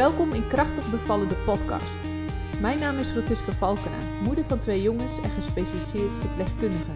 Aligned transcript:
Welkom 0.00 0.32
in 0.32 0.46
Krachtig 0.46 0.90
Bevallen, 0.90 1.28
de 1.28 1.36
podcast. 1.36 2.00
Mijn 2.60 2.78
naam 2.78 2.98
is 2.98 3.08
Francisca 3.08 3.52
Valkena, 3.52 3.96
moeder 4.24 4.44
van 4.44 4.58
twee 4.58 4.82
jongens 4.82 5.20
en 5.20 5.30
gespecialiseerd 5.30 6.16
verpleegkundige. 6.16 6.90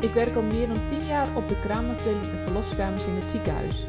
Ik 0.00 0.10
werk 0.10 0.36
al 0.36 0.42
meer 0.42 0.68
dan 0.68 0.86
10 0.86 1.04
jaar 1.06 1.36
op 1.36 1.48
de 1.48 1.60
kraamafdeling 1.60 2.24
en 2.24 2.38
verloskamers 2.38 3.06
in 3.06 3.14
het 3.14 3.30
ziekenhuis. 3.30 3.86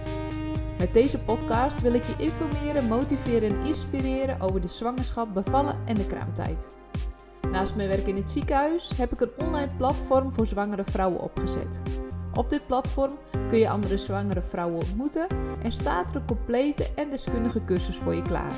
Met 0.78 0.94
deze 0.94 1.20
podcast 1.20 1.82
wil 1.82 1.94
ik 1.94 2.04
je 2.04 2.24
informeren, 2.24 2.88
motiveren 2.88 3.50
en 3.50 3.66
inspireren 3.66 4.42
over 4.42 4.62
de 4.62 4.68
zwangerschap, 4.68 5.34
bevallen 5.34 5.78
en 5.86 5.96
de 5.96 6.06
kraamtijd. 6.06 6.70
Naast 7.52 7.76
mijn 7.76 7.90
werk 7.90 8.08
in 8.08 8.16
het 8.16 8.30
ziekenhuis 8.30 8.92
heb 8.98 9.12
ik 9.12 9.22
een 9.22 9.32
online 9.38 9.72
platform 9.78 10.34
voor 10.34 10.48
zwangere 10.48 10.84
vrouwen 10.84 11.22
opgezet. 11.22 11.82
Op 12.36 12.50
dit 12.50 12.68
platform 12.68 13.18
kun 13.48 13.58
je 13.58 13.70
andere 13.70 13.98
zwangere 13.98 14.42
vrouwen 14.42 14.80
ontmoeten 14.80 15.28
en 15.64 15.72
staat 15.72 16.10
er 16.10 16.16
een 16.16 16.26
complete 16.26 16.88
en 16.96 17.10
deskundige 17.10 17.66
cursus 17.66 17.98
voor 17.98 18.16
je 18.16 18.22
klaar. 18.22 18.54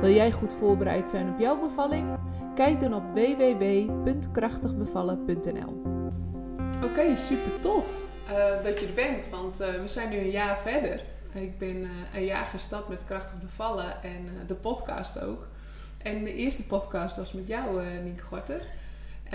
Wil 0.00 0.10
jij 0.10 0.32
goed 0.32 0.54
voorbereid 0.54 1.10
zijn 1.10 1.32
op 1.32 1.38
jouw 1.38 1.60
bevalling? 1.60 2.18
Kijk 2.54 2.80
dan 2.80 2.94
op 2.94 3.10
www.krachtigbevallen.nl. 3.10 5.82
Oké, 6.84 7.16
super 7.16 7.60
tof 7.60 8.02
uh, 8.30 8.62
dat 8.62 8.80
je 8.80 8.86
er 8.86 8.92
bent, 8.92 9.28
want 9.28 9.60
uh, 9.60 9.66
we 9.66 9.88
zijn 9.88 10.10
nu 10.10 10.16
een 10.16 10.30
jaar 10.30 10.58
verder. 10.58 11.02
Ik 11.32 11.58
ben 11.58 11.76
uh, 11.76 11.90
een 12.14 12.24
jaar 12.24 12.46
gestart 12.46 12.88
met 12.88 13.04
Krachtig 13.04 13.38
Bevallen 13.38 14.02
en 14.02 14.28
de 14.46 14.54
podcast 14.54 15.20
ook. 15.20 15.46
En 16.02 16.24
de 16.24 16.34
eerste 16.34 16.62
podcast 16.62 17.16
was 17.16 17.32
met 17.32 17.46
jou, 17.46 17.82
Nienke 18.02 18.24
Gorter. 18.24 18.62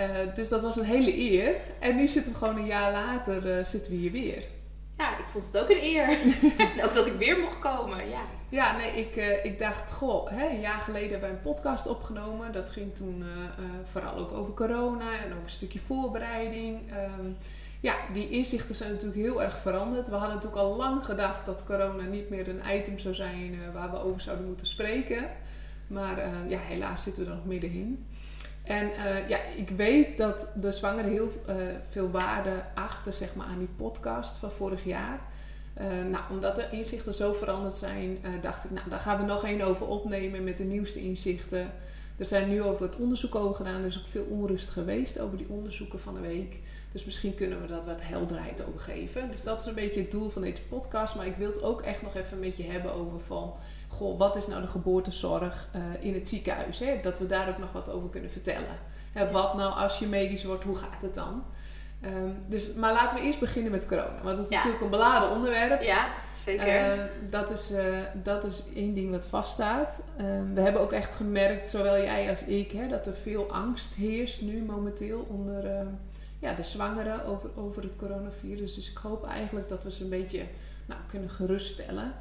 Uh, 0.00 0.34
dus 0.34 0.48
dat 0.48 0.62
was 0.62 0.76
een 0.76 0.84
hele 0.84 1.18
eer. 1.18 1.54
En 1.78 1.96
nu 1.96 2.06
zitten 2.06 2.32
we 2.32 2.38
gewoon 2.38 2.56
een 2.56 2.66
jaar 2.66 2.92
later 2.92 3.58
uh, 3.58 3.64
zitten 3.64 3.92
we 3.92 3.98
hier 3.98 4.12
weer. 4.12 4.44
Ja, 4.98 5.18
ik 5.18 5.26
vond 5.26 5.44
het 5.44 5.58
ook 5.58 5.70
een 5.70 5.82
eer. 5.82 6.18
ook 6.84 6.94
dat 6.94 7.06
ik 7.06 7.12
weer 7.12 7.38
mocht 7.38 7.58
komen, 7.58 8.08
ja. 8.08 8.20
Ja, 8.48 8.76
nee, 8.76 8.90
ik, 8.90 9.16
uh, 9.16 9.44
ik 9.44 9.58
dacht, 9.58 9.92
goh, 9.92 10.30
hè, 10.30 10.48
een 10.48 10.60
jaar 10.60 10.80
geleden 10.80 11.10
hebben 11.10 11.28
we 11.28 11.34
een 11.34 11.42
podcast 11.42 11.86
opgenomen. 11.86 12.52
Dat 12.52 12.70
ging 12.70 12.94
toen 12.94 13.24
vooral 13.84 14.16
ook 14.16 14.32
over 14.32 14.54
corona 14.54 15.18
en 15.18 15.30
over 15.30 15.42
een 15.42 15.50
stukje 15.50 15.78
voorbereiding. 15.78 16.92
Um, 17.18 17.36
ja, 17.80 17.94
die 18.12 18.28
inzichten 18.28 18.74
zijn 18.74 18.90
natuurlijk 18.90 19.20
heel 19.20 19.42
erg 19.42 19.58
veranderd. 19.58 20.08
We 20.08 20.14
hadden 20.14 20.34
natuurlijk 20.34 20.62
al 20.62 20.76
lang 20.76 21.04
gedacht 21.04 21.46
dat 21.46 21.64
corona 21.64 22.02
niet 22.02 22.30
meer 22.30 22.48
een 22.48 22.62
item 22.76 22.98
zou 22.98 23.14
zijn 23.14 23.72
waar 23.72 23.90
we 23.90 23.98
over 23.98 24.20
zouden 24.20 24.46
moeten 24.46 24.66
spreken. 24.66 25.26
Maar 25.86 26.48
ja, 26.48 26.58
helaas 26.58 27.02
zitten 27.02 27.24
we 27.24 27.30
er 27.30 27.36
nog 27.36 27.44
middenin. 27.44 28.06
En 28.70 28.90
uh, 28.90 29.28
ja, 29.28 29.38
ik 29.56 29.68
weet 29.68 30.16
dat 30.16 30.46
de 30.54 30.72
zwangeren 30.72 31.10
heel 31.10 31.30
uh, 31.48 31.54
veel 31.88 32.10
waarde 32.10 32.64
achten 32.74 33.12
zeg 33.12 33.34
maar, 33.34 33.46
aan 33.46 33.58
die 33.58 33.68
podcast 33.76 34.36
van 34.36 34.50
vorig 34.50 34.84
jaar. 34.84 35.20
Uh, 35.80 35.86
nou, 36.10 36.24
omdat 36.30 36.56
de 36.56 36.68
inzichten 36.70 37.14
zo 37.14 37.32
veranderd 37.32 37.74
zijn, 37.74 38.18
dacht 38.40 38.64
ik, 38.64 38.70
nou, 38.70 38.88
daar 38.88 39.00
gaan 39.00 39.18
we 39.18 39.24
nog 39.24 39.44
één 39.44 39.60
over 39.60 39.86
opnemen 39.86 40.44
met 40.44 40.56
de 40.56 40.64
nieuwste 40.64 41.00
inzichten. 41.00 41.72
Er 42.16 42.26
zijn 42.26 42.48
nu 42.48 42.62
over 42.62 42.84
het 42.84 42.96
onderzoek 42.96 43.34
over 43.34 43.54
gedaan. 43.54 43.80
Er 43.80 43.86
is 43.86 43.98
ook 43.98 44.06
veel 44.06 44.24
onrust 44.24 44.68
geweest 44.68 45.20
over 45.20 45.36
die 45.36 45.48
onderzoeken 45.48 46.00
van 46.00 46.14
de 46.14 46.20
week. 46.20 46.58
Dus 46.92 47.04
misschien 47.04 47.34
kunnen 47.34 47.60
we 47.60 47.66
dat 47.66 47.84
wat 47.84 48.00
helderheid 48.02 48.66
over 48.66 48.80
geven. 48.80 49.30
Dus 49.30 49.42
dat 49.42 49.60
is 49.60 49.66
een 49.66 49.74
beetje 49.74 50.00
het 50.00 50.10
doel 50.10 50.28
van 50.28 50.42
deze 50.42 50.62
podcast. 50.62 51.14
Maar 51.14 51.26
ik 51.26 51.36
wil 51.36 51.48
het 51.48 51.62
ook 51.62 51.82
echt 51.82 52.02
nog 52.02 52.16
even 52.16 52.38
met 52.38 52.56
je 52.56 52.62
hebben 52.62 52.92
over 52.92 53.20
van... 53.20 53.56
Goh, 53.90 54.18
wat 54.18 54.36
is 54.36 54.46
nou 54.46 54.60
de 54.60 54.68
geboortezorg 54.68 55.68
uh, 55.76 55.82
in 56.00 56.14
het 56.14 56.28
ziekenhuis? 56.28 56.78
Hè? 56.78 56.98
Dat 57.02 57.18
we 57.18 57.26
daar 57.26 57.48
ook 57.48 57.58
nog 57.58 57.72
wat 57.72 57.90
over 57.90 58.08
kunnen 58.08 58.30
vertellen. 58.30 58.78
Hè, 59.12 59.30
wat 59.30 59.54
nou 59.54 59.74
als 59.74 59.98
je 59.98 60.06
medisch 60.06 60.44
wordt, 60.44 60.64
hoe 60.64 60.74
gaat 60.74 61.02
het 61.02 61.14
dan? 61.14 61.44
Um, 62.04 62.44
dus, 62.48 62.74
maar 62.74 62.92
laten 62.92 63.18
we 63.18 63.24
eerst 63.24 63.40
beginnen 63.40 63.72
met 63.72 63.86
corona. 63.86 64.22
Want 64.22 64.36
dat 64.36 64.44
is 64.44 64.50
ja. 64.50 64.56
natuurlijk 64.56 64.84
een 64.84 64.90
beladen 64.90 65.30
onderwerp. 65.30 65.82
Ja. 65.82 66.08
Zeker. 66.44 66.96
Uh, 66.96 67.04
dat, 67.30 67.50
is, 67.50 67.70
uh, 67.70 67.98
dat 68.22 68.44
is 68.44 68.62
één 68.74 68.94
ding 68.94 69.10
wat 69.10 69.26
vaststaat. 69.26 70.02
Uh, 70.20 70.24
we 70.54 70.60
hebben 70.60 70.80
ook 70.82 70.92
echt 70.92 71.14
gemerkt, 71.14 71.68
zowel 71.68 71.96
jij 71.96 72.28
als 72.28 72.44
ik, 72.44 72.72
hè, 72.72 72.88
dat 72.88 73.06
er 73.06 73.14
veel 73.14 73.52
angst 73.52 73.94
heerst 73.94 74.42
nu 74.42 74.62
momenteel 74.62 75.26
onder 75.28 75.86
ja, 76.38 76.52
de 76.52 76.62
zwangeren 76.62 77.24
over, 77.24 77.50
over 77.56 77.82
het 77.82 77.96
coronavirus. 77.96 78.74
Dus 78.74 78.90
ik 78.90 78.96
hoop 78.96 79.26
eigenlijk 79.26 79.68
dat 79.68 79.84
we 79.84 79.90
ze 79.90 80.04
een 80.04 80.10
beetje 80.10 80.42
nou, 80.86 81.00
kunnen 81.06 81.30
geruststellen. 81.30 82.14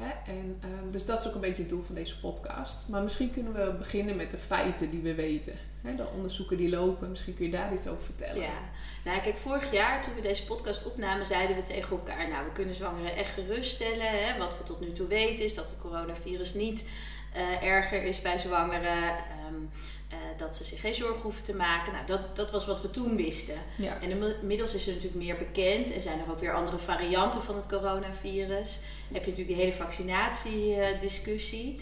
Hè? 0.00 0.32
En, 0.32 0.58
ehm, 0.60 0.90
dus 0.90 1.06
dat 1.06 1.18
is 1.18 1.28
ook 1.28 1.34
een 1.34 1.40
beetje 1.40 1.62
het 1.62 1.70
doel 1.70 1.82
van 1.82 1.94
deze 1.94 2.20
podcast. 2.20 2.88
Maar 2.88 3.02
misschien 3.02 3.30
kunnen 3.30 3.52
we 3.52 3.74
beginnen 3.78 4.16
met 4.16 4.30
de 4.30 4.38
feiten 4.38 4.90
die 4.90 5.02
we 5.02 5.14
weten. 5.14 5.58
Hè? 5.82 5.94
De 5.94 6.06
onderzoeken 6.06 6.56
die 6.56 6.68
lopen, 6.68 7.08
misschien 7.10 7.34
kun 7.34 7.44
je 7.44 7.50
daar 7.50 7.72
iets 7.72 7.88
over 7.88 8.02
vertellen. 8.02 8.42
Ja, 8.42 8.58
nou 9.04 9.20
kijk, 9.20 9.36
vorig 9.36 9.72
jaar 9.72 10.02
toen 10.02 10.14
we 10.14 10.20
deze 10.20 10.44
podcast 10.44 10.84
opnamen, 10.84 11.26
zeiden 11.26 11.56
we 11.56 11.62
tegen 11.62 11.90
elkaar: 11.90 12.28
Nou, 12.28 12.44
we 12.44 12.52
kunnen 12.52 12.74
zwangeren 12.74 13.16
echt 13.16 13.34
geruststellen. 13.34 14.24
Hè? 14.24 14.38
Wat 14.38 14.58
we 14.58 14.64
tot 14.64 14.80
nu 14.80 14.92
toe 14.92 15.06
weten 15.06 15.44
is 15.44 15.54
dat 15.54 15.70
het 15.70 15.78
coronavirus 15.78 16.54
niet 16.54 16.88
uh, 17.36 17.62
erger 17.62 18.02
is 18.02 18.22
bij 18.22 18.38
zwangeren. 18.38 19.14
Um, 19.48 19.70
uh, 20.12 20.16
dat 20.36 20.56
ze 20.56 20.64
zich 20.64 20.80
geen 20.80 20.94
zorgen 20.94 21.22
hoeven 21.22 21.44
te 21.44 21.54
maken. 21.54 21.92
Nou, 21.92 22.06
dat, 22.06 22.36
dat 22.36 22.50
was 22.50 22.66
wat 22.66 22.82
we 22.82 22.90
toen 22.90 23.16
wisten. 23.16 23.58
Ja. 23.76 24.00
En 24.00 24.10
inmiddels 24.40 24.74
is 24.74 24.86
er 24.86 24.92
natuurlijk 24.92 25.22
meer 25.22 25.36
bekend 25.36 25.92
en 25.92 26.00
zijn 26.00 26.20
er 26.20 26.30
ook 26.30 26.38
weer 26.38 26.54
andere 26.54 26.78
varianten 26.78 27.42
van 27.42 27.54
het 27.54 27.66
coronavirus. 27.66 28.78
Dan 29.08 29.16
heb 29.16 29.24
je 29.24 29.30
natuurlijk 29.30 29.58
die 29.58 29.66
hele 29.66 29.72
vaccinatiediscussie. 29.72 31.80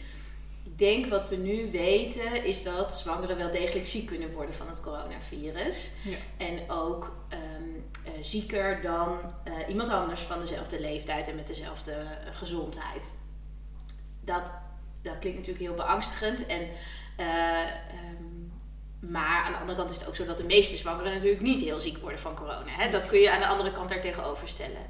Ik 0.64 0.78
denk 0.78 1.06
wat 1.06 1.28
we 1.28 1.36
nu 1.36 1.70
weten 1.70 2.44
is 2.44 2.62
dat 2.62 2.98
zwangeren 2.98 3.36
wel 3.36 3.50
degelijk 3.50 3.86
ziek 3.86 4.06
kunnen 4.06 4.32
worden 4.32 4.54
van 4.54 4.68
het 4.68 4.80
coronavirus. 4.80 5.90
Ja. 6.02 6.16
En 6.36 6.70
ook 6.70 7.16
um, 7.32 7.84
uh, 8.06 8.12
zieker 8.20 8.82
dan 8.82 9.18
uh, 9.44 9.52
iemand 9.68 9.88
anders 9.88 10.20
van 10.20 10.40
dezelfde 10.40 10.80
leeftijd 10.80 11.28
en 11.28 11.34
met 11.34 11.46
dezelfde 11.46 12.06
gezondheid. 12.32 13.12
Dat, 14.20 14.52
dat 15.02 15.18
klinkt 15.18 15.38
natuurlijk 15.38 15.64
heel 15.64 15.74
beangstigend. 15.74 16.46
En 16.46 16.68
uh, 17.20 17.60
um, 18.20 18.52
maar 19.00 19.44
aan 19.44 19.52
de 19.52 19.58
andere 19.58 19.78
kant 19.78 19.90
is 19.90 19.96
het 19.96 20.08
ook 20.08 20.16
zo 20.16 20.24
dat 20.24 20.36
de 20.36 20.44
meeste 20.44 20.76
zwangeren 20.76 21.14
natuurlijk 21.14 21.42
niet 21.42 21.60
heel 21.60 21.80
ziek 21.80 21.98
worden 21.98 22.18
van 22.18 22.34
corona. 22.34 22.64
Hè? 22.66 22.90
Dat 22.90 23.06
kun 23.06 23.18
je 23.18 23.30
aan 23.30 23.40
de 23.40 23.46
andere 23.46 23.72
kant 23.72 23.88
daar 23.88 24.00
tegenover 24.00 24.48
stellen. 24.48 24.86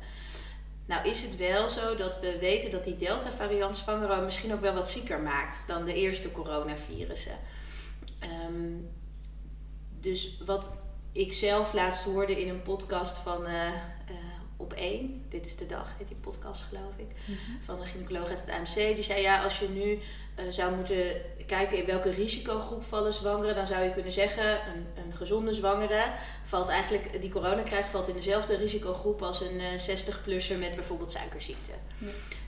Nou 0.87 1.09
is 1.09 1.23
het 1.23 1.37
wel 1.37 1.69
zo 1.69 1.95
dat 1.95 2.21
we 2.21 2.39
weten 2.39 2.71
dat 2.71 2.85
die 2.85 2.97
Delta-variant 2.97 3.77
zwangeren 3.77 4.25
misschien 4.25 4.53
ook 4.53 4.61
wel 4.61 4.75
wat 4.75 4.91
zieker 4.91 5.21
maakt 5.21 5.65
dan 5.67 5.85
de 5.85 5.95
eerste 5.95 6.33
coronavirussen. 6.33 7.39
Um, 8.49 8.91
dus 10.01 10.39
wat 10.45 10.73
ik 11.13 11.33
zelf 11.33 11.73
laatst 11.73 12.05
hoorde 12.05 12.41
in 12.41 12.49
een 12.49 12.63
podcast 12.63 13.17
van 13.17 13.43
uh, 13.43 13.51
uh, 13.51 14.26
op 14.57 14.73
één, 14.73 15.25
dit 15.29 15.47
is 15.47 15.57
de 15.57 15.67
dag, 15.67 15.95
heet 15.99 16.09
die 16.09 16.17
podcast 16.17 16.63
geloof 16.63 16.93
ik, 16.97 17.07
mm-hmm. 17.25 17.63
van 17.63 17.81
een 17.81 17.87
gynaecoloog 17.87 18.29
uit 18.29 18.41
het 18.41 18.51
AMC. 18.51 18.95
Die 18.95 19.03
zei 19.03 19.21
ja, 19.21 19.43
als 19.43 19.59
je 19.59 19.69
nu 19.69 19.83
uh, 19.91 20.53
zou 20.53 20.75
moeten 20.75 21.05
kijken 21.47 21.79
in 21.79 21.87
welke 21.87 22.11
risicogroep 22.11 22.85
vallen 22.85 23.13
zwangeren, 23.13 23.55
dan 23.55 23.67
zou 23.67 23.85
je 23.85 23.91
kunnen 23.91 24.13
zeggen, 24.13 24.51
een, 24.51 25.05
een 25.05 25.17
gezonde 25.17 25.53
zwangere 25.53 26.05
valt 26.45 26.69
eigenlijk, 26.69 27.21
die 27.21 27.31
corona 27.31 27.63
krijgt, 27.63 27.89
valt 27.89 28.09
in 28.09 28.15
dezelfde 28.15 28.57
risicogroep 28.57 29.23
als 29.23 29.41
een 29.41 29.61
60-plusser 29.79 30.59
met 30.59 30.75
bijvoorbeeld 30.75 31.11
suikerziekte. 31.11 31.73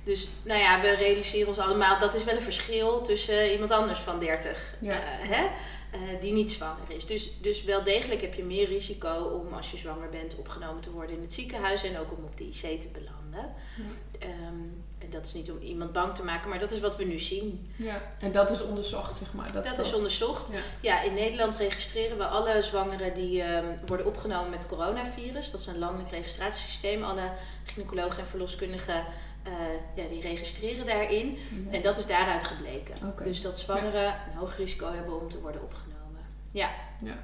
Dus 0.04 0.28
nou 0.42 0.60
ja, 0.60 0.80
we 0.80 0.94
realiseren 0.94 1.48
ons 1.48 1.58
allemaal, 1.58 1.98
dat 1.98 2.14
is 2.14 2.24
wel 2.24 2.36
een 2.36 2.42
verschil 2.42 3.02
tussen 3.02 3.52
iemand 3.52 3.70
anders 3.70 3.98
van 3.98 4.18
30. 4.18 4.74
Ja. 4.80 5.00
hè? 5.02 5.46
Uh, 5.94 6.20
die 6.20 6.32
niet 6.32 6.50
zwanger 6.50 6.90
is. 6.90 7.06
Dus, 7.06 7.40
dus 7.40 7.64
wel 7.64 7.82
degelijk 7.82 8.20
heb 8.20 8.34
je 8.34 8.44
meer 8.44 8.68
risico 8.68 9.14
om 9.14 9.52
als 9.52 9.70
je 9.70 9.76
zwanger 9.76 10.08
bent 10.08 10.36
opgenomen 10.36 10.82
te 10.82 10.90
worden 10.90 11.16
in 11.16 11.22
het 11.22 11.32
ziekenhuis 11.32 11.82
en 11.82 11.98
ook 11.98 12.12
om 12.16 12.24
op 12.24 12.36
de 12.36 12.44
IC 12.44 12.80
te 12.80 12.88
belanden. 12.92 13.54
Ja. 13.76 14.26
Um, 14.48 14.82
en 14.98 15.10
dat 15.10 15.26
is 15.26 15.32
niet 15.32 15.50
om 15.50 15.58
iemand 15.60 15.92
bang 15.92 16.14
te 16.14 16.24
maken, 16.24 16.48
maar 16.48 16.58
dat 16.58 16.70
is 16.70 16.80
wat 16.80 16.96
we 16.96 17.04
nu 17.04 17.18
zien. 17.18 17.72
Ja, 17.76 18.02
en 18.18 18.32
dat 18.32 18.50
is 18.50 18.62
onderzocht, 18.62 19.16
zeg 19.16 19.32
maar. 19.32 19.52
Dat, 19.52 19.64
dat, 19.64 19.76
dat. 19.76 19.86
is 19.86 19.92
onderzocht. 19.92 20.52
Ja. 20.52 20.58
ja. 20.80 21.02
in 21.02 21.14
Nederland 21.14 21.56
registreren 21.56 22.18
we 22.18 22.26
alle 22.26 22.62
zwangeren 22.62 23.14
die 23.14 23.42
um, 23.42 23.64
worden 23.86 24.06
opgenomen 24.06 24.50
met 24.50 24.66
coronavirus. 24.66 25.50
Dat 25.50 25.60
is 25.60 25.66
een 25.66 25.78
landelijk 25.78 26.10
registratiesysteem. 26.10 27.02
Alle 27.02 27.30
gynaecologen 27.64 28.18
en 28.18 28.26
verloskundigen 28.26 29.04
uh, 29.48 30.04
ja, 30.04 30.08
die 30.08 30.20
registreren 30.20 30.86
daarin. 30.86 31.38
Ja. 31.66 31.76
En 31.76 31.82
dat 31.82 31.96
is 31.96 32.06
daaruit 32.06 32.46
gebleken. 32.46 33.08
Okay. 33.08 33.26
Dus 33.26 33.42
dat 33.42 33.58
zwangeren 33.58 34.02
ja. 34.02 34.24
een 34.30 34.38
hoog 34.38 34.56
risico 34.56 34.92
hebben 34.92 35.20
om 35.20 35.28
te 35.28 35.40
worden 35.40 35.62
opgenomen. 35.62 36.20
Ja. 36.50 36.70
ja. 37.04 37.14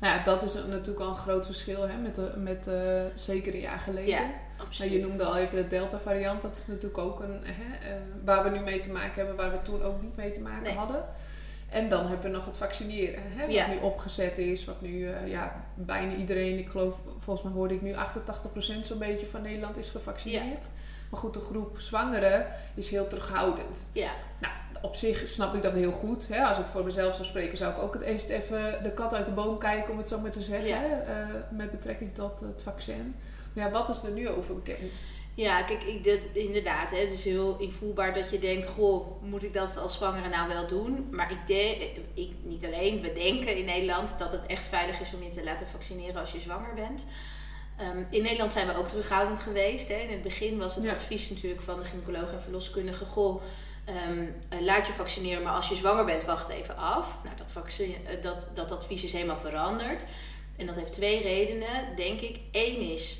Nou 0.00 0.16
ja, 0.16 0.24
dat 0.24 0.42
is 0.42 0.54
natuurlijk 0.54 1.00
al 1.00 1.08
een 1.08 1.16
groot 1.16 1.44
verschil 1.44 1.88
hè, 1.88 1.96
met, 1.96 2.14
de, 2.14 2.32
met 2.36 2.68
uh, 2.68 3.02
zeker 3.14 3.54
een 3.54 3.60
jaar 3.60 3.78
geleden. 3.78 4.08
Ja, 4.08 4.30
nou, 4.78 4.90
je 4.90 5.00
noemde 5.00 5.24
al 5.24 5.36
even 5.36 5.56
de 5.56 5.66
Delta-variant. 5.66 6.42
Dat 6.42 6.56
is 6.56 6.66
natuurlijk 6.66 6.98
ook 6.98 7.20
een, 7.20 7.40
hè, 7.44 7.94
uh, 7.94 8.00
waar 8.24 8.42
we 8.42 8.50
nu 8.50 8.60
mee 8.60 8.78
te 8.78 8.92
maken 8.92 9.14
hebben, 9.14 9.36
waar 9.36 9.50
we 9.50 9.62
toen 9.62 9.82
ook 9.82 10.02
niet 10.02 10.16
mee 10.16 10.30
te 10.30 10.40
maken 10.40 10.62
nee. 10.62 10.74
hadden. 10.74 11.04
En 11.74 11.88
dan 11.88 12.06
hebben 12.06 12.30
we 12.30 12.36
nog 12.36 12.44
het 12.44 12.56
vaccineren, 12.56 13.22
hè, 13.24 13.44
wat 13.46 13.54
Ja. 13.54 13.66
nu 13.66 13.78
opgezet 13.78 14.38
is, 14.38 14.64
wat 14.64 14.80
nu 14.80 14.90
uh, 14.90 15.28
ja, 15.28 15.64
bijna 15.74 16.14
iedereen, 16.14 16.58
ik 16.58 16.68
geloof, 16.68 17.00
volgens 17.18 17.42
mij 17.46 17.54
hoorde 17.54 17.74
ik 17.74 17.82
nu 17.82 17.94
88% 17.94 18.78
zo'n 18.80 18.98
beetje 18.98 19.26
van 19.26 19.42
Nederland 19.42 19.76
is 19.78 19.88
gevaccineerd. 19.88 20.68
Maar 21.10 21.20
goed, 21.20 21.34
de 21.34 21.40
groep 21.40 21.80
zwangeren 21.80 22.46
is 22.74 22.90
heel 22.90 23.06
terughoudend. 23.06 23.86
Ja. 23.92 24.10
Nou, 24.40 24.52
op 24.82 24.94
zich 24.94 25.28
snap 25.28 25.54
ik 25.54 25.62
dat 25.62 25.72
heel 25.72 25.92
goed. 25.92 26.28
Hè? 26.28 26.42
Als 26.44 26.58
ik 26.58 26.66
voor 26.66 26.84
mezelf 26.84 27.14
zou 27.14 27.26
spreken, 27.26 27.56
zou 27.56 27.72
ik 27.72 27.78
ook 27.78 27.94
het 27.94 28.02
eerst 28.02 28.28
even 28.28 28.82
de 28.82 28.92
kat 28.92 29.14
uit 29.14 29.26
de 29.26 29.32
boom 29.32 29.58
kijken, 29.58 29.92
om 29.92 29.98
het 29.98 30.08
zo 30.08 30.20
maar 30.20 30.30
te 30.30 30.42
zeggen. 30.42 30.68
Ja. 30.68 30.82
Uh, 31.08 31.34
met 31.50 31.70
betrekking 31.70 32.14
tot 32.14 32.40
het 32.40 32.62
vaccin. 32.62 33.14
Maar 33.54 33.64
ja, 33.64 33.70
wat 33.70 33.88
is 33.88 34.02
er 34.02 34.10
nu 34.12 34.28
over 34.28 34.54
bekend? 34.54 34.98
Ja, 35.34 35.62
kijk, 35.62 35.82
ik, 35.82 36.04
dit, 36.04 36.28
inderdaad, 36.32 36.90
hè, 36.90 36.98
het 36.98 37.10
is 37.10 37.24
heel 37.24 37.56
invoelbaar 37.58 38.14
dat 38.14 38.30
je 38.30 38.38
denkt, 38.38 38.66
goh, 38.66 39.22
moet 39.22 39.42
ik 39.42 39.52
dat 39.54 39.76
als 39.76 39.94
zwangere 39.94 40.28
nou 40.28 40.48
wel 40.48 40.66
doen? 40.66 41.08
Maar 41.10 41.30
ik 41.30 41.46
denk, 41.46 41.82
ik, 42.14 42.32
niet 42.42 42.64
alleen, 42.64 43.00
we 43.00 43.12
denken 43.12 43.56
in 43.56 43.64
Nederland 43.64 44.18
dat 44.18 44.32
het 44.32 44.46
echt 44.46 44.66
veilig 44.66 45.00
is 45.00 45.14
om 45.14 45.22
je 45.22 45.28
te 45.28 45.44
laten 45.44 45.66
vaccineren 45.66 46.20
als 46.20 46.32
je 46.32 46.40
zwanger 46.40 46.74
bent. 46.74 47.04
Ehm, 47.76 48.02
in 48.10 48.22
Nederland 48.22 48.52
zijn 48.52 48.66
we 48.66 48.76
ook 48.76 48.88
terughoudend 48.88 49.40
geweest. 49.40 49.88
Hè. 49.88 49.94
In 49.94 50.10
het 50.10 50.22
begin 50.22 50.58
was 50.58 50.74
het 50.74 50.88
advies 50.88 51.30
natuurlijk 51.30 51.62
van 51.62 51.78
de 51.78 51.84
gynaecoloog 51.84 52.32
en 52.32 52.42
verloskundige, 52.42 53.04
goh, 53.04 53.42
ehm, 53.84 54.24
eh, 54.48 54.60
laat 54.60 54.86
je 54.86 54.92
vaccineren, 54.92 55.42
maar 55.42 55.52
als 55.54 55.68
je 55.68 55.74
zwanger 55.74 56.04
bent, 56.04 56.24
wacht 56.24 56.48
even 56.48 56.76
af. 56.76 57.20
Nou, 57.24 57.36
dat, 57.36 57.50
vaccin, 57.50 57.94
eh, 58.06 58.22
dat, 58.22 58.48
dat 58.54 58.72
advies 58.72 59.04
is 59.04 59.12
helemaal 59.12 59.38
veranderd. 59.38 60.04
En 60.56 60.66
dat 60.66 60.76
heeft 60.76 60.92
twee 60.92 61.22
redenen, 61.22 61.96
denk 61.96 62.20
ik. 62.20 62.40
Eén 62.52 62.80
is, 62.80 63.18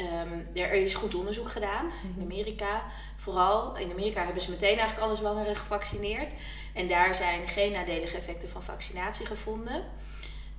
um, 0.00 0.46
er 0.54 0.72
is 0.72 0.94
goed 0.94 1.14
onderzoek 1.14 1.48
gedaan 1.48 1.84
in 2.02 2.10
mhm. 2.10 2.20
Amerika. 2.20 2.82
Vooral 3.16 3.76
in 3.76 3.90
Amerika 3.90 4.24
hebben 4.24 4.42
ze 4.42 4.50
meteen 4.50 4.78
eigenlijk 4.78 5.00
alle 5.00 5.16
zwangeren 5.16 5.56
gevaccineerd. 5.56 6.32
En 6.72 6.88
daar 6.88 7.14
zijn 7.14 7.48
geen 7.48 7.72
nadelige 7.72 8.16
effecten 8.16 8.48
van 8.48 8.62
vaccinatie 8.62 9.26
gevonden. 9.26 9.84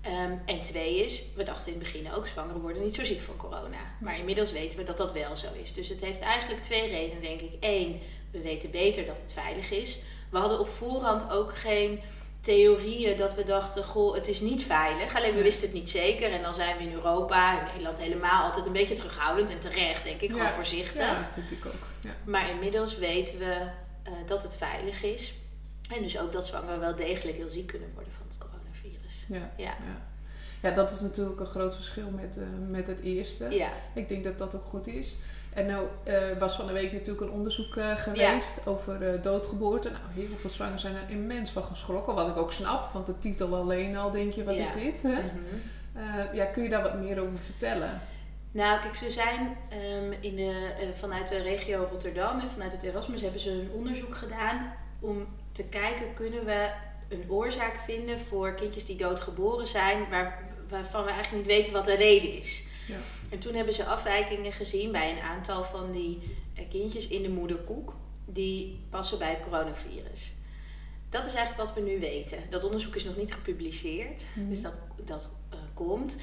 Ehm, 0.02 0.34
en 0.46 0.62
twee 0.62 1.04
is, 1.06 1.24
we 1.36 1.44
dachten 1.44 1.74
in 1.74 1.80
het 1.80 1.92
begin 1.92 2.12
ook, 2.14 2.28
zwangeren 2.28 2.62
worden 2.62 2.84
niet 2.84 2.96
zo 2.96 3.06
ziek 3.06 3.22
van 3.22 3.36
corona. 3.36 3.78
Maar 4.00 4.18
inmiddels 4.18 4.52
weten 4.52 4.80
we 4.80 4.86
dat 4.86 4.98
dat 4.98 5.14
wel 5.14 5.36
zo 5.36 5.48
is. 5.64 5.74
Dus 5.74 5.90
het 5.90 6.02
heeft 6.02 6.20
eigenlijk 6.20 6.62
twee 6.62 6.88
redenen, 6.88 7.22
denk 7.22 7.42
ik. 7.42 7.54
Eén, 7.60 8.02
we 8.32 8.42
weten 8.42 8.72
beter 8.72 9.06
dat 9.06 9.22
het 9.22 9.32
veilig 9.32 9.72
is. 9.72 10.02
We 10.30 10.38
hadden 10.38 10.60
op 10.60 10.70
voorhand 10.70 11.32
ook 11.32 11.56
geen 11.56 12.02
theorieën 12.46 13.18
dat 13.18 13.36
we 13.36 13.44
dachten, 13.44 13.84
goh, 13.84 14.16
het 14.16 14.28
is 14.28 14.40
niet 14.40 14.64
veilig. 14.64 15.16
Alleen 15.16 15.36
we 15.36 15.42
wisten 15.42 15.68
het 15.68 15.74
niet 15.74 15.90
zeker. 15.90 16.32
En 16.32 16.42
dan 16.42 16.54
zijn 16.54 16.78
we 16.78 16.84
in 16.84 16.94
Europa, 16.94 17.60
in 17.60 17.66
Nederland 17.66 17.98
helemaal, 17.98 18.44
altijd 18.44 18.66
een 18.66 18.72
beetje 18.72 18.96
terughoudend 18.96 19.50
en 19.50 19.60
terecht, 19.60 20.04
denk 20.04 20.22
ik, 20.22 20.32
gewoon 20.32 20.54
voorzichtig. 20.54 21.02
Ja, 21.02 21.14
dat 21.14 21.34
denk 21.36 21.50
ik 21.50 21.66
ook. 21.66 21.88
Ja. 22.02 22.16
Maar 22.24 22.50
inmiddels 22.50 22.98
weten 22.98 23.38
we 23.38 23.68
uh, 24.08 24.14
dat 24.26 24.44
het 24.44 24.56
veilig 24.56 25.04
is. 25.04 25.34
En 25.96 26.02
dus 26.02 26.20
ook 26.20 26.32
dat 26.32 26.46
zwangeren 26.46 26.80
wel 26.80 26.96
degelijk 26.96 27.38
heel 27.38 27.50
ziek 27.50 27.68
kunnen 27.68 27.90
worden 27.94 28.14
van 28.14 28.26
het 28.28 28.38
coronavirus. 28.38 29.26
Ja, 29.28 29.54
ja. 29.58 29.76
ja. 29.86 30.08
ja 30.62 30.72
dat 30.72 30.92
is 30.92 31.00
natuurlijk 31.00 31.40
een 31.40 31.46
groot 31.46 31.76
verschil 31.76 32.10
met, 32.10 32.38
uh, 32.38 32.48
met 32.70 32.88
het 32.88 33.00
eerste. 33.00 33.50
Ja. 33.50 33.70
Ik 33.94 34.08
denk 34.08 34.24
dat 34.24 34.38
dat 34.38 34.56
ook 34.56 34.64
goed 34.64 34.88
is. 34.88 35.18
En 35.56 35.66
nou 35.66 35.88
uh, 36.08 36.38
was 36.40 36.56
van 36.56 36.68
de 36.68 36.74
week 36.74 36.92
natuurlijk 36.92 37.22
een 37.22 37.32
onderzoek 37.32 37.76
uh, 37.76 37.98
geweest 37.98 38.68
over 38.68 39.14
uh, 39.14 39.22
doodgeboorte. 39.22 39.90
Nou, 39.90 40.04
heel 40.14 40.38
veel 40.38 40.50
zwangeren 40.50 40.80
zijn 40.80 40.96
er 40.96 41.10
immens 41.10 41.50
van 41.50 41.64
geschrokken. 41.64 42.16
Wat 42.16 42.28
ik 42.28 42.38
ook 42.38 42.52
snap, 42.52 42.94
want 42.94 43.06
de 43.06 43.18
titel 43.18 43.56
alleen 43.56 43.96
al 43.96 44.12
denk 44.12 44.34
je, 44.34 44.44
wat 44.44 44.60
is 44.60 44.72
dit? 44.72 45.02
Hè? 45.02 45.22
Mhm. 45.22 46.36
ja, 46.36 46.46
kun 46.46 46.64
je 46.64 46.70
daar 46.70 46.82
wat 46.82 47.00
meer 47.00 47.22
over 47.22 47.38
vertellen? 47.38 48.02
Nou, 48.52 48.82
kijk, 48.82 48.96
ze 48.96 49.12
zijn 49.12 49.58
um, 49.94 50.14
in 50.20 50.36
de, 50.36 50.74
vanuit 50.94 51.28
de 51.28 51.42
regio 51.42 51.88
Rotterdam 51.92 52.40
en 52.40 52.50
vanuit 52.50 52.72
het 52.72 52.84
Erasmus 52.84 53.22
hebben 53.22 53.40
ze 53.40 53.50
een 53.50 53.72
onderzoek 53.74 54.16
gedaan 54.16 54.74
om 55.00 55.28
te 55.52 55.64
kijken, 55.64 56.14
kunnen 56.14 56.46
we 56.46 56.70
een 57.10 57.26
oorzaak 57.28 57.78
vinden 57.78 58.20
voor 58.20 58.54
kindjes 58.54 58.86
die 58.86 58.96
doodgeboren 58.96 59.68
zijn, 59.68 60.10
waar, 60.10 60.44
waarvan 60.70 61.04
we 61.04 61.12
eigenlijk 61.12 61.48
niet 61.48 61.58
weten 61.58 61.74
wat 61.74 61.86
de 61.86 61.96
reden 61.96 62.40
is. 62.40 62.64
Ja. 62.88 62.98
En 63.30 63.40
toen 63.40 63.56
hebben 63.56 63.74
ze 63.74 63.86
afwijkingen 63.86 64.52
gezien 64.52 64.92
bij 64.92 65.12
een 65.12 65.22
aantal 65.22 65.64
van 65.64 65.92
die 65.92 66.38
eh, 66.54 66.70
kindjes 66.70 67.08
in 67.08 67.22
de 67.22 67.30
moederkoek 67.30 67.94
die 68.26 68.80
passen 68.90 69.18
bij 69.18 69.30
het 69.30 69.42
coronavirus. 69.42 70.32
Dat 71.10 71.26
is 71.26 71.34
eigenlijk 71.34 71.68
wat 71.68 71.76
we 71.76 71.92
nu 71.92 72.00
weten. 72.00 72.40
Dat 72.50 72.64
onderzoek 72.64 72.96
is 72.96 73.04
nog 73.04 73.18
niet 73.18 73.34
gepubliceerd, 73.34 74.26
mhm. 74.34 74.50
dus 74.50 74.62
dat, 74.62 74.80
dat 75.06 75.30
uh, 75.54 75.60
komt. 75.74 76.18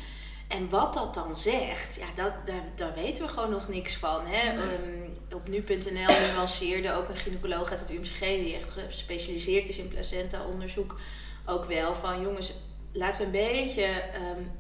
En 0.49 0.69
wat 0.69 0.95
dat 0.95 1.15
dan 1.15 1.37
zegt, 1.37 1.95
ja, 1.95 2.07
dat, 2.23 2.33
daar, 2.47 2.65
daar 2.75 2.95
weten 2.95 3.25
we 3.25 3.33
gewoon 3.33 3.51
nog 3.51 3.69
niks 3.69 3.97
van. 3.97 4.27
Hè? 4.27 4.53
Um, 4.53 5.13
op 5.35 5.49
nu.nl 5.49 6.33
nuanceerde 6.33 6.93
ook 6.93 7.09
een 7.09 7.17
gynaecoloog 7.17 7.71
uit 7.71 7.81
het 7.81 7.91
UMCG, 7.91 8.19
die 8.19 8.55
echt 8.55 8.69
gespecialiseerd 8.69 9.69
is 9.69 9.79
in 9.79 9.89
placenta-onderzoek, 9.89 11.01
ook 11.47 11.65
wel 11.65 11.95
van 11.95 12.21
jongens, 12.21 12.53
laten 12.93 13.21
we 13.21 13.27
een 13.27 13.47
beetje 13.47 14.03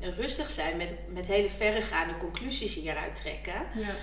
um, 0.02 0.12
rustig 0.16 0.50
zijn 0.50 0.76
met, 0.76 0.94
met 1.08 1.26
hele 1.26 1.50
verregaande 1.50 2.16
conclusies 2.16 2.74
hieruit 2.74 3.16
trekken. 3.16 3.62
Ja. 3.74 3.94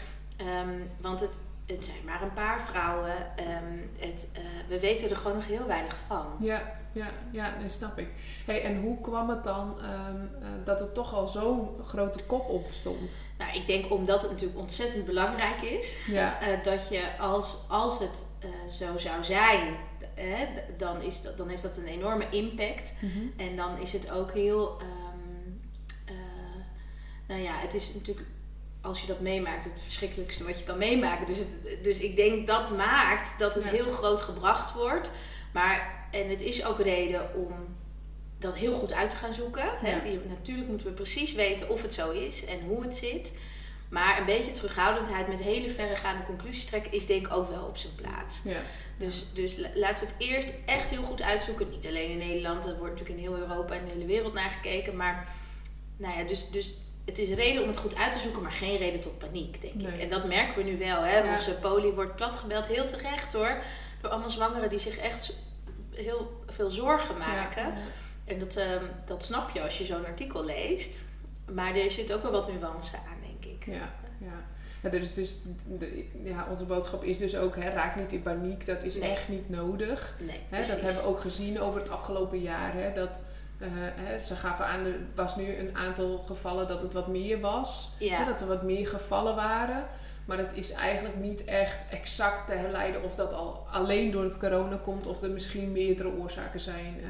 Um, 0.61 0.89
want 1.01 1.19
het, 1.19 1.39
het 1.65 1.85
zijn 1.85 2.05
maar 2.05 2.21
een 2.21 2.33
paar 2.33 2.61
vrouwen. 2.61 3.15
Um, 3.39 3.89
het, 3.99 4.29
uh, 4.33 4.39
we 4.67 4.79
weten 4.79 5.09
er 5.09 5.15
gewoon 5.15 5.35
nog 5.35 5.47
heel 5.47 5.67
weinig 5.67 5.95
van. 6.07 6.25
Ja, 6.39 6.71
ja, 6.91 7.07
ja 7.31 7.57
dat 7.61 7.71
snap 7.71 7.97
ik. 7.97 8.07
Hey, 8.45 8.63
en 8.63 8.81
hoe 8.81 9.01
kwam 9.01 9.29
het 9.29 9.43
dan 9.43 9.77
um, 9.83 10.29
uh, 10.41 10.47
dat 10.63 10.81
er 10.81 10.91
toch 10.91 11.13
al 11.13 11.27
zo'n 11.27 11.69
grote 11.83 12.23
kop 12.23 12.49
op 12.49 12.69
stond? 12.69 13.19
Nou, 13.37 13.53
ik 13.53 13.65
denk 13.65 13.91
omdat 13.91 14.21
het 14.21 14.31
natuurlijk 14.31 14.59
ontzettend 14.59 15.05
belangrijk 15.05 15.61
is. 15.61 15.97
Ja. 16.07 16.37
Uh, 16.41 16.63
dat 16.63 16.89
je 16.89 17.03
als, 17.19 17.57
als 17.67 17.99
het 17.99 18.25
zo 18.69 18.97
zou 18.97 19.23
zijn 19.23 19.75
hè, 20.19 20.45
dan, 20.77 21.01
is 21.01 21.21
dat, 21.21 21.37
dan 21.37 21.49
heeft 21.49 21.61
dat 21.61 21.77
een 21.77 21.87
enorme 21.87 22.29
impact. 22.29 22.93
Mhm. 22.99 23.47
En 23.49 23.55
dan 23.55 23.77
is 23.77 23.93
het 23.93 24.11
ook 24.11 24.31
heel. 24.31 24.81
Um, 24.81 25.61
uh, 26.05 26.15
nou 27.27 27.41
ja, 27.41 27.59
het 27.59 27.73
is 27.73 27.93
natuurlijk. 27.93 28.27
Als 28.81 29.01
je 29.01 29.07
dat 29.07 29.19
meemaakt, 29.19 29.63
het 29.63 29.81
verschrikkelijkste 29.81 30.43
wat 30.43 30.59
je 30.59 30.65
kan 30.65 30.77
meemaken. 30.77 31.27
Dus, 31.27 31.37
het, 31.37 31.83
dus 31.83 31.99
ik 31.99 32.15
denk 32.15 32.47
dat 32.47 32.77
maakt 32.77 33.39
dat 33.39 33.55
het 33.55 33.69
heel 33.69 33.89
groot 33.89 34.21
gebracht 34.21 34.73
wordt. 34.73 35.11
Maar, 35.53 36.07
en 36.11 36.29
het 36.29 36.41
is 36.41 36.65
ook 36.65 36.79
reden 36.79 37.35
om 37.35 37.53
dat 38.39 38.55
heel 38.55 38.73
goed 38.73 38.91
uit 38.91 39.09
te 39.09 39.15
gaan 39.15 39.33
zoeken. 39.33 39.69
Hè? 39.77 40.17
Natuurlijk 40.27 40.67
moeten 40.67 40.87
we 40.87 40.93
precies 40.93 41.33
weten 41.33 41.69
of 41.69 41.81
het 41.81 41.93
zo 41.93 42.11
is 42.11 42.45
en 42.45 42.59
hoe 42.61 42.81
het 42.83 42.95
zit. 42.95 43.31
Maar 43.89 44.19
een 44.19 44.25
beetje 44.25 44.51
terughoudendheid 44.51 45.27
met 45.27 45.41
hele 45.41 45.69
verregaande 45.69 46.23
conclusies 46.23 46.65
trekken 46.65 46.91
is 46.91 47.05
denk 47.05 47.27
ik 47.27 47.33
ook 47.33 47.49
wel 47.49 47.63
op 47.63 47.77
zijn 47.77 47.95
plaats. 47.95 48.39
Ja. 48.43 48.59
Dus, 48.97 49.25
dus 49.33 49.55
laten 49.73 50.05
we 50.05 50.11
het 50.11 50.27
eerst 50.27 50.49
echt 50.65 50.89
heel 50.89 51.03
goed 51.03 51.21
uitzoeken. 51.21 51.69
Niet 51.69 51.85
alleen 51.87 52.09
in 52.09 52.17
Nederland, 52.17 52.63
dat 52.63 52.77
wordt 52.77 52.93
natuurlijk 52.93 53.19
in 53.19 53.25
heel 53.25 53.37
Europa 53.37 53.73
en 53.73 53.85
de 53.85 53.91
hele 53.91 54.05
wereld 54.05 54.33
naar 54.33 54.49
gekeken. 54.49 54.95
Maar 54.95 55.27
nou 55.97 56.17
ja, 56.17 56.23
dus, 56.23 56.49
dus 56.49 56.77
het 57.05 57.19
is 57.19 57.29
reden 57.29 57.61
om 57.61 57.67
het 57.67 57.77
goed 57.77 57.95
uit 57.95 58.13
te 58.13 58.19
zoeken, 58.19 58.41
maar 58.41 58.51
geen 58.51 58.77
reden 58.77 59.01
tot 59.01 59.17
paniek, 59.17 59.61
denk 59.61 59.87
ik. 59.87 59.99
En 59.99 60.09
dat 60.09 60.25
merken 60.27 60.57
we 60.57 60.69
nu 60.69 60.77
wel. 60.77 61.01
Hè? 61.01 61.33
Onze 61.33 61.53
poli 61.53 61.91
wordt 61.91 62.15
platgebeld, 62.15 62.67
heel 62.67 62.85
terecht 62.85 63.33
hoor. 63.33 63.57
Door 64.01 64.11
allemaal 64.11 64.29
zwangeren 64.29 64.69
die 64.69 64.79
zich 64.79 64.97
echt 64.97 65.33
heel 65.93 66.43
veel 66.47 66.71
zorgen 66.71 67.17
maken. 67.17 67.73
En 68.25 68.39
dat, 68.39 68.55
um, 68.55 68.89
dat 69.05 69.23
snap 69.23 69.49
je 69.53 69.61
als 69.61 69.77
je 69.77 69.85
zo'n 69.85 70.05
artikel 70.05 70.45
leest. 70.45 70.97
Maar 71.53 71.75
er 71.75 71.91
zit 71.91 72.13
ook 72.13 72.21
wel 72.21 72.31
wat 72.31 72.51
nuance 72.51 72.95
aan, 72.95 73.18
ik. 73.59 73.73
Ja, 73.73 73.93
ja. 74.19 74.43
Ja, 74.81 74.89
dus, 74.89 75.13
dus 75.13 75.37
de, 75.77 76.05
ja, 76.23 76.47
onze 76.49 76.63
boodschap 76.63 77.03
is 77.03 77.17
dus 77.17 77.35
ook, 77.35 77.55
hè, 77.55 77.69
raak 77.69 77.95
niet 77.95 78.13
in 78.13 78.21
paniek. 78.21 78.65
Dat 78.65 78.83
is 78.83 78.99
echt 78.99 79.29
niet 79.29 79.49
nodig. 79.49 80.15
Nee, 80.19 80.39
hè, 80.49 80.67
dat 80.67 80.81
hebben 80.81 81.01
we 81.01 81.07
ook 81.07 81.19
gezien 81.19 81.59
over 81.59 81.79
het 81.79 81.89
afgelopen 81.89 82.41
jaar. 82.41 82.73
Hè, 82.73 82.93
dat, 82.93 83.21
uh, 83.61 83.67
hè, 83.71 84.19
ze 84.19 84.35
gaven 84.35 84.65
aan, 84.65 84.85
er 84.85 84.99
was 85.15 85.35
nu 85.35 85.55
een 85.55 85.75
aantal 85.75 86.23
gevallen 86.25 86.67
dat 86.67 86.81
het 86.81 86.93
wat 86.93 87.07
meer 87.07 87.39
was. 87.39 87.91
Hè, 87.99 88.25
dat 88.25 88.41
er 88.41 88.47
wat 88.47 88.63
meer 88.63 88.87
gevallen 88.87 89.35
waren. 89.35 89.85
Maar 90.29 90.37
het 90.37 90.53
is 90.53 90.71
eigenlijk 90.71 91.15
niet 91.15 91.45
echt 91.45 91.85
exact 91.89 92.47
te 92.47 92.53
herleiden 92.53 93.03
of 93.03 93.15
dat 93.15 93.33
al 93.33 93.67
alleen 93.71 94.11
door 94.11 94.23
het 94.23 94.37
corona 94.37 94.75
komt 94.75 95.07
of 95.07 95.21
er 95.21 95.29
misschien 95.29 95.71
meerdere 95.71 96.11
oorzaken 96.11 96.59
zijn. 96.59 96.99
Uh, 97.01 97.09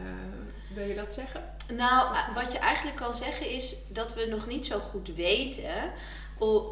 wil 0.75 0.85
je 0.85 0.93
dat 0.93 1.13
zeggen? 1.13 1.43
Nou, 1.73 2.09
wat 2.33 2.51
je 2.51 2.57
eigenlijk 2.57 2.97
kan 2.97 3.15
zeggen 3.15 3.49
is 3.49 3.75
dat 3.88 4.13
we 4.13 4.25
nog 4.25 4.47
niet 4.47 4.65
zo 4.65 4.79
goed 4.79 5.15
weten 5.15 5.91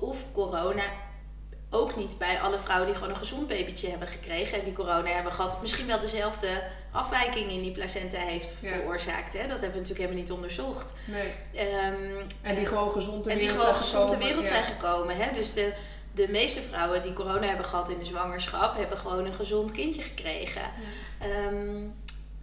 of 0.01 0.25
corona 0.33 0.83
ook 1.69 1.95
niet 1.95 2.17
bij 2.17 2.39
alle 2.39 2.57
vrouwen 2.57 2.87
die 2.87 2.95
gewoon 2.95 3.09
een 3.09 3.19
gezond 3.19 3.47
babytje 3.47 3.89
hebben 3.89 4.07
gekregen 4.07 4.57
en 4.57 4.63
die 4.63 4.73
corona 4.73 5.09
hebben 5.09 5.31
gehad, 5.31 5.61
misschien 5.61 5.87
wel 5.87 5.99
dezelfde 5.99 6.63
afwijking 6.91 7.51
in 7.51 7.61
die 7.61 7.71
placenta 7.71 8.17
heeft 8.17 8.55
veroorzaakt. 8.61 9.33
Hè? 9.33 9.39
Dat 9.39 9.49
hebben 9.49 9.71
we 9.71 9.79
natuurlijk 9.79 9.99
helemaal 9.99 10.21
niet 10.21 10.31
onderzocht. 10.31 10.93
Nee. 11.05 11.27
Um, 11.65 12.25
en 12.41 12.55
die 12.55 12.65
gewoon 12.65 12.91
gezond 12.91 13.23
ter 13.23 13.35
wereld, 13.35 13.61
zijn, 13.61 13.73
gezond 13.73 14.09
ter 14.09 14.17
wereld 14.17 14.45
zijn 14.45 14.63
gekomen. 14.63 15.17
Hè? 15.17 15.33
Dus 15.33 15.53
de, 15.53 15.73
de 16.17 16.27
meeste 16.31 16.61
vrouwen 16.61 17.03
die 17.03 17.13
corona 17.13 17.47
hebben 17.47 17.65
gehad 17.65 17.89
in 17.89 17.99
de 17.99 18.05
zwangerschap, 18.05 18.75
hebben 18.75 18.97
gewoon 18.97 19.25
een 19.25 19.33
gezond 19.33 19.71
kindje 19.71 20.01
gekregen. 20.01 20.61
Ja. 21.19 21.45
Um, 21.45 21.93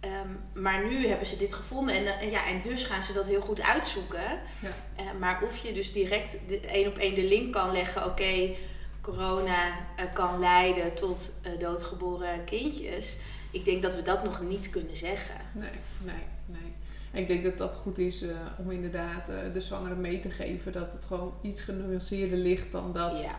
Ehm, 0.05 0.61
maar 0.63 0.87
nu 0.87 1.07
hebben 1.07 1.27
ze 1.27 1.37
dit 1.37 1.53
gevonden 1.53 1.95
en, 1.95 2.03
uh, 2.03 2.31
ja, 2.31 2.47
en 2.47 2.61
dus 2.61 2.83
gaan 2.83 3.03
ze 3.03 3.13
dat 3.13 3.25
heel 3.25 3.41
goed 3.41 3.61
uitzoeken. 3.61 4.39
Ja. 4.61 5.03
Uh, 5.03 5.19
maar 5.19 5.43
of 5.43 5.57
je 5.57 5.73
dus 5.73 5.93
direct 5.93 6.35
één 6.65 6.87
op 6.87 6.97
één 6.97 7.15
de 7.15 7.23
link 7.23 7.53
kan 7.53 7.71
leggen, 7.71 8.05
oké, 8.05 8.55
corona 9.01 9.67
uh, 9.67 10.13
kan 10.13 10.39
leiden 10.39 10.93
tot 10.93 11.31
doodgeboren 11.59 12.43
kindjes. 12.43 13.17
Ik 13.51 13.65
denk 13.65 13.81
dat 13.81 13.95
we 13.95 14.01
dat 14.01 14.23
nog 14.23 14.41
niet 14.41 14.69
kunnen 14.69 14.97
zeggen. 14.97 15.35
Nee, 15.53 15.69
nee, 16.01 16.23
nee. 16.45 16.73
ik 17.21 17.27
denk 17.27 17.43
dat 17.43 17.57
dat 17.57 17.75
goed 17.75 17.97
is 17.97 18.23
om 18.57 18.71
inderdaad 18.71 19.31
de 19.53 19.61
zwangere 19.61 19.95
mee 19.95 20.19
te 20.19 20.31
geven 20.31 20.71
dat 20.71 20.93
het 20.93 21.05
gewoon 21.05 21.33
iets 21.41 21.61
genuanceerder 21.61 22.37
ligt 22.37 22.71
dan 22.71 22.91
dat. 22.91 23.19
Ja 23.19 23.35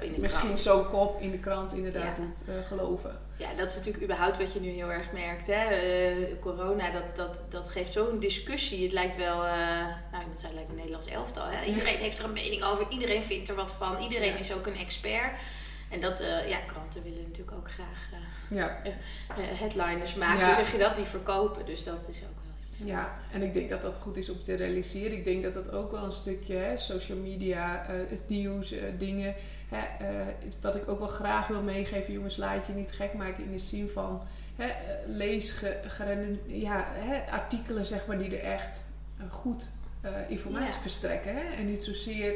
in 0.00 0.12
de 0.14 0.20
misschien 0.20 0.44
krant. 0.48 0.60
zo'n 0.60 0.88
kop 0.88 1.20
in 1.20 1.30
de 1.30 1.38
krant 1.38 1.72
inderdaad 1.74 2.16
Ja. 2.18 2.24
doet 2.24 2.44
eh, 2.48 2.54
geloven. 2.66 3.18
Ja, 3.36 3.48
dat 3.56 3.68
is 3.68 3.74
natuurlijk 3.76 4.04
überhaupt 4.04 4.38
wat 4.38 4.52
je 4.52 4.60
nu 4.60 4.68
heel 4.68 4.90
erg 4.92 5.12
merkt. 5.12 5.46
Hè? 5.46 5.64
Eh, 5.64 6.16
corona, 6.40 6.90
dat, 6.90 7.16
dat, 7.16 7.42
dat 7.48 7.68
geeft 7.68 7.92
zo'n 7.92 8.18
discussie. 8.18 8.82
Het 8.82 8.92
lijkt 8.92 9.16
wel, 9.16 9.44
eh 9.44 9.50
nou 10.10 10.20
iemand 10.20 10.40
zei, 10.40 10.46
het 10.46 10.54
lijkt 10.54 10.68
een 10.70 10.76
Nederlands 10.76 11.06
elftal. 11.06 11.44
Hè? 11.46 11.64
Iedereen 11.64 11.96
heeft 11.96 12.18
er 12.18 12.24
een 12.24 12.32
mening 12.32 12.64
over, 12.64 12.86
iedereen 12.88 13.22
vindt 13.22 13.48
er 13.48 13.54
wat 13.54 13.72
van, 13.72 14.02
iedereen 14.02 14.32
Ja. 14.32 14.38
is 14.38 14.52
ook 14.52 14.66
een 14.66 14.76
expert. 14.76 15.32
En 15.90 16.00
dat, 16.00 16.18
ja, 16.48 16.58
kranten 16.66 17.02
willen 17.02 17.22
natuurlijk 17.22 17.56
ook 17.56 17.70
graag 17.70 18.08
Ja. 18.50 18.80
headliners 19.36 20.14
maken, 20.14 20.46
hoe 20.46 20.54
zeg 20.54 20.72
je 20.72 20.78
dat, 20.78 20.96
die 20.96 21.04
verkopen. 21.04 21.66
Dus 21.66 21.84
dat 21.84 22.08
is 22.10 22.16
ook 22.22 22.38
wel. 22.44 22.53
Ja, 22.76 23.14
en 23.32 23.42
ik 23.42 23.52
denk 23.52 23.68
dat 23.68 23.82
dat 23.82 23.96
goed 23.96 24.16
is 24.16 24.28
om 24.30 24.42
te 24.42 24.54
realiseren. 24.54 25.12
Ik 25.12 25.24
denk 25.24 25.42
dat 25.42 25.52
dat 25.52 25.72
ook 25.72 25.90
wel 25.90 26.04
een 26.04 26.12
stukje 26.12 26.54
hè, 26.54 26.76
social 26.76 27.18
media, 27.18 27.86
eh, 27.88 27.94
het 28.08 28.28
nieuws, 28.28 28.72
eh, 28.72 28.82
dingen. 28.98 29.34
Hè, 29.68 30.04
eh, 30.06 30.26
wat 30.60 30.76
ik 30.76 30.88
ook 30.88 30.98
wel 30.98 31.08
graag 31.08 31.46
wil 31.46 31.62
meegeven, 31.62 32.12
jongens, 32.12 32.36
laat 32.36 32.66
je 32.66 32.72
niet 32.72 32.92
gek 32.92 33.12
maken 33.14 33.44
in 33.44 33.52
de 33.52 33.58
zin 33.58 33.88
van 33.88 34.22
hè, 34.56 34.68
lees 35.06 35.50
ge, 35.50 35.78
gerende- 35.86 36.38
ja, 36.46 36.84
hè, 36.88 37.30
artikelen 37.32 37.86
zeg 37.86 38.06
maar, 38.06 38.18
die 38.18 38.36
er 38.36 38.44
echt 38.52 38.84
goed 39.30 39.70
informatie 40.28 40.72
Ja. 40.74 40.80
verstrekken. 40.80 41.34
Hè? 41.34 41.40
En 41.56 41.66
niet 41.66 41.84
zozeer 41.84 42.32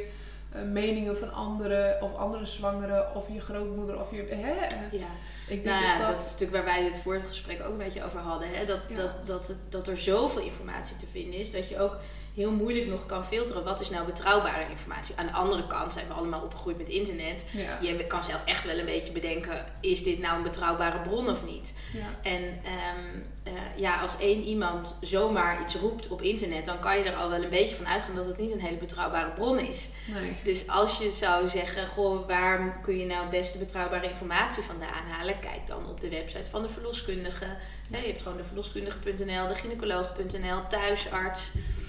meningen 0.73 1.17
van 1.19 1.33
anderen 1.33 2.03
of 2.03 2.15
andere 2.15 2.47
zwangeren 2.47 3.15
of 3.15 3.29
je 3.33 3.41
grootmoeder 3.41 4.01
of 4.01 4.11
je. 4.11 4.17
Hè? 4.29 4.53
Eh, 4.53 4.93
Ja. 4.93 5.07
ik 5.49 5.65
denk 5.65 5.65
Nou 5.65 5.83
ja, 5.85 5.97
dat 5.97 6.07
dat 6.07 6.11
dat. 6.17 6.21
is 6.27 6.33
natuurlijk 6.33 6.53
waar 6.65 6.75
wij 6.75 6.85
het 6.85 6.97
voor 6.99 7.15
het 7.15 7.23
gesprek 7.23 7.61
ook 7.63 7.73
een 7.73 7.79
beetje 7.79 8.05
over 8.05 8.21
hadden. 8.21 8.49
Hè? 8.55 8.65
Dat, 8.65 8.79
Ja. 8.89 8.97
dat, 8.97 9.27
dat, 9.27 9.53
dat 9.69 9.87
er 9.89 9.99
zoveel 9.99 10.43
informatie 10.43 10.97
te 10.97 11.07
vinden 11.07 11.41
is 11.41 11.51
dat 11.51 11.69
je 11.69 11.79
ook 11.81 11.97
heel 12.39 12.51
moeilijk 12.53 12.87
nog 12.87 13.07
kan 13.07 13.25
filteren 13.25 13.65
wat 13.65 13.81
is 13.81 13.91
nou 13.91 14.07
betrouwbare 14.07 14.71
informatie. 14.71 15.15
Aan 15.17 15.27
de 15.27 15.33
andere 15.33 15.67
kant 15.67 15.93
zijn 15.93 16.07
we 16.07 16.13
allemaal 16.13 16.41
opgegroeid 16.43 16.79
met 16.79 16.89
internet. 16.89 17.45
ja, 17.51 17.79
Je 17.81 18.07
kan 18.07 18.25
zelf 18.25 18.45
echt 18.45 18.65
wel 18.65 18.79
een 18.79 18.85
beetje 18.85 19.13
bedenken, 19.13 19.65
is 19.81 20.03
dit 20.03 20.19
nou 20.19 20.37
een 20.37 20.43
betrouwbare 20.43 21.01
bron 21.01 21.29
of 21.31 21.45
niet? 21.45 21.73
ja, 21.93 22.31
En 22.31 22.43
ehm, 22.65 23.07
eh, 23.45 23.53
ja, 23.77 24.01
als 24.01 24.19
één 24.19 24.43
iemand 24.43 24.99
zomaar 25.01 25.63
iets 25.63 25.75
roept 25.75 26.09
op 26.09 26.23
internet, 26.23 26.67
dan 26.67 26.79
kan 26.81 26.99
je 26.99 27.05
er 27.05 27.17
al 27.17 27.29
wel 27.31 27.43
een 27.43 27.51
beetje 27.51 27.75
van 27.75 27.87
uitgaan 27.89 28.15
dat 28.15 28.27
het 28.27 28.39
niet 28.39 28.53
een 28.53 28.61
hele 28.61 28.77
betrouwbare 28.77 29.31
bron 29.31 29.59
is. 29.59 29.89
nee. 30.07 30.37
Dus 30.45 30.69
als 30.69 30.99
je 30.99 31.11
zou 31.11 31.49
zeggen, 31.49 31.87
goh, 31.87 32.27
waar 32.27 32.81
kun 32.83 32.99
je 32.99 33.07
nou 33.07 33.29
beste 33.31 33.59
betrouwbare 33.59 34.09
informatie 34.09 34.63
vandaan 34.63 35.07
halen? 35.11 35.41
Kijk 35.41 35.67
dan 35.67 35.87
op 35.89 36.01
de 36.01 36.09
website 36.09 36.51
van 36.51 36.63
de 36.63 36.69
verloskundige. 36.69 37.47
Je 37.91 37.97
hebt 37.97 38.23
gewoon 38.23 38.37
de 38.39 38.45
verloskundige.nl, 38.45 39.49
de 39.49 39.55
gynaecoloog.nl, 39.55 40.67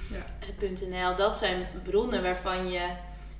thuisarts.nl. 0.09 1.15
Dat 1.15 1.37
zijn 1.37 1.67
bronnen 1.83 2.23
waarvan 2.23 2.71
je, 2.71 2.79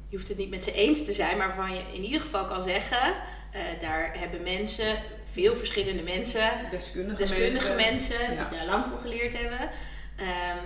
je 0.10 0.16
hoeft 0.18 0.28
het 0.28 0.38
niet 0.38 0.50
met 0.50 0.64
ze 0.64 0.72
eens 0.74 1.06
te 1.06 1.14
zijn, 1.14 1.38
maar 1.38 1.48
waarvan 1.48 1.74
je 1.76 1.82
in 1.94 2.04
ieder 2.04 2.22
geval 2.22 2.46
kan 2.46 2.64
zeggen, 2.64 3.14
eh, 3.52 3.62
daar 3.82 4.12
hebben 4.20 4.44
mensen, 4.44 4.98
veel 5.24 5.56
verschillende 5.56 6.04
mensen, 6.04 6.50
Deskundige, 6.72 7.18
deskundige 7.18 7.74
mensen. 7.76 7.76
mensen, 8.18 8.34
Ja. 8.34 8.50
die 8.50 8.58
daar 8.58 8.68
lang 8.68 8.86
voor 8.86 9.00
geleerd 9.00 9.38
hebben. 9.38 9.70
ehm, 10.18 10.58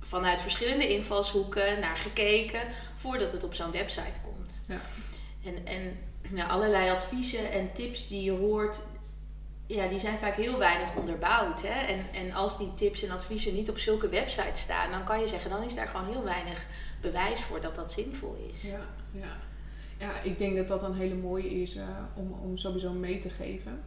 vanuit 0.00 0.40
verschillende 0.40 0.88
invalshoeken 0.88 1.80
naar 1.80 1.96
gekeken 1.96 2.60
voordat 2.96 3.32
het 3.32 3.44
op 3.44 3.54
zo'n 3.54 3.70
website 3.72 4.20
komt. 4.24 4.52
Ja. 4.68 4.80
En, 5.44 5.66
en 5.66 5.98
nou, 6.28 6.50
allerlei 6.50 6.90
adviezen 6.90 7.52
en 7.52 7.72
tips 7.72 8.08
die 8.08 8.22
je 8.22 8.30
hoort, 8.30 8.82
ja, 9.66 9.88
die 9.88 9.98
zijn 9.98 10.18
vaak 10.18 10.34
heel 10.34 10.58
weinig 10.58 10.94
onderbouwd. 10.96 11.62
Hè? 11.62 11.86
En, 11.86 12.00
en 12.12 12.32
als 12.32 12.58
die 12.58 12.74
tips 12.74 13.02
en 13.02 13.10
adviezen 13.10 13.54
niet 13.54 13.70
op 13.70 13.78
zulke 13.78 14.08
websites 14.08 14.60
staan, 14.60 14.90
dan 14.90 15.04
kan 15.04 15.20
je 15.20 15.26
zeggen, 15.26 15.50
dan 15.50 15.62
is 15.62 15.74
daar 15.74 15.86
gewoon 15.88 16.06
heel 16.10 16.24
weinig 16.24 16.66
bewijs 17.00 17.40
voor 17.40 17.60
dat 17.60 17.74
dat 17.74 17.92
zinvol 17.92 18.48
is. 18.52 18.62
Ja, 18.62 18.80
ja. 19.10 19.36
ja, 19.98 20.20
ik 20.20 20.38
denk 20.38 20.56
dat 20.56 20.68
dat 20.68 20.82
een 20.82 20.94
hele 20.94 21.14
mooie 21.14 21.60
is 21.62 21.76
eh, 21.76 21.84
om, 22.14 22.32
om 22.32 22.56
sowieso 22.56 22.92
mee 22.92 23.18
te 23.18 23.30
geven. 23.30 23.80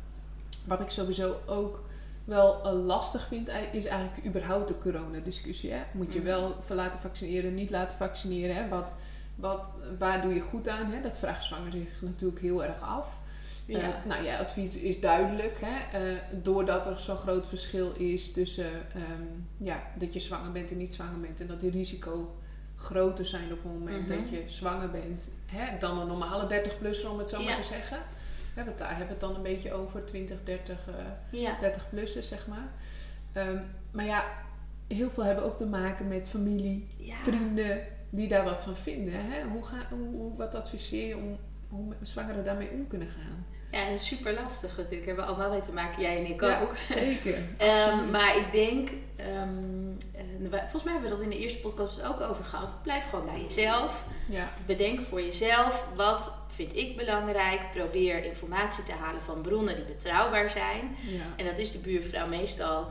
Wat 0.65 0.79
ik 0.79 0.89
sowieso 0.89 1.35
ook 1.45 1.83
wel 2.25 2.63
eh, 2.63 2.71
lastig 2.85 3.27
vind, 3.27 3.51
is 3.71 3.85
eigenlijk 3.85 4.25
überhaupt 4.27 4.67
de 4.67 4.77
coronadiscussie. 4.77 5.71
Hè? 5.71 5.81
Moet 5.91 6.13
je 6.13 6.19
Mhm. 6.19 6.27
wel 6.27 6.55
laten 6.69 6.99
vaccineren, 6.99 7.53
niet 7.55 7.69
laten 7.69 7.97
vaccineren? 7.97 8.55
Hè? 8.55 8.67
Wat, 8.67 8.95
wat, 9.35 9.73
waar 9.99 10.21
doe 10.21 10.33
je 10.33 10.41
goed 10.41 10.67
aan? 10.67 10.91
Hè? 10.91 11.01
Dat 11.01 11.19
vraagt 11.19 11.43
zwanger 11.43 11.71
zich 11.71 12.01
natuurlijk 12.01 12.41
heel 12.41 12.63
erg 12.63 12.81
af. 12.81 13.19
Ja. 13.69 13.79
Eh, 13.79 14.05
nou 14.05 14.23
ja, 14.23 14.37
advies 14.39 14.77
is 14.77 14.99
duidelijk. 14.99 15.57
Hè? 15.61 15.97
Eh, 16.11 16.17
doordat 16.43 16.85
er 16.85 16.99
zo'n 16.99 17.17
groot 17.17 17.47
verschil 17.47 17.91
is 17.93 18.31
tussen 18.31 18.71
ehm, 18.93 19.23
ja, 19.57 19.83
dat 19.97 20.13
je 20.13 20.19
zwanger 20.19 20.51
bent 20.51 20.71
en 20.71 20.77
niet 20.77 20.93
zwanger 20.93 21.19
bent. 21.19 21.39
En 21.41 21.47
dat 21.47 21.59
die 21.59 21.71
risico 21.71 22.35
groter 22.75 23.25
zijn 23.25 23.43
op 23.51 23.63
het 23.63 23.73
moment 23.79 24.09
Mhm. 24.09 24.19
dat 24.19 24.29
je 24.29 24.43
zwanger 24.45 24.89
bent 24.91 25.29
hè, 25.45 25.77
dan 25.77 25.99
een 25.99 26.07
normale 26.07 26.47
30-plusser, 26.47 27.09
om 27.11 27.17
het 27.17 27.29
zo 27.29 27.39
Ja. 27.39 27.45
maar 27.45 27.55
te 27.55 27.63
zeggen. 27.63 27.97
Hè, 28.53 28.63
want 28.65 28.77
daar 28.77 28.87
hebben 28.89 29.05
we 29.07 29.11
het 29.11 29.21
dan 29.21 29.35
een 29.35 29.41
beetje 29.41 29.73
over, 29.73 30.05
20, 30.05 30.37
30, 30.43 30.77
eh, 30.87 31.39
ja. 31.41 31.57
30-plussen, 31.59 32.23
zeg 32.23 32.47
maar. 32.47 32.67
Ehm, 33.33 33.57
maar 33.91 34.05
ja, 34.05 34.25
heel 34.87 35.09
veel 35.09 35.23
hebben 35.23 35.43
ook 35.43 35.57
te 35.57 35.65
maken 35.65 36.07
met 36.07 36.27
familie, 36.29 36.87
Ja. 36.97 37.15
vrienden 37.15 37.81
die 38.09 38.27
daar 38.27 38.43
wat 38.43 38.63
van 38.63 38.75
vinden. 38.75 39.13
Hè? 39.25 39.43
Hoe, 39.47 39.63
ga, 39.65 39.75
hoe, 39.89 40.07
hoe- 40.15 40.37
wat 40.37 40.55
adviseer 40.55 41.07
je 41.07 41.17
om 41.17 41.37
hoe 41.69 41.93
zwangeren 42.01 42.43
daarmee 42.43 42.69
om 42.71 42.87
kunnen 42.87 43.07
gaan? 43.07 43.45
Ja, 43.71 43.85
dat 43.89 43.99
is 43.99 44.05
super 44.07 44.33
lastig 44.33 44.77
natuurlijk. 44.77 45.05
Hebben 45.05 45.25
we 45.25 45.31
allemaal 45.31 45.49
mee 45.51 45.61
te 45.61 45.71
maken, 45.71 46.01
jij 46.01 46.17
en 46.17 46.25
ik 46.25 46.41
Ja, 46.41 46.61
ook. 46.61 46.75
zeker. 46.79 47.37
Absoluut. 47.57 48.11
maar 48.11 48.37
ik 48.37 48.51
denk, 48.51 48.89
ehm, 49.15 49.89
eh, 50.15 50.59
volgens 50.59 50.83
mij 50.83 50.93
hebben 50.93 51.09
we 51.09 51.15
dat 51.15 51.23
in 51.23 51.29
de 51.29 51.39
eerste 51.39 51.59
podcast 51.59 52.03
ook 52.03 52.19
over 52.21 52.43
gehad. 52.45 52.73
Blijf 52.83 53.09
gewoon 53.09 53.25
bij 53.25 53.41
jezelf. 53.47 54.05
Ja, 54.27 54.53
Bedenk 54.65 54.99
voor 54.99 55.21
jezelf 55.21 55.85
wat 55.95 56.31
vind 56.47 56.75
ik 56.75 56.97
belangrijk. 56.97 57.61
Probeer 57.73 58.23
informatie 58.25 58.83
te 58.83 58.91
halen 58.91 59.21
van 59.21 59.41
bronnen 59.41 59.75
die 59.75 59.85
betrouwbaar 59.85 60.49
zijn. 60.49 60.97
ja. 61.01 61.23
En 61.37 61.45
dat 61.45 61.57
is 61.57 61.71
de 61.71 61.77
buurvrouw 61.77 62.27
meestal 62.27 62.87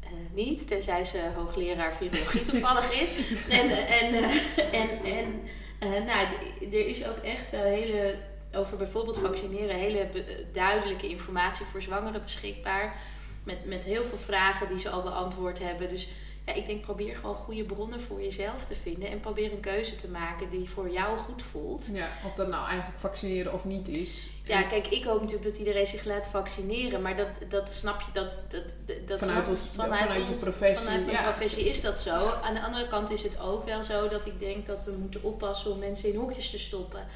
eh, 0.00 0.08
niet, 0.34 0.68
tenzij 0.68 1.04
ze 1.04 1.18
hoogleraar 1.36 1.94
virologie 1.94 2.42
toevallig 2.42 3.00
is. 3.00 3.10
En, 3.58 3.70
eh, 3.70 4.02
en, 4.02 4.14
eh, 4.14 4.80
en, 4.80 4.88
en 5.04 5.42
eh, 5.78 5.88
nou, 5.90 6.26
er 6.72 6.86
is 6.86 7.06
ook 7.08 7.16
echt 7.16 7.50
wel 7.50 7.62
hele, 7.64 8.14
over 8.54 8.76
bijvoorbeeld 8.76 9.18
vaccineren, 9.18 9.76
hele 9.76 10.08
duidelijke 10.52 11.08
informatie 11.08 11.66
voor 11.66 11.82
zwangeren 11.82 12.22
beschikbaar. 12.22 12.96
Met, 13.44 13.64
met 13.64 13.84
heel 13.84 14.04
veel 14.04 14.18
vragen 14.18 14.68
die 14.68 14.78
ze 14.78 14.90
al 14.90 15.02
beantwoord 15.02 15.58
hebben. 15.58 15.88
Dus 15.88 16.08
ja, 16.46 16.52
ik 16.52 16.66
denk 16.66 16.80
probeer 16.80 17.16
gewoon 17.16 17.34
goede 17.34 17.64
bronnen 17.64 18.00
voor 18.00 18.22
jezelf 18.22 18.64
te 18.64 18.74
vinden. 18.74 19.10
En 19.10 19.20
probeer 19.20 19.52
een 19.52 19.60
keuze 19.60 19.94
te 19.94 20.08
maken 20.08 20.50
die 20.50 20.68
voor 20.70 20.90
jou 20.90 21.18
goed 21.18 21.42
voelt. 21.42 21.88
ja, 21.92 22.08
of 22.26 22.34
dat 22.34 22.48
nou 22.48 22.66
eigenlijk 22.68 22.98
vaccineren 23.00 23.52
of 23.52 23.64
niet 23.64 23.88
is. 23.88 24.30
Ja, 24.44 24.62
kijk, 24.62 24.86
ik 24.86 25.04
hoop 25.04 25.20
natuurlijk 25.20 25.44
dat 25.50 25.56
iedereen 25.58 25.86
zich 25.86 26.04
laat 26.04 26.26
vaccineren. 26.26 27.02
Maar 27.02 27.16
dat, 27.16 27.28
dat 27.48 27.72
snap 27.72 28.00
je, 28.00 28.12
dat, 28.12 28.44
dat, 28.50 28.64
dat 29.08 29.18
Vanuit 29.18 29.48
ons- 29.48 29.68
vanuit 29.74 30.28
ons- 30.28 30.36
professie, 30.36 30.86
Vanuit 30.86 31.04
mijn 31.06 31.16
ja. 31.16 31.22
professie 31.30 31.68
is 31.68 31.80
dat 31.80 31.98
zo. 31.98 32.26
Aan 32.42 32.54
de 32.54 32.62
andere 32.62 32.88
kant 32.88 33.10
is 33.10 33.22
het 33.22 33.40
ook 33.40 33.64
wel 33.64 33.82
zo 33.82 34.08
dat 34.08 34.26
ik 34.26 34.38
denk 34.38 34.66
dat 34.66 34.84
we 34.84 34.90
moeten 34.90 35.22
oppassen 35.22 35.70
om 35.70 35.78
mensen 35.78 36.12
in 36.12 36.18
hokjes 36.18 36.50
te 36.50 36.58
stoppen. 36.58 37.06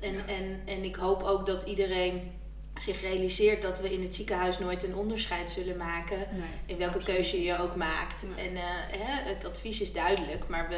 En, 0.00 0.12
Ja. 0.12 0.18
en, 0.26 0.60
en 0.64 0.84
ik 0.84 0.96
hoop 0.96 1.22
ook 1.22 1.46
dat 1.46 1.62
iedereen 1.62 2.30
zich 2.76 3.00
realiseert 3.00 3.62
dat 3.62 3.80
we 3.80 3.92
in 3.92 4.02
het 4.02 4.14
ziekenhuis 4.14 4.58
nooit 4.58 4.82
een 4.82 4.94
onderscheid 4.96 5.50
zullen 5.50 5.76
maken. 5.76 6.18
Nee, 6.18 6.42
In 6.66 6.78
welke 6.78 6.98
keuze 7.04 7.42
je 7.42 7.58
ook 7.60 7.76
maakt. 7.76 8.24
Nee. 8.36 8.48
En 8.48 8.56
eh, 8.56 8.62
hè, 8.98 9.30
het 9.34 9.44
advies 9.44 9.80
is 9.80 9.92
duidelijk, 9.92 10.48
maar 10.48 10.68
we. 10.68 10.76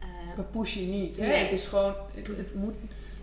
eh, 0.00 0.06
We 0.36 0.42
pushen 0.42 0.90
niet. 0.90 1.16
Hè? 1.16 1.26
Nee. 1.26 1.42
Het 1.42 1.52
is 1.52 1.66
gewoon, 1.66 1.94
het, 2.14 2.26
het 2.36 2.54
moet, 2.54 2.74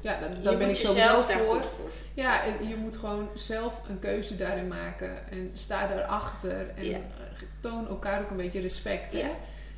ja, 0.02 0.20
daar, 0.20 0.30
je 0.36 0.42
daar 0.42 0.58
ben 0.58 0.70
ik 0.70 0.75
sowieso 0.75 1.22
voor. 1.22 1.56
goed 1.56 1.66
voor. 1.66 1.90
Ja, 2.13 2.44
je 2.68 2.75
moet 2.75 2.96
gewoon 2.96 3.30
zelf 3.34 3.82
een 3.88 4.00
keuze 4.00 4.36
daarin 4.36 4.68
maken 4.68 5.32
en 5.32 5.50
sta 5.54 5.88
daarachter 5.88 6.70
en 6.75 6.86
Ja. 6.86 7.00
toon 7.60 7.88
elkaar 7.88 8.22
ook 8.22 8.30
een 8.30 8.38
beetje 8.38 8.60
respect. 8.60 9.12
Hè? 9.13 9.20
Ja, 9.20 9.30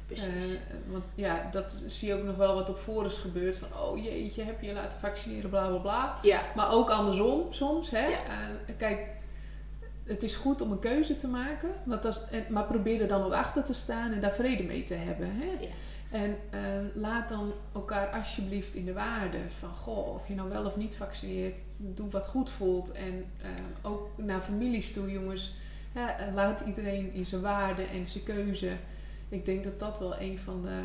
Precies. 0.06 0.26
Eh, 0.26 0.76
want 0.88 1.04
ja, 1.16 1.48
dat 1.52 1.84
zie 1.86 2.08
je 2.08 2.14
ook 2.14 2.24
nog 2.24 2.36
wel 2.36 2.54
wat 2.54 2.70
op 2.70 2.78
forums 2.78 3.18
gebeurt. 3.18 3.58
Van, 3.58 3.68
oh 3.82 4.04
jeetje, 4.04 4.44
heb 4.44 4.62
je 4.62 4.68
je 4.68 4.74
laten 4.74 5.00
vaccineren, 5.00 5.50
bla 5.50 5.68
bla 5.68 5.78
bla. 5.78 6.18
ja, 6.22 6.42
Maar 6.56 6.72
ook 6.72 6.90
andersom 6.90 7.54
soms. 7.54 7.90
Hè? 7.90 8.06
Ja. 8.08 8.24
Eh, 8.26 8.76
kijk, 8.78 9.08
het 10.04 10.24
is 10.24 10.36
goed 10.36 10.62
om 10.62 10.72
een 10.72 10.80
keuze 10.80 11.16
te 11.16 11.28
maken. 11.28 11.70
Want 11.84 12.28
en, 12.32 12.46
maar 12.50 12.66
probeer 12.66 13.02
er 13.02 13.08
dan 13.08 13.24
ook 13.24 13.34
achter 13.34 13.64
te 13.64 13.74
staan 13.74 14.12
en 14.12 14.20
daar 14.20 14.34
vrede 14.34 14.64
mee 14.64 14.84
te 14.84 14.94
hebben. 14.94 15.32
Hè? 15.32 15.66
Ja. 15.66 15.70
En 16.12 16.38
eh, 16.50 16.60
laat 16.94 17.30
dan 17.30 17.54
elkaar 17.74 18.08
alsjeblieft 18.08 18.76
in 18.76 18.86
de 18.86 18.94
waarde 18.94 19.38
van... 19.48 19.74
Goh, 19.74 20.14
of 20.14 20.28
je 20.28 20.36
nou 20.36 20.50
wel 20.50 20.66
of 20.66 20.76
niet 20.76 20.96
vaccineert, 20.96 21.64
doe 21.78 22.10
wat 22.10 22.28
goed 22.28 22.50
voelt. 22.50 22.92
En 22.92 23.26
ook 23.82 24.10
naar 24.18 24.40
families 24.40 24.92
toe, 24.92 25.12
jongens. 25.12 25.54
Hè, 25.94 26.32
laat 26.34 26.60
iedereen 26.60 27.14
in 27.14 27.26
zijn 27.26 27.42
waarde 27.42 27.84
en 27.84 28.08
zijn 28.08 28.24
keuze. 28.24 28.78
Ik 29.30 29.46
denk 29.46 29.64
dat 29.64 29.80
dat 29.80 30.00
wel 30.00 30.20
een 30.20 30.40
van 30.40 30.62
de... 30.62 30.80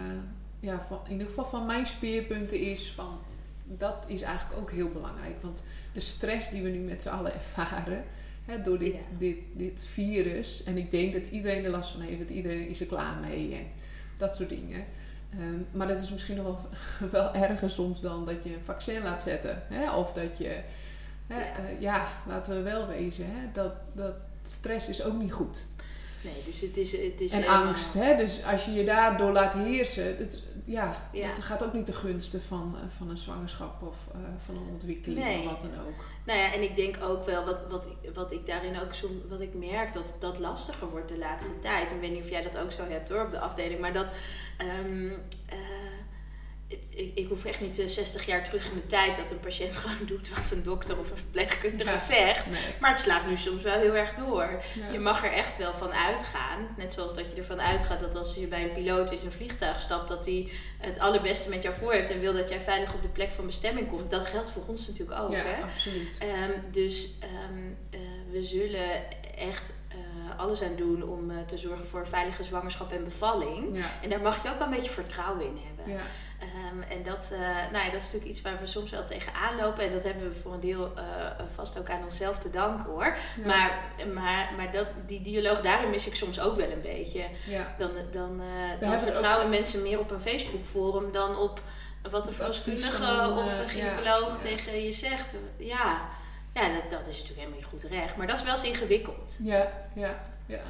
Ja, 0.60 0.80
van, 0.80 1.00
in 1.04 1.10
ieder 1.12 1.26
geval 1.26 1.44
van 1.44 1.66
mijn 1.66 1.86
speerpunten 1.86 2.60
is 2.60 2.90
van... 2.92 3.18
Dat 3.64 4.04
is 4.08 4.22
eigenlijk 4.22 4.60
ook 4.60 4.70
heel 4.70 4.88
belangrijk. 4.88 5.42
Want 5.42 5.64
de 5.92 6.00
stress 6.00 6.50
die 6.50 6.62
we 6.62 6.68
nu 6.68 6.78
met 6.78 7.02
z'n 7.02 7.08
allen 7.08 7.34
ervaren... 7.40 8.04
Hè, 8.44 8.62
door 8.62 8.78
dit, 8.78 8.92
Ja. 8.92 8.98
dit, 9.18 9.36
dit 9.52 9.84
virus... 9.84 10.62
En 10.64 10.76
ik 10.76 10.90
denk 10.90 11.12
dat 11.12 11.26
iedereen 11.26 11.64
er 11.64 11.70
last 11.70 11.90
van 11.90 12.00
heeft. 12.00 12.18
Want 12.18 12.30
iedereen 12.30 12.68
is 12.68 12.80
er 12.80 12.86
klaar 12.86 13.16
mee. 13.16 13.54
En 13.54 13.66
dat 14.16 14.34
soort 14.34 14.48
dingen. 14.48 14.84
Ehm, 15.30 15.60
maar 15.72 15.88
dat 15.88 16.00
is 16.00 16.10
misschien 16.10 16.36
nog 16.36 16.44
wel, 16.44 17.10
wel 17.10 17.34
erger 17.34 17.70
soms 17.70 18.00
dan 18.00 18.24
dat 18.24 18.44
je 18.44 18.54
een 18.54 18.62
vaccin 18.64 19.02
laat 19.02 19.22
zetten. 19.22 19.62
Hè? 19.68 19.92
Of 19.94 20.12
dat 20.12 20.38
je, 20.38 20.60
hè, 21.26 21.40
Ja. 21.40 21.56
eh, 21.56 21.80
ja, 21.80 22.06
laten 22.26 22.54
we 22.56 22.62
wel 22.62 22.86
wezen, 22.86 23.24
hè? 23.26 23.50
Dat, 23.52 23.72
dat 23.92 24.14
stress 24.42 24.88
is 24.88 25.02
ook 25.02 25.18
niet 25.18 25.32
goed. 25.32 25.66
Nee, 26.24 26.32
dus 26.46 26.60
het 26.60 26.76
is... 26.76 26.92
Het 26.92 27.20
is 27.20 27.32
En 27.32 27.40
helemaal- 27.42 27.64
angst, 27.64 27.94
hè? 27.94 28.16
dus 28.16 28.44
als 28.44 28.64
je 28.64 28.72
je 28.72 28.84
daardoor 28.84 29.32
laat 29.32 29.52
heersen, 29.52 30.16
het, 30.16 30.42
ja, 30.64 31.08
Ja. 31.12 31.26
dat 31.26 31.44
gaat 31.44 31.64
ook 31.64 31.72
niet 31.72 31.84
ten 31.84 31.94
gunste 31.94 32.40
van, 32.40 32.76
eh, 32.76 32.88
van 32.96 33.10
een 33.10 33.16
zwangerschap 33.18 33.82
of 33.82 33.96
eh, 34.14 34.20
van 34.44 34.56
een 34.56 34.68
ontwikkeling 34.72 35.18
Nee. 35.20 35.38
of 35.38 35.44
wat 35.50 35.60
dan 35.60 35.70
ook. 35.86 36.04
Nou 36.26 36.38
ja, 36.38 36.52
en 36.52 36.62
ik 36.62 36.76
denk 36.76 36.98
ook 37.02 37.24
wel, 37.26 37.44
wat, 37.44 37.62
wat, 37.70 37.86
ik, 37.86 38.14
wat 38.14 38.32
ik 38.32 38.46
daarin 38.46 38.80
ook 38.80 38.94
zo, 38.94 39.08
wat 39.28 39.40
ik 39.40 39.54
merk, 39.54 39.92
dat 39.92 40.14
dat 40.18 40.38
lastiger 40.38 40.88
wordt 40.90 41.08
de 41.08 41.18
laatste 41.18 41.60
tijd. 41.60 41.90
Ik 41.90 42.00
weet 42.00 42.12
niet 42.12 42.22
of 42.22 42.30
jij 42.30 42.42
dat 42.42 42.58
ook 42.58 42.72
zo 42.72 42.82
hebt 42.88 43.08
hoor, 43.08 43.22
op 43.24 43.30
de 43.30 43.38
afdeling, 43.40 43.80
maar 43.80 43.92
dat, 43.92 44.06
ehm, 44.58 45.10
eh, 45.46 45.58
ik, 46.88 47.10
ik, 47.14 47.28
hoef 47.28 47.44
echt 47.44 47.60
niet 47.60 47.78
eh, 47.78 47.86
60 47.86 48.26
jaar 48.26 48.44
terug 48.44 48.68
in 48.70 48.74
de 48.74 48.86
tijd 48.86 49.16
dat 49.16 49.30
een 49.30 49.40
patiënt 49.40 49.76
gewoon 49.82 50.06
doet 50.06 50.28
wat 50.28 50.50
een 50.50 50.62
dokter 50.62 50.98
of 50.98 51.10
een 51.10 51.16
verpleegkundige 51.16 51.90
Ja. 51.90 51.98
zegt. 51.98 52.50
Nee. 52.50 52.60
Maar 52.80 52.90
het 52.90 53.00
slaat 53.00 53.26
nu 53.26 53.36
soms 53.36 53.62
wel 53.62 53.78
heel 53.78 53.96
erg 53.96 54.14
door. 54.14 54.62
Ja. 54.74 54.92
Je 54.92 54.98
mag 54.98 55.24
er 55.24 55.32
echt 55.32 55.56
wel 55.56 55.74
van 55.74 55.92
uitgaan. 55.92 56.68
Net 56.76 56.94
zoals 56.94 57.14
dat 57.14 57.24
je 57.30 57.36
ervan 57.36 57.60
uitgaat 57.60 58.00
dat 58.00 58.16
als 58.16 58.34
je 58.34 58.46
bij 58.46 58.62
een 58.62 58.72
piloot 58.72 59.10
in 59.10 59.18
een 59.24 59.32
vliegtuig 59.32 59.80
stapt, 59.80 60.08
dat 60.08 60.24
hij 60.26 60.48
het 60.78 60.98
allerbeste 60.98 61.48
met 61.48 61.62
jou 61.62 61.74
voor 61.74 61.92
heeft 61.92 62.10
en 62.10 62.20
wil 62.20 62.32
dat 62.32 62.48
jij 62.48 62.60
veilig 62.60 62.94
op 62.94 63.02
de 63.02 63.08
plek 63.08 63.30
van 63.30 63.46
bestemming 63.46 63.88
komt. 63.88 64.10
Dat 64.10 64.26
geldt 64.26 64.50
voor 64.50 64.62
ons 64.66 64.86
natuurlijk 64.86 65.20
ook. 65.20 65.32
ja, 65.32 65.42
Hè? 65.44 65.62
absoluut. 65.62 66.18
Ehm, 66.18 66.50
dus 66.70 67.10
ehm, 67.20 67.66
eh, 67.90 68.00
we 68.30 68.44
zullen 68.44 69.02
echt 69.38 69.68
eh, 69.70 69.76
alles 70.40 70.62
aan 70.62 70.76
doen 70.76 71.02
om 71.02 71.30
eh, 71.30 71.36
te 71.46 71.58
zorgen 71.58 71.86
voor 71.86 72.06
veilige 72.08 72.44
zwangerschap 72.44 72.92
en 72.92 73.04
bevalling. 73.04 73.76
Ja, 73.76 73.84
En 74.02 74.10
daar 74.10 74.20
mag 74.20 74.42
je 74.42 74.48
ook 74.48 74.58
wel 74.58 74.66
een 74.66 74.74
beetje 74.74 74.90
vertrouwen 74.90 75.44
in 75.44 75.58
hebben. 75.66 75.94
ja, 75.94 76.00
Ehm, 76.40 76.82
en 76.92 77.02
dat, 77.02 77.30
eh, 77.32 77.38
nou 77.40 77.84
ja, 77.84 77.90
dat 77.90 78.00
is 78.00 78.04
natuurlijk 78.04 78.30
iets 78.30 78.40
waar 78.40 78.58
we 78.60 78.66
soms 78.66 78.90
wel 78.90 79.04
tegenaan 79.04 79.56
lopen. 79.56 79.84
En 79.84 79.92
dat 79.92 80.02
hebben 80.02 80.28
we 80.28 80.34
voor 80.34 80.52
een 80.52 80.60
deel 80.60 80.92
eh, 80.96 81.04
vast 81.54 81.78
ook 81.78 81.90
aan 81.90 82.04
onszelf 82.04 82.38
te 82.38 82.50
danken 82.50 82.84
hoor. 82.90 83.16
ja, 83.36 83.46
Maar, 83.46 83.78
maar, 84.14 84.50
maar 84.56 84.72
dat, 84.72 84.86
die 85.06 85.22
dialoog 85.22 85.60
daarin 85.60 85.90
mis 85.90 86.06
ik 86.06 86.14
soms 86.14 86.40
ook 86.40 86.56
wel 86.56 86.70
een 86.70 86.80
beetje. 86.82 87.24
ja. 87.46 87.74
Dan, 87.78 87.90
dan, 88.12 88.40
dan 88.80 88.92
er 88.92 89.00
vertrouwen 89.00 89.48
mensen 89.48 89.82
meer 89.82 89.98
op 89.98 90.10
een 90.10 90.20
Facebook 90.20 90.64
forum 90.64 91.12
dan 91.12 91.36
op 91.38 91.60
wat 92.10 92.26
een 92.26 92.32
verloskundige 92.32 93.34
of 93.36 93.58
een 93.58 93.68
gynaecoloog 93.68 94.40
tegen 94.40 94.82
je 94.84 94.92
zegt. 94.92 95.34
Ja, 95.56 96.08
ja 96.54 96.62
dat, 96.62 96.90
dat 96.90 97.00
is 97.00 97.06
natuurlijk 97.06 97.36
helemaal 97.38 97.56
niet 97.58 97.66
goed 97.66 97.80
terecht. 97.80 98.16
Maar 98.16 98.26
dat 98.26 98.36
is 98.38 98.44
wel 98.44 98.52
eens 98.54 98.62
ingewikkeld. 98.62 99.36
Ja, 99.38 99.72
ja, 99.94 100.20
ja. 100.50 100.60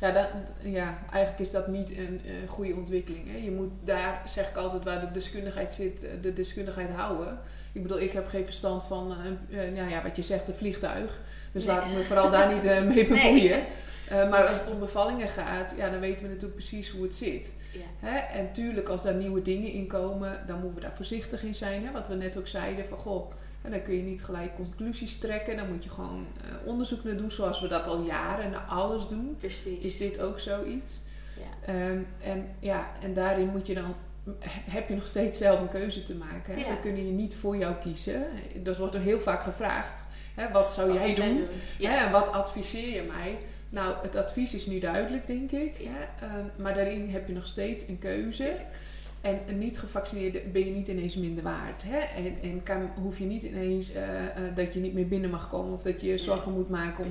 Ja, 0.00 0.10
dat, 0.10 0.28
ja, 0.62 0.98
eigenlijk 1.10 1.40
is 1.42 1.50
dat 1.50 1.66
niet 1.66 1.96
een 1.96 2.20
goede 2.48 2.74
ontwikkeling. 2.74 3.30
Hè? 3.30 3.36
Je 3.36 3.50
moet 3.50 3.70
daar, 3.84 4.22
zeg 4.24 4.48
ik 4.48 4.56
altijd, 4.56 4.84
waar 4.84 5.00
de 5.00 5.10
deskundigheid 5.10 5.72
zit, 5.72 6.04
eh, 6.04 6.10
de 6.20 6.32
deskundigheid 6.32 6.90
houden. 6.90 7.38
Ik 7.72 7.82
bedoel, 7.82 8.00
ik 8.00 8.12
heb 8.12 8.28
geen 8.28 8.44
verstand 8.44 8.84
van, 8.84 9.14
eh, 9.50 9.66
eh, 9.66 9.74
nou 9.74 9.90
ja, 9.90 10.02
wat 10.02 10.16
je 10.16 10.22
zegt, 10.22 10.48
een 10.48 10.54
vliegtuig. 10.54 11.20
Dus 11.52 11.64
Nee. 11.64 11.74
laat 11.74 11.84
ik 11.84 11.92
me 11.92 12.02
vooral 12.04 12.30
daar 12.30 12.52
niet 12.54 12.62
mee 12.94 13.06
bemoeien. 13.14 13.62
Maar 14.10 14.46
als 14.46 14.58
het 14.60 14.70
om 14.70 14.78
bevallingen 14.78 15.28
gaat, 15.28 15.74
ja, 15.76 15.90
dan 15.90 16.00
weten 16.00 16.24
we 16.24 16.30
natuurlijk 16.30 16.58
precies 16.58 16.90
hoe 16.90 17.02
het 17.02 17.14
zit. 17.14 17.54
Ja. 17.72 18.08
Hè? 18.08 18.18
En 18.18 18.52
tuurlijk, 18.52 18.88
als 18.88 19.02
daar 19.02 19.14
nieuwe 19.14 19.42
dingen 19.42 19.72
in 19.72 19.86
komen, 19.86 20.40
dan 20.46 20.56
moeten 20.56 20.74
we 20.74 20.80
daar 20.80 20.96
voorzichtig 20.96 21.42
in 21.42 21.54
zijn. 21.54 21.84
Hè? 21.86 21.92
Wat 21.92 22.08
we 22.08 22.14
net 22.14 22.38
ook 22.38 22.46
zeiden, 22.46 22.86
van 22.86 22.98
goh, 22.98 23.32
hè, 23.62 23.70
dan 23.70 23.82
kun 23.82 23.96
je 23.96 24.02
niet 24.02 24.24
gelijk 24.24 24.54
conclusies 24.54 25.18
trekken. 25.18 25.56
Dan 25.56 25.72
moet 25.72 25.84
je 25.84 25.90
gewoon 25.90 26.26
eh, 26.44 26.54
onderzoek 26.64 27.04
naar 27.04 27.16
doen, 27.16 27.30
zoals 27.30 27.60
we 27.60 27.68
dat 27.68 27.86
al 27.86 28.02
jaren 28.02 28.50
naar 28.50 28.66
alles 28.68 29.06
doen. 29.06 29.36
Precies. 29.38 29.84
Is 29.84 29.96
dit 29.96 30.20
ook 30.20 30.38
zoiets? 30.38 31.00
Ja. 31.38 31.72
Ehm, 31.74 31.98
en, 32.22 32.48
ja, 32.58 32.90
en 33.00 33.14
daarin 33.14 33.48
moet 33.48 33.66
je 33.66 33.74
dan, 33.74 33.94
heb 34.70 34.88
je 34.88 34.94
nog 34.94 35.06
steeds 35.06 35.38
zelf 35.38 35.60
een 35.60 35.68
keuze 35.68 36.02
te 36.02 36.14
maken. 36.14 36.58
Ja. 36.58 36.68
We 36.68 36.78
kunnen 36.80 37.06
je 37.06 37.12
niet 37.12 37.34
voor 37.34 37.56
jou 37.56 37.74
kiezen. 37.74 38.26
Dat 38.62 38.76
wordt 38.76 38.94
er 38.94 39.00
heel 39.00 39.20
vaak 39.20 39.42
gevraagd. 39.42 40.04
Hè? 40.34 40.50
Wat 40.50 40.72
zou 40.72 40.92
jij 40.92 41.06
Wat 41.06 41.16
doen? 41.16 41.46
Ja. 41.78 41.90
Hè, 41.90 42.06
en 42.06 42.12
wat 42.12 42.32
adviseer 42.32 42.94
je 42.94 43.02
mij? 43.02 43.38
Nou, 43.68 43.94
het 44.02 44.16
advies 44.16 44.54
is 44.54 44.66
nu 44.66 44.78
duidelijk, 44.78 45.26
denk 45.26 45.50
ik. 45.50 45.76
Hè? 45.76 46.26
Ehm, 46.26 46.46
maar 46.56 46.74
daarin 46.74 47.08
heb 47.08 47.26
je 47.26 47.32
nog 47.32 47.46
steeds 47.46 47.88
een 47.88 47.98
keuze. 47.98 48.42
Tuurlijk. 48.42 48.66
En 49.22 49.40
een 49.46 49.58
niet 49.58 49.78
gevaccineerde 49.78 50.40
ben 50.52 50.64
je 50.64 50.70
niet 50.70 50.88
ineens 50.88 51.16
minder 51.16 51.44
waard. 51.44 51.82
Hè? 51.86 51.98
En, 51.98 52.36
en 52.42 52.62
kan, 52.62 52.90
hoef 53.00 53.18
je 53.18 53.24
niet 53.24 53.42
ineens 53.42 53.92
eh, 53.92 54.26
eh, 54.26 54.54
dat 54.54 54.74
je 54.74 54.80
niet 54.80 54.92
meer 54.94 55.08
binnen 55.08 55.30
mag 55.30 55.48
komen. 55.48 55.72
Of 55.72 55.82
dat 55.82 56.00
je 56.00 56.06
je 56.06 56.18
zorgen 56.18 56.52
moet 56.52 56.68
maken 56.68 57.04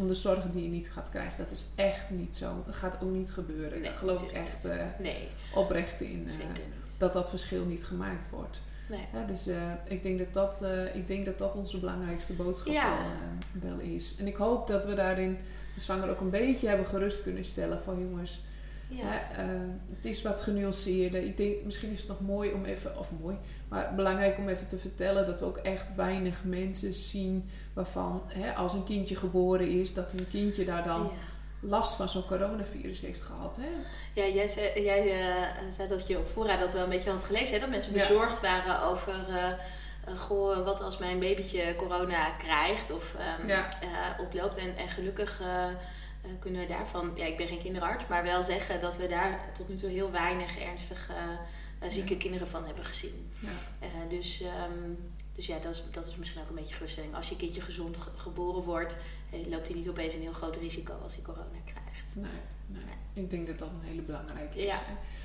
om, 0.00 0.06
de 0.06 0.14
zorgen 0.14 0.50
die 0.50 0.62
je 0.62 0.68
niet 0.68 0.90
gaat 0.90 1.08
krijgen. 1.08 1.38
Dat 1.38 1.50
is 1.50 1.66
echt 1.74 2.10
niet 2.10 2.36
zo. 2.36 2.62
Dat 2.66 2.74
gaat 2.74 2.98
ook 3.02 3.10
niet 3.10 3.30
gebeuren. 3.30 3.70
Nee, 3.70 3.82
Daar 3.82 3.94
geloof 3.94 4.22
ik 4.22 4.30
echt 4.30 4.64
eh, 4.64 4.84
Nee, 4.98 5.28
oprecht 5.54 6.00
in. 6.00 6.28
dat 6.96 7.12
dat 7.12 7.28
verschil 7.28 7.64
niet 7.64 7.84
gemaakt 7.84 8.30
wordt. 8.30 8.60
Nee. 8.88 9.24
Dus 9.26 9.48
ik, 9.88 10.02
denk 10.02 10.18
dat 10.18 10.32
dat, 10.32 10.64
ik 10.94 11.06
denk 11.06 11.24
dat 11.24 11.38
dat 11.38 11.56
onze 11.56 11.78
belangrijkste 11.78 12.32
boodschap 12.32 12.72
Ja. 12.72 12.96
wel, 13.52 13.70
wel 13.70 13.80
is. 13.80 14.14
En 14.18 14.26
ik 14.26 14.36
hoop 14.36 14.66
dat 14.66 14.84
we 14.84 14.94
daarin 14.94 15.38
de 15.74 15.80
zwanger 15.80 16.10
ook 16.10 16.20
een 16.20 16.30
beetje 16.30 16.68
hebben 16.68 16.86
gerust 16.86 17.22
kunnen 17.22 17.44
stellen 17.44 17.80
van 17.84 18.00
jongens, 18.00 18.42
Ja. 18.90 19.02
hè, 19.04 19.42
eh, 19.42 19.48
het 19.94 20.04
is 20.04 20.22
wat 20.22 20.40
genuanceerder. 20.40 21.22
Ik 21.22 21.36
denk 21.36 21.62
misschien 21.64 21.90
is 21.92 21.98
het 21.98 22.08
nog 22.08 22.20
mooi 22.20 22.52
om 22.52 22.64
even, 22.64 22.98
of 22.98 23.10
mooi, 23.20 23.36
maar 23.68 23.94
belangrijk 23.94 24.38
om 24.38 24.48
even 24.48 24.68
te 24.68 24.78
vertellen 24.78 25.26
dat 25.26 25.40
we 25.40 25.46
ook 25.46 25.56
echt 25.56 25.94
weinig 25.94 26.44
mensen 26.44 26.92
zien 26.94 27.48
waarvan 27.72 28.22
hè, 28.26 28.52
als 28.54 28.72
een 28.72 28.84
kindje 28.84 29.16
geboren 29.16 29.68
is, 29.68 29.94
dat 29.94 30.12
een 30.12 30.28
kindje 30.30 30.64
daar 30.64 30.82
dan 30.82 31.00
Ja. 31.02 31.10
last 31.68 31.96
van 31.96 32.08
zo'n 32.08 32.24
coronavirus 32.24 33.00
heeft 33.00 33.22
gehad. 33.22 33.56
Hè? 33.60 33.68
Ja, 34.22 34.28
jij, 34.34 34.48
zei, 34.48 34.82
jij 34.82 35.20
eh, 35.30 35.46
zei 35.76 35.88
dat 35.88 36.06
je 36.06 36.18
op 36.18 36.26
voorraad 36.26 36.60
dat 36.60 36.72
wel 36.72 36.82
een 36.82 36.88
beetje 36.88 37.10
had 37.10 37.24
gelezen. 37.24 37.54
Hè? 37.54 37.60
Dat 37.60 37.70
mensen 37.70 37.94
Ja. 37.94 37.98
bezorgd 38.08 38.40
waren 38.40 38.82
over... 38.82 39.14
eh, 39.28 39.48
eh, 39.48 40.18
goh, 40.18 40.64
wat 40.64 40.80
als 40.82 40.98
mijn 40.98 41.18
babytje 41.18 41.74
corona 41.76 42.30
krijgt 42.30 42.90
of 42.92 43.14
ehm, 43.18 43.48
Ja. 43.48 43.68
eh, 43.80 44.20
oploopt. 44.20 44.56
En, 44.56 44.76
en 44.76 44.88
gelukkig 44.88 45.40
eh, 46.22 46.30
kunnen 46.38 46.60
we 46.60 46.66
daarvan... 46.66 47.12
Ja, 47.14 47.24
ik 47.26 47.36
ben 47.36 47.46
geen 47.46 47.58
kinderarts, 47.58 48.06
maar 48.06 48.22
wel 48.22 48.42
zeggen 48.42 48.80
dat 48.80 48.96
we 48.96 49.06
daar 49.06 49.50
tot 49.58 49.68
nu 49.68 49.74
toe 49.74 49.90
heel 49.90 50.10
weinig 50.10 50.58
ernstig 50.58 51.10
eh, 51.10 51.88
zieke 51.90 52.12
Ja. 52.12 52.18
kinderen 52.18 52.48
van 52.48 52.64
hebben 52.66 52.84
gezien. 52.84 53.32
Ja. 53.38 53.48
Eh, 53.78 53.88
dus, 54.08 54.40
ehm, 54.40 54.90
dus 55.34 55.46
ja, 55.46 55.58
dat 55.58 55.74
is, 55.74 55.84
dat 55.90 56.06
is 56.06 56.16
misschien 56.16 56.42
ook 56.42 56.48
een 56.48 56.54
beetje 56.54 56.74
geruststelling. 56.74 57.14
Als 57.14 57.28
je 57.28 57.36
kindje 57.36 57.60
gezond 57.60 57.98
ge- 57.98 58.10
geboren 58.16 58.62
wordt, 58.62 58.96
loopt 59.48 59.66
hij 59.68 59.76
niet 59.76 59.88
opeens 59.88 60.14
een 60.14 60.20
heel 60.20 60.32
groot 60.32 60.56
risico 60.56 60.92
als 61.02 61.14
hij 61.14 61.22
corona 61.24 61.58
krijgt. 61.64 62.14
Nee, 62.14 62.30
nee. 62.66 62.82
Ik 63.12 63.30
denk 63.30 63.46
dat 63.46 63.58
dat 63.58 63.72
een 63.72 63.88
hele 63.88 64.02
belangrijke 64.02 64.58
is. 64.66 64.76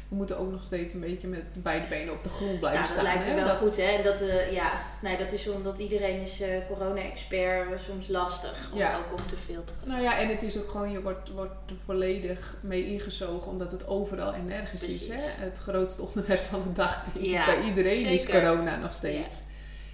We 0.10 0.16
moeten 0.16 0.38
ook 0.38 0.52
nog 0.52 0.64
steeds 0.64 0.94
een 0.94 1.00
beetje 1.00 1.28
met 1.28 1.50
beide 1.64 1.88
benen 1.88 2.14
op 2.14 2.24
de 2.24 2.30
grond 2.30 2.60
blijven 2.60 2.82
Ja, 2.82 2.86
dat 2.88 2.92
staan. 2.92 3.04
lijkt 3.04 3.24
me 3.24 3.30
hè. 3.30 3.36
wel 3.36 3.46
Dat- 3.48 3.58
goed, 3.58 3.78
hè? 3.78 4.04
Dat, 4.04 4.22
eh, 4.22 4.52
ja, 4.52 4.82
nee, 5.02 5.18
dat 5.18 5.32
is 5.32 5.48
omdat 5.50 5.80
iedereen 5.80 6.20
is 6.22 6.42
eh, 6.42 6.50
corona-expert 6.68 7.72
eh, 7.72 7.80
soms 7.80 8.08
lastig 8.08 8.70
om 8.72 8.78
Ja. 8.78 8.98
ook 8.98 9.20
om 9.20 9.28
te 9.28 9.36
filteren. 9.38 9.82
Nou 9.88 10.02
ja, 10.02 10.20
en 10.20 10.28
het 10.28 10.44
is 10.44 10.58
ook 10.58 10.70
gewoon, 10.70 10.92
je 10.92 11.02
wordt, 11.02 11.30
wordt 11.30 11.70
er 11.70 11.76
volledig 11.86 12.56
mee 12.62 12.86
ingezogen, 12.86 13.52
omdat 13.52 13.72
het 13.72 13.88
overal 13.88 14.34
en 14.34 14.46
nergens 14.46 14.84
is. 14.86 15.08
Hè? 15.08 15.16
Het 15.20 15.58
grootste 15.58 16.02
onderwerp 16.08 16.40
van 16.40 16.64
de 16.64 16.72
dag, 16.72 17.04
denk 17.04 17.26
Ja, 17.26 17.48
ik, 17.48 17.56
bij 17.60 17.66
iedereen 17.68 18.06
is 18.06 18.26
corona 18.26 18.76
nog 18.76 18.94
steeds. 18.94 19.44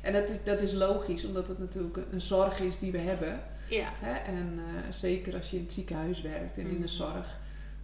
En 0.01 0.13
dat 0.13 0.29
is, 0.29 0.37
dat 0.43 0.61
is 0.61 0.73
logisch, 0.73 1.25
omdat 1.25 1.47
het 1.47 1.59
natuurlijk 1.59 1.97
een, 2.11 2.21
zorg 2.21 2.59
is 2.59 2.77
die 2.77 2.91
we 2.91 2.97
hebben. 2.97 3.41
Ja, 3.67 3.89
Hè? 3.99 4.13
En 4.13 4.59
zeker 4.89 5.35
als 5.35 5.49
je 5.49 5.55
in 5.57 5.63
het 5.63 5.71
ziekenhuis 5.71 6.21
werkt 6.21 6.57
en 6.57 6.67
in 6.67 6.81
de 6.81 6.87
zorg. 6.87 7.37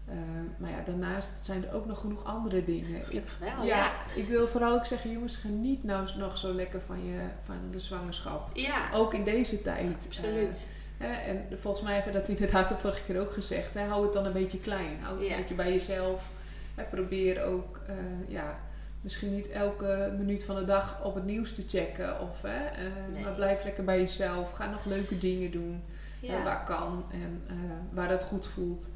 Eh, 0.07 0.15
maar 0.57 0.69
ja, 0.69 0.81
daarnaast 0.83 1.45
zijn 1.45 1.65
er 1.65 1.73
ook 1.73 1.85
nog 1.85 1.99
genoeg 1.99 2.23
andere 2.23 2.63
dingen. 2.63 3.05
Gelukkig 3.05 3.37
wel. 3.39 3.49
ja, 3.49 3.77
Ja, 3.77 3.91
ik 4.15 4.27
wil 4.27 4.47
vooral 4.47 4.73
ook 4.73 4.85
zeggen, 4.85 5.11
jongens, 5.11 5.35
geniet 5.35 5.83
nou 5.83 6.07
nog 6.17 6.37
zo 6.37 6.53
lekker 6.53 6.81
van, 6.81 7.05
je, 7.05 7.19
van 7.43 7.55
de 7.71 7.79
zwangerschap. 7.79 8.49
ja, 8.57 8.89
Ook 8.93 9.13
in 9.13 9.23
deze 9.23 9.61
tijd. 9.61 10.05
absoluut. 10.07 10.67
Eh, 10.97 11.07
hè, 11.07 11.13
en 11.13 11.57
volgens 11.57 11.83
mij 11.83 11.93
hebben 11.95 12.13
we 12.13 12.19
dat 12.19 12.27
inderdaad 12.37 12.69
de 12.69 12.77
vorige 12.77 13.03
keer 13.03 13.19
ook 13.21 13.31
gezegd. 13.33 13.73
Hè, 13.73 13.83
hou 13.85 14.03
het 14.03 14.13
dan 14.13 14.25
een 14.25 14.33
beetje 14.33 14.59
klein. 14.59 14.97
Hou 15.01 15.17
het 15.17 15.25
Ja. 15.27 15.31
een 15.33 15.39
beetje 15.39 15.55
bij 15.55 15.71
jezelf. 15.71 16.29
Hè, 16.75 16.83
probeer 16.83 17.43
ook, 17.43 17.79
eh, 17.87 17.95
ja, 18.27 18.59
misschien 19.01 19.33
niet 19.33 19.49
elke 19.49 20.13
minuut 20.17 20.43
van 20.43 20.55
de 20.55 20.63
dag 20.63 21.03
op 21.03 21.15
het 21.15 21.25
nieuws 21.25 21.53
te 21.53 21.63
checken. 21.67 22.21
Of, 22.21 22.41
hè, 22.41 22.87
Nee. 23.13 23.23
Maar 23.23 23.33
blijf 23.33 23.63
lekker 23.63 23.83
bij 23.83 23.99
jezelf. 23.99 24.51
Ga 24.51 24.69
nog 24.69 24.85
leuke 24.85 25.17
dingen 25.17 25.51
doen. 25.51 25.83
ja. 26.21 26.43
waar 26.43 26.63
kan 26.63 27.05
en 27.11 27.43
waar 27.91 28.07
dat 28.07 28.23
goed 28.23 28.47
voelt. 28.47 28.89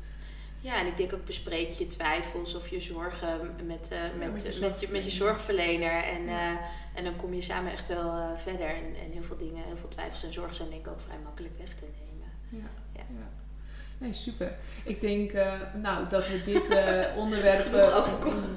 Ja, 0.61 0.79
en 0.79 0.87
ik 0.87 0.97
denk 0.97 1.13
ook 1.13 1.25
bespreek 1.25 1.71
je 1.71 1.87
twijfels 1.87 2.55
of 2.55 2.67
je 2.67 2.79
zorgen 2.79 3.55
met, 3.65 3.89
eh, 3.91 3.99
met, 4.17 4.33
met 4.33 4.55
je 4.55 4.61
met, 4.61 4.79
je, 4.79 4.87
met 4.91 5.03
je 5.03 5.09
zorgverlener. 5.09 6.03
En, 6.03 6.27
eh, 6.27 6.55
en 6.95 7.03
dan 7.03 7.15
kom 7.15 7.33
je 7.33 7.41
samen 7.41 7.71
echt 7.71 7.87
wel 7.87 8.11
eh, 8.11 8.37
verder. 8.37 8.67
En, 8.67 8.95
en 9.03 9.11
heel 9.11 9.23
veel 9.23 9.37
dingen, 9.37 9.63
heel 9.63 9.75
veel 9.75 9.89
twijfels 9.89 10.23
en 10.23 10.33
zorgen 10.33 10.55
zijn 10.55 10.69
denk 10.69 10.85
ik 10.85 10.91
ook 10.91 11.01
vrij 11.01 11.17
makkelijk 11.23 11.57
weg 11.57 11.75
te 11.75 11.85
nemen. 11.99 12.31
Ja. 12.49 12.69
Ja. 12.93 13.03
Ja. 13.19 13.29
Nee, 13.97 14.13
super. 14.13 14.55
Ik 14.83 15.01
denk 15.01 15.31
nou, 15.73 16.07
dat 16.07 16.29
we 16.29 16.43
dit 16.43 16.69
onderwerp. 17.23 17.73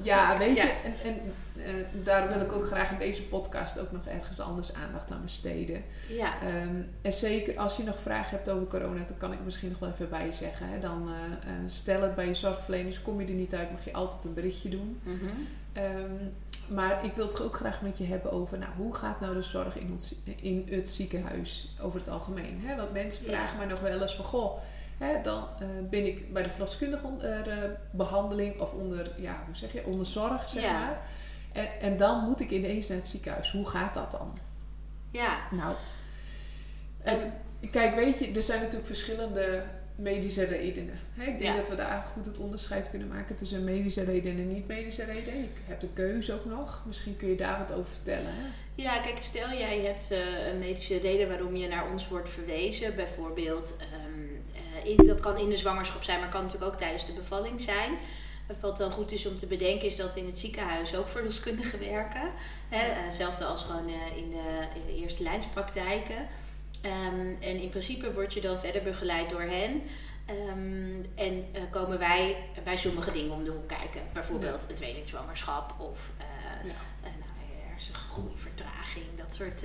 ja, 0.01 0.37
weet 0.37 0.57
je, 0.57 0.73
en, 0.83 0.95
en 1.03 1.33
uh, 1.65 2.03
daar 2.03 2.27
wil 2.27 2.41
ik 2.41 2.51
ook 2.51 2.65
graag 2.65 2.91
in 2.91 2.97
deze 2.97 3.23
podcast 3.23 3.79
ook 3.79 3.91
nog 3.91 4.05
ergens 4.05 4.39
anders 4.39 4.73
aandacht 4.73 5.11
aan 5.11 5.21
besteden. 5.21 5.83
Ja. 6.09 6.33
Um, 6.63 6.89
en 7.01 7.13
zeker 7.13 7.57
als 7.57 7.77
je 7.77 7.83
nog 7.83 7.99
vragen 7.99 8.35
hebt 8.35 8.49
over 8.49 8.67
corona, 8.67 9.03
dan 9.03 9.17
kan 9.17 9.31
ik 9.31 9.37
er 9.39 9.45
misschien 9.45 9.69
nog 9.69 9.79
wel 9.79 9.89
even 9.89 10.09
bij 10.09 10.31
zeggen. 10.31 10.69
Hè. 10.69 10.79
Dan 10.79 11.09
stel 11.65 12.01
het 12.01 12.15
bij 12.15 12.27
je 12.27 12.33
zorgverleners, 12.33 13.01
kom 13.01 13.21
je 13.21 13.27
er 13.27 13.33
niet 13.33 13.55
uit, 13.55 13.71
mag 13.71 13.85
je 13.85 13.93
altijd 13.93 14.23
een 14.23 14.33
berichtje 14.33 14.69
doen. 14.69 14.99
Mm 15.03 15.19
-hmm. 15.19 15.83
um, 15.83 16.33
maar 16.67 17.05
ik 17.05 17.13
wil 17.13 17.27
het 17.27 17.41
ook 17.41 17.55
graag 17.55 17.81
met 17.81 17.97
je 17.97 18.03
hebben 18.03 18.31
over 18.31 18.57
nou, 18.57 18.71
hoe 18.77 18.93
gaat 18.95 19.19
nou 19.19 19.33
de 19.33 19.41
zorg 19.41 19.77
in, 19.77 19.91
ons, 19.91 20.15
in 20.41 20.67
het 20.69 20.89
ziekenhuis 20.89 21.75
over 21.81 21.99
het 21.99 22.09
algemeen. 22.09 22.59
Hè? 22.63 22.75
Want 22.75 22.93
mensen 22.93 23.25
vragen 23.25 23.57
mij 23.57 23.65
nog 23.65 23.79
wel 23.79 24.01
eens 24.01 24.15
van 24.15 24.25
goh, 24.25 24.59
hè, 24.97 25.21
dan 25.21 25.47
uh, 25.61 25.67
ben 25.89 26.05
ik 26.05 26.33
bij 26.33 26.43
de 26.43 26.49
verloskundige 26.49 27.05
onder 27.05 27.47
uh, 27.47 27.69
behandeling 27.91 28.59
of 28.59 28.73
onder, 28.73 29.11
ja, 29.17 29.43
hoe 29.45 29.55
zeg 29.55 29.73
je, 29.73 29.85
onder 29.85 30.05
zorg, 30.05 30.49
zeg 30.49 30.63
Ja. 30.63 30.71
maar. 30.71 31.01
En, 31.55 31.67
en 31.81 31.97
dan 31.97 32.23
moet 32.23 32.39
ik 32.39 32.49
ineens 32.49 32.87
naar 32.87 32.97
het 32.97 33.07
ziekenhuis. 33.07 33.51
Hoe 33.51 33.67
gaat 33.69 33.93
dat 33.93 34.11
dan? 34.11 34.37
Ja. 35.09 35.37
Nou, 35.51 35.75
en, 37.01 37.33
kijk, 37.71 37.95
weet 37.95 38.19
je, 38.19 38.31
er 38.31 38.41
zijn 38.41 38.59
natuurlijk 38.59 38.85
verschillende 38.85 39.63
medische 39.95 40.43
redenen. 40.43 40.99
Ik 41.17 41.25
denk 41.25 41.39
Ja. 41.39 41.55
dat 41.55 41.69
we 41.69 41.75
daar 41.75 42.01
goed 42.13 42.25
het 42.25 42.37
onderscheid 42.39 42.89
kunnen 42.89 43.07
maken 43.07 43.35
tussen 43.35 43.63
medische 43.63 44.03
redenen 44.03 44.37
en 44.41 44.47
niet-medische 44.53 45.03
redenen. 45.03 45.41
Je 45.41 45.49
hebt 45.63 45.81
de 45.81 45.89
keuze 45.93 46.33
ook 46.33 46.45
nog. 46.45 46.83
Misschien 46.85 47.17
kun 47.17 47.27
je 47.27 47.35
daar 47.35 47.57
wat 47.57 47.73
over 47.73 47.91
vertellen. 47.91 48.25
Hè? 48.33 48.45
Ja, 48.75 48.99
kijk, 48.99 49.17
stel 49.21 49.49
jij 49.49 49.79
hebt 49.79 50.11
eh, 50.11 50.47
een 50.47 50.59
medische 50.59 50.97
reden 50.97 51.27
waarom 51.27 51.55
je 51.55 51.67
naar 51.67 51.91
ons 51.91 52.07
wordt 52.07 52.29
verwezen. 52.29 52.95
Bijvoorbeeld, 52.95 53.75
ehm, 53.79 54.55
eh, 54.83 54.89
in, 54.91 55.07
dat 55.07 55.21
kan 55.21 55.37
in 55.37 55.49
de 55.49 55.57
zwangerschap 55.57 56.03
zijn, 56.03 56.19
maar 56.19 56.29
kan 56.29 56.43
natuurlijk 56.43 56.71
ook 56.71 56.79
tijdens 56.79 57.05
de 57.05 57.13
bevalling 57.13 57.61
zijn. 57.61 57.91
Wat 58.61 58.77
dan 58.77 58.91
goed 58.91 59.11
is 59.11 59.25
om 59.25 59.37
te 59.37 59.45
bedenken 59.45 59.87
is 59.87 59.95
dat 59.95 60.15
in 60.15 60.25
het 60.25 60.39
ziekenhuis 60.39 60.95
ook 60.95 61.07
verloskundigen 61.07 61.79
werken. 61.79 62.21
Hè? 62.69 62.77
eh, 62.91 63.03
Hetzelfde 63.03 63.45
als 63.45 63.61
gewoon 63.63 63.87
eh, 63.87 64.17
in, 64.17 64.29
de, 64.29 64.67
in 64.75 64.85
de 64.85 65.01
eerste 65.01 65.23
lijnspraktijken. 65.23 66.27
Ehm, 66.81 67.19
en 67.39 67.61
in 67.61 67.69
principe 67.69 68.13
word 68.13 68.33
je 68.33 68.41
dan 68.41 68.59
verder 68.59 68.83
begeleid 68.83 69.29
door 69.29 69.41
hen. 69.41 69.81
Ehm, 70.25 71.03
en 71.15 71.45
eh, 71.51 71.61
komen 71.71 71.99
wij 71.99 72.35
bij 72.63 72.77
sommige 72.77 73.11
dingen 73.11 73.31
om 73.31 73.43
de 73.43 73.51
hoek 73.51 73.67
kijken. 73.67 74.01
Bijvoorbeeld 74.13 74.65
een 74.69 74.75
tweelingzwangerschap 74.75 75.73
of 75.79 76.11
eh, 76.17 76.25
Ja. 76.67 76.73
nou, 77.01 77.13
hersengroeivertraging, 77.69 79.05
dat 79.17 79.33
soort 79.33 79.61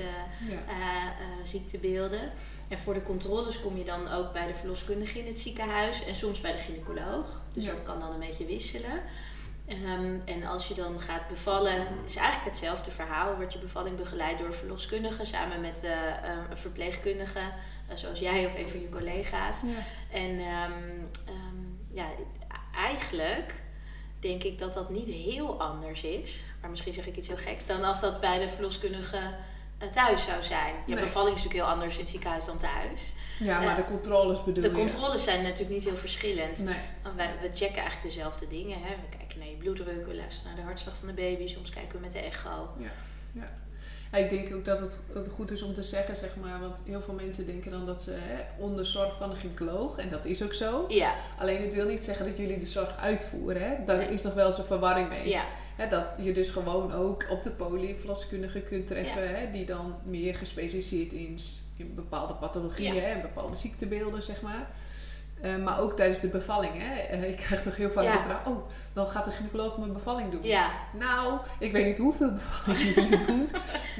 Ja. 0.48 1.12
ziektebeelden. 1.44 2.32
En 2.70 2.78
voor 2.78 2.94
de 2.94 3.02
controles 3.02 3.60
kom 3.60 3.76
je 3.76 3.84
dan 3.84 4.08
ook 4.12 4.32
bij 4.32 4.46
de 4.46 4.54
verloskundige 4.54 5.18
in 5.18 5.26
het 5.26 5.38
ziekenhuis 5.38 6.04
en 6.04 6.14
soms 6.14 6.40
bij 6.40 6.52
de 6.52 6.58
gynaecoloog. 6.58 7.40
Dus 7.52 7.64
Ja. 7.64 7.70
dat 7.70 7.82
kan 7.82 7.98
dan 8.00 8.12
een 8.12 8.18
beetje 8.18 8.44
wisselen. 8.46 9.02
Ehm, 9.66 10.14
en 10.24 10.42
als 10.44 10.68
je 10.68 10.74
dan 10.74 11.00
gaat 11.00 11.28
bevallen, 11.28 11.86
is 12.06 12.16
eigenlijk 12.16 12.50
hetzelfde 12.50 12.90
verhaal. 12.90 13.36
Wordt 13.36 13.52
je 13.52 13.58
bevalling 13.58 13.96
begeleid 13.96 14.38
door 14.38 14.46
een 14.46 14.52
verloskundige 14.54 15.24
samen 15.24 15.60
met 15.60 15.80
eh, 15.84 16.08
eh, 16.08 16.36
een 16.50 16.58
verpleegkundige, 16.58 17.38
eh, 17.88 17.96
zoals 17.96 18.18
jij 18.18 18.46
of 18.46 18.54
een 18.56 18.68
van 18.68 18.80
je 18.80 18.88
collega's. 18.88 19.56
Ja. 19.62 20.16
En 20.18 20.38
ehm, 20.38 20.72
ehm, 21.26 21.60
ja, 21.92 22.06
eigenlijk 22.74 23.54
denk 24.20 24.42
ik 24.42 24.58
dat 24.58 24.72
dat 24.72 24.90
niet 24.90 25.08
heel 25.08 25.60
anders 25.62 26.02
is. 26.02 26.38
Maar 26.60 26.70
misschien 26.70 26.94
zeg 26.94 27.06
ik 27.06 27.16
iets 27.16 27.28
heel 27.28 27.36
geks. 27.36 27.66
Dan 27.66 27.84
als 27.84 28.00
dat 28.00 28.20
bij 28.20 28.38
de 28.38 28.48
verloskundige 28.48 29.20
thuis 29.88 30.24
zou 30.24 30.42
zijn. 30.42 30.74
Je 30.86 30.94
Nee. 30.94 31.02
bevalling 31.04 31.36
is 31.36 31.42
natuurlijk 31.42 31.64
heel 31.66 31.74
anders 31.74 31.94
in 31.94 32.00
het 32.00 32.10
ziekenhuis 32.10 32.44
dan 32.44 32.58
thuis. 32.58 33.12
ja, 33.38 33.60
maar 33.60 33.68
Eh, 33.70 33.76
de 33.76 33.84
controles 33.84 34.44
bedoel 34.44 34.62
De 34.62 34.68
je? 34.68 34.74
controles 34.74 35.24
zijn 35.24 35.42
natuurlijk 35.42 35.70
niet 35.70 35.84
heel 35.84 35.96
verschillend. 35.96 36.58
Nee. 36.58 36.76
Wij, 37.16 37.30
we 37.40 37.48
checken 37.54 37.80
eigenlijk 37.82 38.02
dezelfde 38.14 38.46
dingen. 38.46 38.78
Hè? 38.82 38.88
We 38.90 39.16
kijken 39.16 39.38
naar 39.38 39.48
je 39.48 39.54
bloeddruk, 39.56 40.06
we 40.06 40.14
luisteren 40.14 40.50
naar 40.52 40.60
de 40.60 40.66
hartslag 40.66 40.96
van 40.96 41.06
de 41.06 41.14
baby. 41.14 41.46
Soms 41.46 41.70
kijken 41.70 41.92
we 41.92 41.98
met 42.00 42.12
de 42.12 42.18
echo. 42.18 42.68
Ja, 43.32 43.52
ik 44.18 44.30
denk 44.30 44.54
ook 44.54 44.64
dat 44.64 44.78
het 44.80 44.98
goed 45.34 45.50
is 45.50 45.62
om 45.62 45.72
te 45.72 45.82
zeggen, 45.82 46.16
zeg 46.16 46.36
maar, 46.42 46.60
want 46.60 46.82
heel 46.86 47.00
veel 47.00 47.14
mensen 47.14 47.46
denken 47.46 47.70
dan 47.70 47.86
dat 47.86 48.02
ze 48.02 48.10
hè, 48.10 48.62
onder 48.62 48.86
zorg 48.86 49.16
van 49.16 49.30
een 49.30 49.36
gynaecoloog, 49.36 49.98
en 49.98 50.08
dat 50.08 50.24
is 50.24 50.42
ook 50.42 50.54
zo. 50.54 50.84
Ja, 50.88 51.12
Alleen 51.38 51.60
het 51.62 51.74
wil 51.74 51.86
niet 51.86 52.04
zeggen 52.04 52.26
dat 52.26 52.36
jullie 52.36 52.58
de 52.58 52.66
zorg 52.66 52.96
uitvoeren. 52.96 53.62
Hè? 53.62 53.84
Daar 53.84 53.96
Nee. 53.96 54.08
is 54.08 54.22
nog 54.22 54.34
wel 54.34 54.46
een 54.58 54.64
verwarring 54.64 55.08
mee. 55.08 55.28
ja, 55.28 55.44
Hè, 55.76 55.86
dat 55.86 56.04
je 56.20 56.32
dus 56.32 56.50
gewoon 56.50 56.92
ook 56.92 57.26
op 57.30 57.42
de 57.42 57.50
poli 57.50 57.96
verloskundige 57.96 58.60
kunt 58.60 58.86
treffen, 58.86 59.28
hè, 59.40 59.50
die 59.50 59.64
dan 59.64 59.94
meer 60.04 60.34
gespecialiseerd 60.34 61.12
is 61.12 61.60
in 61.76 61.94
bepaalde 61.94 62.34
pathologieën 62.34 63.02
en 63.02 63.20
bepaalde 63.20 63.56
ziektebeelden, 63.56 64.22
zeg 64.22 64.40
maar. 64.42 64.70
Eh, 65.42 65.56
maar 65.56 65.80
ook 65.80 65.92
tijdens 65.96 66.20
de 66.20 66.28
bevalling. 66.28 66.72
Hè. 66.76 66.94
Eh, 67.00 67.28
ik 67.30 67.36
krijg 67.36 67.62
toch 67.62 67.76
heel 67.76 67.90
vaak 67.90 68.04
Ja. 68.04 68.12
de 68.12 68.18
vraag, 68.22 68.46
oh, 68.46 68.68
dan 68.92 69.06
gaat 69.06 69.24
de 69.24 69.30
gynaecoloog 69.30 69.78
mijn 69.78 69.92
bevalling 69.92 70.30
doen. 70.30 70.42
ja. 70.42 70.70
Nou, 70.92 71.38
ik 71.58 71.72
weet 71.72 71.84
niet 71.86 71.98
hoeveel 71.98 72.32
bevallingen 72.40 72.92
jullie 72.94 73.24
doen, 73.26 73.50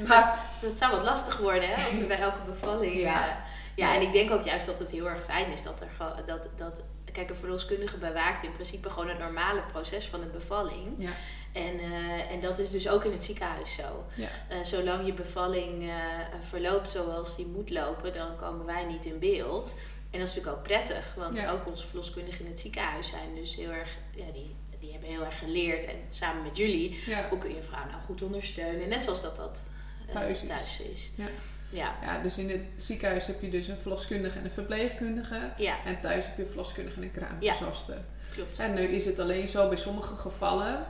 maar 0.07 0.39
Dat 0.61 0.77
zou 0.77 0.91
wat 0.95 1.03
lastig 1.03 1.37
worden 1.37 1.69
hè, 1.69 1.85
als 1.85 1.97
we 1.97 2.05
bij 2.05 2.19
elke 2.19 2.39
bevalling. 2.45 2.93
Ja. 2.93 3.01
Ja. 3.01 3.37
ja, 3.75 3.95
en 3.95 4.01
ik 4.01 4.11
denk 4.13 4.31
ook 4.31 4.43
juist 4.45 4.65
dat 4.65 4.79
het 4.79 4.91
heel 4.91 5.09
erg 5.09 5.23
fijn 5.23 5.51
is 5.51 5.63
dat 5.63 5.81
er 5.81 5.87
gewoon. 5.97 6.13
Dat, 6.25 6.47
dat, 6.55 6.81
kijk, 7.11 7.29
een 7.29 7.35
verloskundige 7.35 7.97
bewaakt 7.97 8.43
in 8.43 8.53
principe 8.53 8.89
gewoon 8.89 9.09
het 9.09 9.19
normale 9.19 9.61
proces 9.71 10.07
van 10.07 10.21
een 10.21 10.31
bevalling. 10.31 10.87
ja, 10.95 11.09
En, 11.53 11.79
eh, 11.79 12.31
en 12.31 12.41
dat 12.41 12.59
is 12.59 12.71
dus 12.71 12.89
ook 12.89 13.03
in 13.03 13.11
het 13.11 13.23
ziekenhuis 13.23 13.73
zo. 13.75 14.03
ja, 14.15 14.27
Eh, 14.47 14.57
zolang 14.63 15.05
je 15.05 15.13
bevalling 15.13 15.89
eh, 15.89 15.95
verloopt 16.41 16.91
zoals 16.91 17.35
die 17.35 17.45
moet 17.47 17.69
lopen, 17.69 18.13
dan 18.13 18.35
komen 18.35 18.65
wij 18.65 18.83
niet 18.85 19.05
in 19.05 19.19
beeld. 19.19 19.73
En 20.11 20.19
dat 20.19 20.27
is 20.27 20.35
natuurlijk 20.35 20.57
ook 20.57 20.63
prettig, 20.63 21.13
want 21.15 21.37
Ja. 21.37 21.51
ook 21.51 21.67
onze 21.67 21.87
verloskundigen 21.87 22.45
in 22.45 22.51
het 22.51 22.59
ziekenhuis 22.59 23.09
zijn 23.09 23.35
dus 23.35 23.55
heel 23.55 23.69
erg, 23.71 23.89
ja, 24.15 24.25
die, 24.33 24.55
die 24.79 24.91
hebben 24.91 25.09
heel 25.09 25.25
erg 25.25 25.39
geleerd. 25.39 25.85
En 25.85 25.95
samen 26.09 26.43
met 26.43 26.57
jullie, 26.57 26.99
ja. 27.05 27.27
hoe 27.29 27.37
kun 27.37 27.49
je 27.49 27.57
een 27.57 27.63
vrouw 27.63 27.85
nou 27.85 28.01
goed 28.01 28.21
ondersteunen? 28.21 28.89
Net 28.89 29.03
zoals 29.03 29.21
dat 29.21 29.35
dat 29.35 29.63
eh, 30.07 30.13
Thuis 30.13 30.41
is. 30.41 30.47
thuis 30.47 30.81
is. 30.81 31.09
Ja. 31.15 31.27
Ja. 31.69 31.95
ja, 32.01 32.19
dus 32.21 32.37
in 32.37 32.49
het 32.49 32.61
ziekenhuis 32.75 33.25
heb 33.27 33.41
je 33.41 33.49
dus 33.49 33.67
een 33.67 33.77
verloskundige 33.77 34.39
en 34.39 34.45
een 34.45 34.51
verpleegkundige. 34.51 35.39
Ja, 35.57 35.75
En 35.85 35.99
thuis 35.99 36.25
heb 36.27 36.35
je 36.37 36.41
een 36.41 36.47
verloskundige 36.47 36.97
en 36.97 37.03
een 37.03 37.11
kraamverzorgster. 37.11 37.97
klopt. 38.33 38.59
En 38.59 38.73
nu 38.73 38.81
is 38.81 39.05
het 39.05 39.19
alleen 39.19 39.47
zo 39.47 39.67
bij 39.67 39.77
sommige 39.77 40.15
gevallen. 40.15 40.85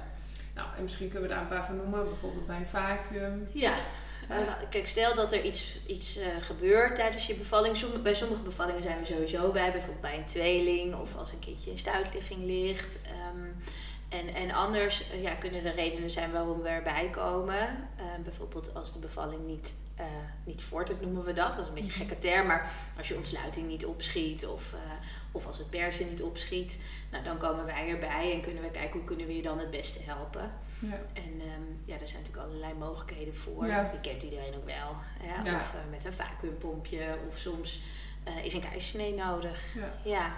Nou, 0.56 0.68
en 0.78 0.84
misschien 0.84 1.10
kunnen 1.10 1.28
we 1.30 1.34
daar 1.34 1.44
een 1.44 1.50
paar 1.50 1.66
van 1.66 1.76
noemen. 1.78 2.04
Bijvoorbeeld 2.06 2.48
bij 2.48 2.58
een 2.58 2.68
vacuüm. 2.68 3.48
Ja. 3.54 3.76
Eh, 4.32 4.54
kijk, 4.70 4.88
stel 4.88 5.16
dat 5.16 5.34
er 5.34 5.44
iets, 5.44 5.78
iets 5.88 6.18
eh, 6.18 6.28
gebeurt 6.42 6.96
tijdens 6.96 7.28
je 7.28 7.34
bevalling. 7.34 8.02
Bij 8.02 8.14
sommige 8.14 8.42
bevallingen 8.42 8.82
zijn 8.82 9.00
we 9.00 9.06
sowieso 9.06 9.52
bij. 9.52 9.72
Bijvoorbeeld 9.72 10.02
bij 10.02 10.18
een 10.18 10.26
tweeling 10.26 10.96
of 10.96 11.16
als 11.16 11.32
een 11.32 11.40
kindje 11.40 11.72
in 11.72 11.78
stuitligging 11.78 12.46
ligt. 12.46 13.00
Ehm, 13.02 13.50
en, 14.12 14.34
en 14.34 14.52
anders 14.52 15.10
eh, 15.10 15.24
ja, 15.24 15.34
kunnen 15.34 15.66
er 15.66 15.76
redenen 15.76 16.12
zijn 16.12 16.32
waarom 16.32 16.62
we 16.62 16.70
erbij 16.70 17.10
komen. 17.10 17.90
Eh, 17.98 18.06
bijvoorbeeld 18.24 18.76
als 18.76 18.94
de 18.94 19.00
bevalling 19.00 19.46
niet, 19.48 19.74
eh 19.96 20.06
niet 20.44 20.62
voortdrukt, 20.62 21.02
noemen 21.02 21.24
we 21.24 21.34
dat. 21.34 21.50
Dat 21.54 21.60
is 21.60 21.68
een 21.68 21.74
beetje 21.74 21.90
een 21.90 22.08
gekke 22.08 22.20
term. 22.20 22.48
Maar 22.48 22.72
als 22.98 23.08
je 23.08 23.16
ontsluiting 23.16 23.68
niet 23.68 23.86
opschiet 23.86 24.46
of, 24.46 24.74
eh, 24.74 24.80
of 25.32 25.48
als 25.48 25.58
het 25.58 25.70
persen 25.70 26.10
niet 26.10 26.22
opschiet. 26.22 26.78
Nou, 27.12 27.24
dan 27.24 27.38
komen 27.38 27.66
wij 27.66 27.90
erbij 27.90 28.34
en 28.34 28.42
kunnen 28.42 28.64
we 28.64 28.72
kijken 28.72 28.92
hoe 29.00 29.04
kunnen 29.08 29.28
we 29.28 29.36
je 29.36 29.42
dan 29.42 29.60
het 29.60 29.72
beste 29.72 30.00
helpen. 30.04 30.52
Ja. 30.80 30.94
En 31.14 31.40
ehm, 31.40 31.62
ja, 31.86 31.94
er 32.00 32.08
zijn 32.08 32.22
natuurlijk 32.22 32.48
allerlei 32.48 32.74
mogelijkheden 32.74 33.36
voor. 33.36 33.68
Ja. 33.68 33.90
Die 33.92 34.00
kent 34.12 34.24
iedereen 34.24 34.56
ook 34.56 34.66
wel. 34.66 34.96
Ja? 35.28 35.44
Ja. 35.52 35.56
Of 35.56 35.74
eh, 35.74 35.80
met 35.92 36.06
een 36.06 36.14
vacuümpompje. 36.14 37.18
Of 37.28 37.38
soms 37.38 37.82
is 38.44 38.54
een 38.54 38.60
keizersnee 38.62 39.14
nodig. 39.16 39.64
Ja. 39.76 39.94
Ja, 40.04 40.34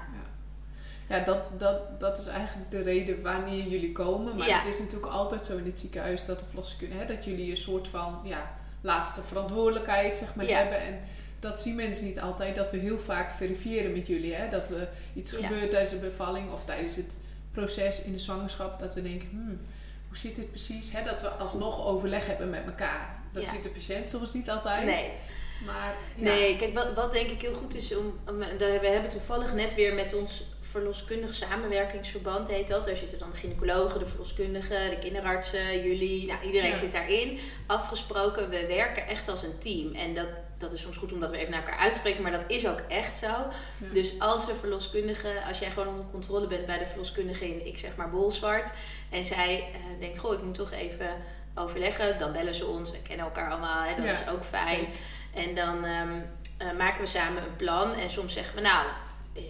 Ja, 1.07 1.19
dat, 1.19 1.59
dat, 1.59 1.99
dat 1.99 2.17
is 2.19 2.27
eigenlijk 2.27 2.71
de 2.71 2.81
reden 2.81 3.21
wanneer 3.21 3.67
jullie 3.67 3.91
komen. 3.91 4.35
Maar 4.37 4.47
Ja. 4.47 4.57
het 4.57 4.65
is 4.65 4.79
natuurlijk 4.79 5.11
altijd 5.11 5.45
zo 5.45 5.57
in 5.57 5.65
het 5.65 5.79
ziekenhuis 5.79 6.25
dat 6.25 6.39
de 6.39 6.45
verloskundige, 6.45 6.99
hè, 6.99 7.05
dat 7.05 7.25
jullie 7.25 7.49
een 7.49 7.57
soort 7.57 7.87
van 7.87 8.19
ja, 8.23 8.57
laatste 8.83 9.21
verantwoordelijkheid 9.21 10.17
zeg 10.17 10.35
maar, 10.35 10.45
Ja. 10.45 10.57
hebben. 10.57 10.77
En 10.81 10.99
dat 11.39 11.59
zien 11.59 11.75
mensen 11.75 12.05
niet 12.05 12.19
altijd, 12.19 12.55
dat 12.55 12.71
we 12.71 12.77
heel 12.77 12.99
vaak 12.99 13.31
verifiëren 13.31 13.91
met 13.91 14.07
jullie. 14.07 14.33
Hè? 14.33 14.47
Dat 14.49 14.69
er 14.69 14.89
iets 15.13 15.31
Ja. 15.31 15.37
gebeurt 15.37 15.69
tijdens 15.69 15.89
de 15.91 15.97
bevalling 15.97 16.51
of 16.51 16.65
tijdens 16.65 16.95
het 16.95 17.17
proces 17.51 18.01
in 18.03 18.11
de 18.11 18.19
zwangerschap. 18.19 18.79
Dat 18.79 18.93
we 18.93 19.01
denken, 19.01 19.27
hmm, 19.29 19.59
hoe 20.07 20.17
zit 20.17 20.35
dit 20.35 20.49
precies? 20.49 20.91
Hè? 20.91 21.03
Dat 21.03 21.21
we 21.21 21.27
alsnog 21.27 21.85
overleg 21.85 22.25
hebben 22.27 22.49
met 22.49 22.65
elkaar. 22.65 23.21
Dat 23.33 23.43
Ja. 23.45 23.51
ziet 23.53 23.63
de 23.63 23.69
patiënt 23.69 24.09
soms 24.09 24.33
niet 24.33 24.49
altijd. 24.49 24.85
nee. 24.85 25.09
Maar 25.65 25.93
ja. 26.15 26.23
Nee, 26.23 26.55
kijk, 26.57 26.73
wat, 26.73 26.93
wat 26.93 27.13
denk 27.13 27.29
ik 27.29 27.41
heel 27.41 27.53
goed 27.53 27.75
is 27.75 27.95
om. 27.97 28.19
om- 28.29 28.39
daar- 28.39 28.79
We 28.79 28.87
hebben 28.87 29.09
toevallig 29.09 29.53
net 29.53 29.75
weer 29.75 29.93
met 29.93 30.13
ons 30.13 30.43
verloskundig 30.61 31.35
samenwerkingsverband, 31.35 32.47
heet 32.47 32.67
dat. 32.67 32.85
Daar 32.85 32.95
zitten 32.95 33.19
dan 33.19 33.29
de 33.29 33.35
gynaecologen, 33.37 33.99
de 33.99 34.05
verloskundigen, 34.05 34.89
de 34.89 34.99
kinderartsen, 34.99 35.83
jullie. 35.83 36.25
Nou, 36.25 36.39
iedereen 36.45 36.69
Ja. 36.69 36.75
zit 36.77 36.91
daarin. 36.91 37.39
Afgesproken, 37.67 38.49
we 38.49 38.65
werken 38.67 39.07
echt 39.07 39.27
als 39.29 39.43
een 39.43 39.57
team. 39.57 39.93
En 39.95 40.13
dat, 40.13 40.27
dat 40.57 40.73
is 40.73 40.81
soms 40.81 40.97
goed 40.97 41.13
omdat 41.13 41.31
we 41.31 41.37
even 41.37 41.51
naar 41.51 41.63
elkaar 41.65 41.79
uitspreken, 41.79 42.21
maar 42.21 42.31
dat 42.31 42.43
is 42.47 42.67
ook 42.67 42.79
echt 42.87 43.17
zo. 43.17 43.27
Ja. 43.27 43.53
Dus 43.93 44.19
als 44.19 44.49
een 44.49 44.55
verloskundige, 44.55 45.31
als 45.47 45.59
jij 45.59 45.71
gewoon 45.71 45.87
onder 45.87 46.05
controle 46.11 46.47
bent 46.47 46.65
bij 46.65 46.77
de 46.77 46.85
verloskundige 46.85 47.45
in, 47.47 47.65
ik 47.67 47.77
zeg 47.77 47.95
maar 47.95 48.09
Bolzwart, 48.09 48.71
en 49.09 49.25
zij 49.25 49.57
eh, 49.73 49.99
denkt, 49.99 50.17
goh, 50.17 50.33
ik 50.33 50.41
moet 50.43 50.55
toch 50.55 50.71
even 50.71 51.07
overleggen, 51.55 52.19
dan 52.19 52.31
bellen 52.31 52.55
ze 52.55 52.65
ons. 52.65 52.91
We 52.91 53.01
kennen 53.01 53.25
elkaar 53.25 53.51
allemaal, 53.51 53.83
hè, 53.83 53.95
dat 53.95 54.05
Ja, 54.05 54.11
is 54.11 54.29
ook 54.33 54.43
fijn. 54.43 54.67
zeker. 54.75 54.87
En 55.33 55.55
dan 55.55 55.85
ehm, 55.85 56.19
eh, 56.57 56.77
maken 56.77 57.01
we 57.01 57.07
samen 57.07 57.43
een 57.43 57.55
plan. 57.55 57.93
En 57.93 58.09
soms 58.09 58.33
zeggen 58.33 58.55
we, 58.55 58.61
nou, 58.61 58.85
eh, 59.33 59.41
eh, 59.41 59.49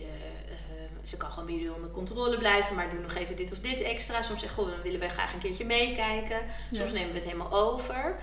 ze 1.04 1.18
kan 1.18 1.30
gewoon 1.30 1.46
bij 1.46 1.56
jullie 1.56 1.74
onder 1.74 1.92
controle 1.92 2.38
blijven, 2.38 2.76
maar 2.76 2.90
doe 2.90 3.00
nog 3.00 3.16
even 3.16 3.36
dit 3.36 3.52
of 3.52 3.60
dit 3.60 3.82
extra. 3.82 4.22
Soms 4.22 4.42
zegt 4.42 4.54
goh, 4.54 4.70
dan 4.70 4.82
willen 4.82 5.00
wij 5.00 5.10
graag 5.10 5.34
een 5.34 5.40
keertje 5.40 5.66
meekijken. 5.66 6.40
Soms 6.72 6.92
nemen 6.92 7.10
we 7.10 7.16
het 7.16 7.24
helemaal 7.24 7.52
over. 7.52 8.16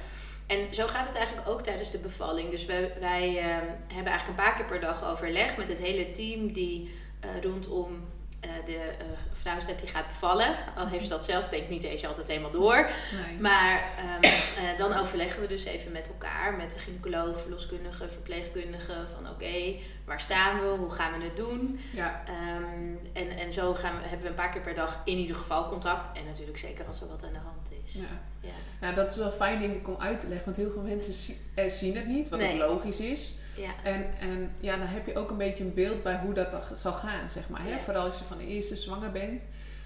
En 0.47 0.75
zo 0.75 0.87
gaat 0.87 1.07
het 1.07 1.17
eigenlijk 1.17 1.49
ook 1.49 1.63
tijdens 1.63 1.91
de 1.91 1.99
bevalling. 1.99 2.51
Dus 2.51 2.65
wij, 2.65 2.93
wij 3.01 3.39
ehm, 3.39 3.67
hebben 3.87 4.13
eigenlijk 4.13 4.29
een 4.29 4.45
paar 4.45 4.55
keer 4.55 4.65
per 4.65 4.81
dag 4.81 5.05
overleg 5.05 5.57
met 5.57 5.69
het 5.69 5.79
hele 5.79 6.11
team 6.11 6.53
die 6.53 6.95
uh, 7.25 7.43
rondom 7.43 8.09
uh, 8.45 8.51
de 8.67 8.73
uh, 8.73 9.07
vrouw 9.33 9.61
staat 9.61 9.79
die 9.79 9.89
gaat 9.89 10.09
bevallen. 10.09 10.57
Al 10.77 10.87
heeft 10.87 11.03
ze 11.03 11.11
dat 11.11 11.25
zelf 11.25 11.49
denk 11.49 11.63
ik 11.63 11.69
niet 11.69 11.85
eens 11.85 12.07
altijd 12.07 12.27
helemaal 12.27 12.51
door. 12.51 12.91
Nee. 13.27 13.41
Maar 13.41 13.83
um, 14.23 14.79
dan 14.79 14.99
overleggen 14.99 15.41
we 15.41 15.47
dus 15.47 15.65
even 15.65 15.93
met 15.93 16.09
elkaar, 16.09 16.55
met 16.55 16.71
de 16.71 16.79
gynaecoloog, 16.79 17.41
verloskundige, 17.41 18.09
verpleegkundige, 18.09 18.95
van 19.15 19.31
oké, 19.31 19.75
waar 20.11 20.21
staan 20.21 20.61
we, 20.61 20.67
hoe 20.67 20.91
gaan 20.91 21.19
we 21.19 21.25
het 21.25 21.37
doen. 21.37 21.81
Ja. 21.93 22.23
Um, 22.57 22.99
en, 23.13 23.31
en 23.31 23.53
zo 23.53 23.75
gaan 23.75 23.97
we, 23.97 24.09
hebben 24.09 24.23
we 24.23 24.29
een 24.29 24.35
paar 24.35 24.51
keer 24.51 24.61
per 24.61 24.75
dag 24.75 25.01
in 25.05 25.17
ieder 25.17 25.37
geval 25.37 25.69
contact. 25.69 26.17
En 26.17 26.25
natuurlijk 26.25 26.59
zeker 26.59 26.85
als 26.87 27.01
er 27.01 27.09
wat 27.09 27.25
aan 27.25 27.33
de 27.33 27.39
hand 27.39 27.69
is. 27.85 27.93
Ja. 27.93 28.07
Ja. 28.41 28.87
ja, 28.87 28.93
dat 28.93 29.11
is 29.11 29.17
wel 29.17 29.31
fijn 29.31 29.61
denk 29.61 29.75
ik 29.75 29.89
om 29.89 29.97
uit 29.99 30.21
te 30.21 30.27
leggen. 30.29 30.45
Want 30.45 30.57
heel 30.57 30.71
veel 30.71 30.83
mensen 30.83 31.35
zien 31.71 31.97
het 31.97 32.07
niet, 32.07 32.29
wat 32.29 32.43
ook 32.43 32.59
logisch 32.59 33.01
is. 33.01 33.35
Ja. 33.57 33.71
En, 33.83 34.19
en 34.21 34.55
ja, 34.61 34.77
dan 34.77 34.87
heb 34.87 35.07
je 35.07 35.15
ook 35.15 35.31
een 35.31 35.37
beetje 35.37 35.65
een 35.65 35.75
beeld 35.75 36.03
bij 36.03 36.19
hoe 36.19 36.35
dat 36.35 36.57
zal 36.73 36.93
gaan, 36.93 37.31
zeg 37.31 37.49
maar. 37.49 37.65
Hè? 37.65 37.81
Vooral 37.81 38.07
als 38.07 38.19
je 38.19 38.25
van 38.25 38.39
de 38.39 38.47
eerste 38.47 38.77
zwanger 38.77 39.11
bent. 39.11 39.45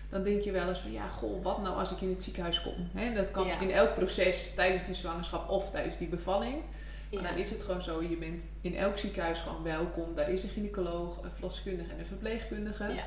Dan 0.09 0.23
denk 0.23 0.43
je 0.43 0.53
wel 0.53 0.69
eens 0.69 0.79
van, 0.79 0.93
ja, 0.93 1.09
goh, 1.09 1.43
wat 1.43 1.63
nou 1.63 1.77
als 1.77 1.93
ik 1.93 2.01
in 2.01 2.09
het 2.09 2.23
ziekenhuis 2.23 2.63
kom? 2.63 2.91
Hè? 2.95 3.15
Dat 3.15 3.31
kan 3.31 3.47
in 3.61 3.71
elk 3.71 3.95
proces, 3.95 4.55
tijdens 4.55 4.85
die 4.85 4.95
zwangerschap 4.95 5.49
of 5.49 5.71
tijdens 5.71 5.97
die 5.97 6.09
bevalling. 6.09 6.63
Maar 7.15 7.31
dan 7.31 7.41
is 7.41 7.51
het 7.51 7.63
gewoon 7.63 7.83
zo, 7.83 8.03
je 8.03 8.17
bent 8.17 8.47
in 8.61 8.77
elk 8.77 8.99
ziekenhuis 8.99 9.41
gewoon 9.41 9.63
welkom. 9.63 10.15
Daar 10.15 10.31
is 10.31 10.43
een 10.43 10.49
gynaecoloog, 10.49 11.23
een 11.23 11.33
verloskundige 11.33 11.93
en 11.93 11.99
een 11.99 12.07
verpleegkundige. 12.07 12.85
Ja 12.85 13.05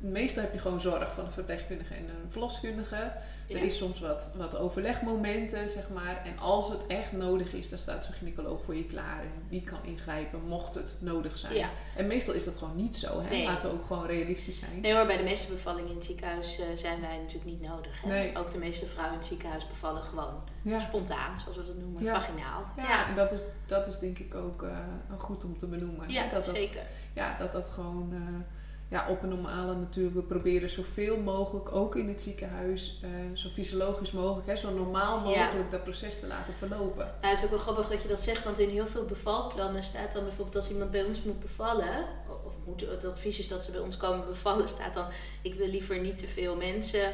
meestal 0.00 0.42
heb 0.42 0.52
je 0.52 0.58
gewoon 0.58 0.80
zorg 0.80 1.12
van 1.14 1.24
een 1.24 1.32
verpleegkundige 1.32 1.94
en 1.94 2.08
een 2.08 2.30
verloskundige. 2.30 3.12
Er 3.48 3.62
is 3.62 3.76
soms 3.76 4.00
wat, 4.00 4.32
wat 4.36 4.56
overlegmomenten, 4.56 5.70
zeg 5.70 5.88
maar. 5.88 6.22
En 6.24 6.38
als 6.38 6.68
het 6.70 6.86
echt 6.86 7.12
nodig 7.12 7.52
is, 7.52 7.68
dan 7.68 7.78
staat 7.78 8.04
zo'n 8.04 8.14
gynaecoloog 8.14 8.64
voor 8.64 8.76
je 8.76 8.84
klaar. 8.84 9.20
En 9.20 9.42
die 9.48 9.62
kan 9.62 9.78
ingrijpen, 9.82 10.42
mocht 10.42 10.74
het 10.74 10.96
nodig 11.00 11.38
zijn. 11.38 11.54
Ja. 11.54 11.68
En 11.96 12.06
meestal 12.06 12.34
is 12.34 12.44
dat 12.44 12.56
gewoon 12.56 12.76
niet 12.76 12.96
zo. 12.96 13.20
Hè? 13.22 13.44
Laten 13.44 13.68
we 13.68 13.74
ook 13.74 13.84
gewoon 13.84 14.06
realistisch 14.06 14.58
zijn. 14.58 14.80
Nee 14.80 14.92
maar 14.92 15.06
bij 15.06 15.16
de 15.16 15.22
meeste 15.22 15.52
bevallingen 15.52 15.90
in 15.90 15.96
het 15.96 16.04
ziekenhuis 16.04 16.58
uh, 16.58 16.64
zijn 16.74 17.00
wij 17.00 17.18
natuurlijk 17.18 17.44
niet 17.44 17.60
nodig. 17.60 18.02
Hè? 18.02 18.08
Nee. 18.08 18.38
Ook 18.38 18.52
de 18.52 18.58
meeste 18.58 18.86
vrouwen 18.86 19.12
in 19.14 19.18
het 19.18 19.28
ziekenhuis 19.28 19.68
bevallen 19.68 20.02
gewoon 20.02 20.42
spontaan, 20.80 21.40
zoals 21.40 21.56
we 21.56 21.64
dat 21.64 21.76
noemen, 21.76 22.02
vaginaal. 22.02 22.64
Ja, 22.76 23.08
en 23.08 23.14
dat 23.14 23.32
is, 23.32 23.42
dat 23.66 23.86
is 23.86 23.98
denk 23.98 24.18
ik 24.18 24.34
ook 24.34 24.62
uh, 24.62 24.78
goed 25.16 25.44
om 25.44 25.56
te 25.56 25.66
benoemen. 25.66 26.10
Ja, 26.10 26.28
dat 26.28 26.46
zeker. 26.46 26.74
Dat, 26.74 26.84
ja, 27.14 27.36
dat 27.36 27.52
dat 27.52 27.68
gewoon... 27.68 28.08
Uh, 28.12 28.20
ja, 28.90 29.06
op 29.08 29.22
een 29.22 29.28
normale 29.28 29.74
natuurlijk. 29.74 30.14
We 30.14 30.22
proberen 30.22 30.70
zoveel 30.70 31.16
mogelijk, 31.16 31.72
ook 31.72 31.96
in 31.96 32.08
het 32.08 32.20
ziekenhuis, 32.20 33.00
uh, 33.04 33.10
zo 33.36 33.48
fysiologisch 33.48 34.12
mogelijk, 34.12 34.46
hè, 34.46 34.56
zo 34.56 34.74
normaal 34.74 35.20
mogelijk 35.20 35.70
dat 35.70 35.82
proces 35.82 36.20
te 36.20 36.26
laten 36.26 36.54
verlopen. 36.54 37.14
Ja, 37.20 37.28
het 37.28 37.38
is 37.38 37.44
ook 37.44 37.50
wel 37.50 37.58
grappig 37.58 37.88
dat 37.88 38.02
je 38.02 38.08
dat 38.08 38.20
zegt, 38.20 38.44
want 38.44 38.58
in 38.58 38.68
heel 38.68 38.86
veel 38.86 39.04
bevalplannen 39.04 39.82
staat 39.82 40.12
dan 40.12 40.24
bijvoorbeeld 40.24 40.56
als 40.56 40.70
iemand 40.70 40.90
bij 40.90 41.02
ons 41.02 41.22
moet 41.22 41.40
bevallen, 41.40 42.04
of 42.46 42.56
moet, 42.66 42.80
het 42.80 43.04
advies 43.04 43.38
is 43.38 43.48
dat 43.48 43.62
ze 43.62 43.70
bij 43.70 43.80
ons 43.80 43.96
komen 43.96 44.26
bevallen, 44.26 44.68
staat 44.68 44.94
dan: 44.94 45.06
ik 45.42 45.54
wil 45.54 45.68
liever 45.68 46.00
niet 46.00 46.18
te 46.18 46.26
veel 46.26 46.56
mensen 46.56 47.12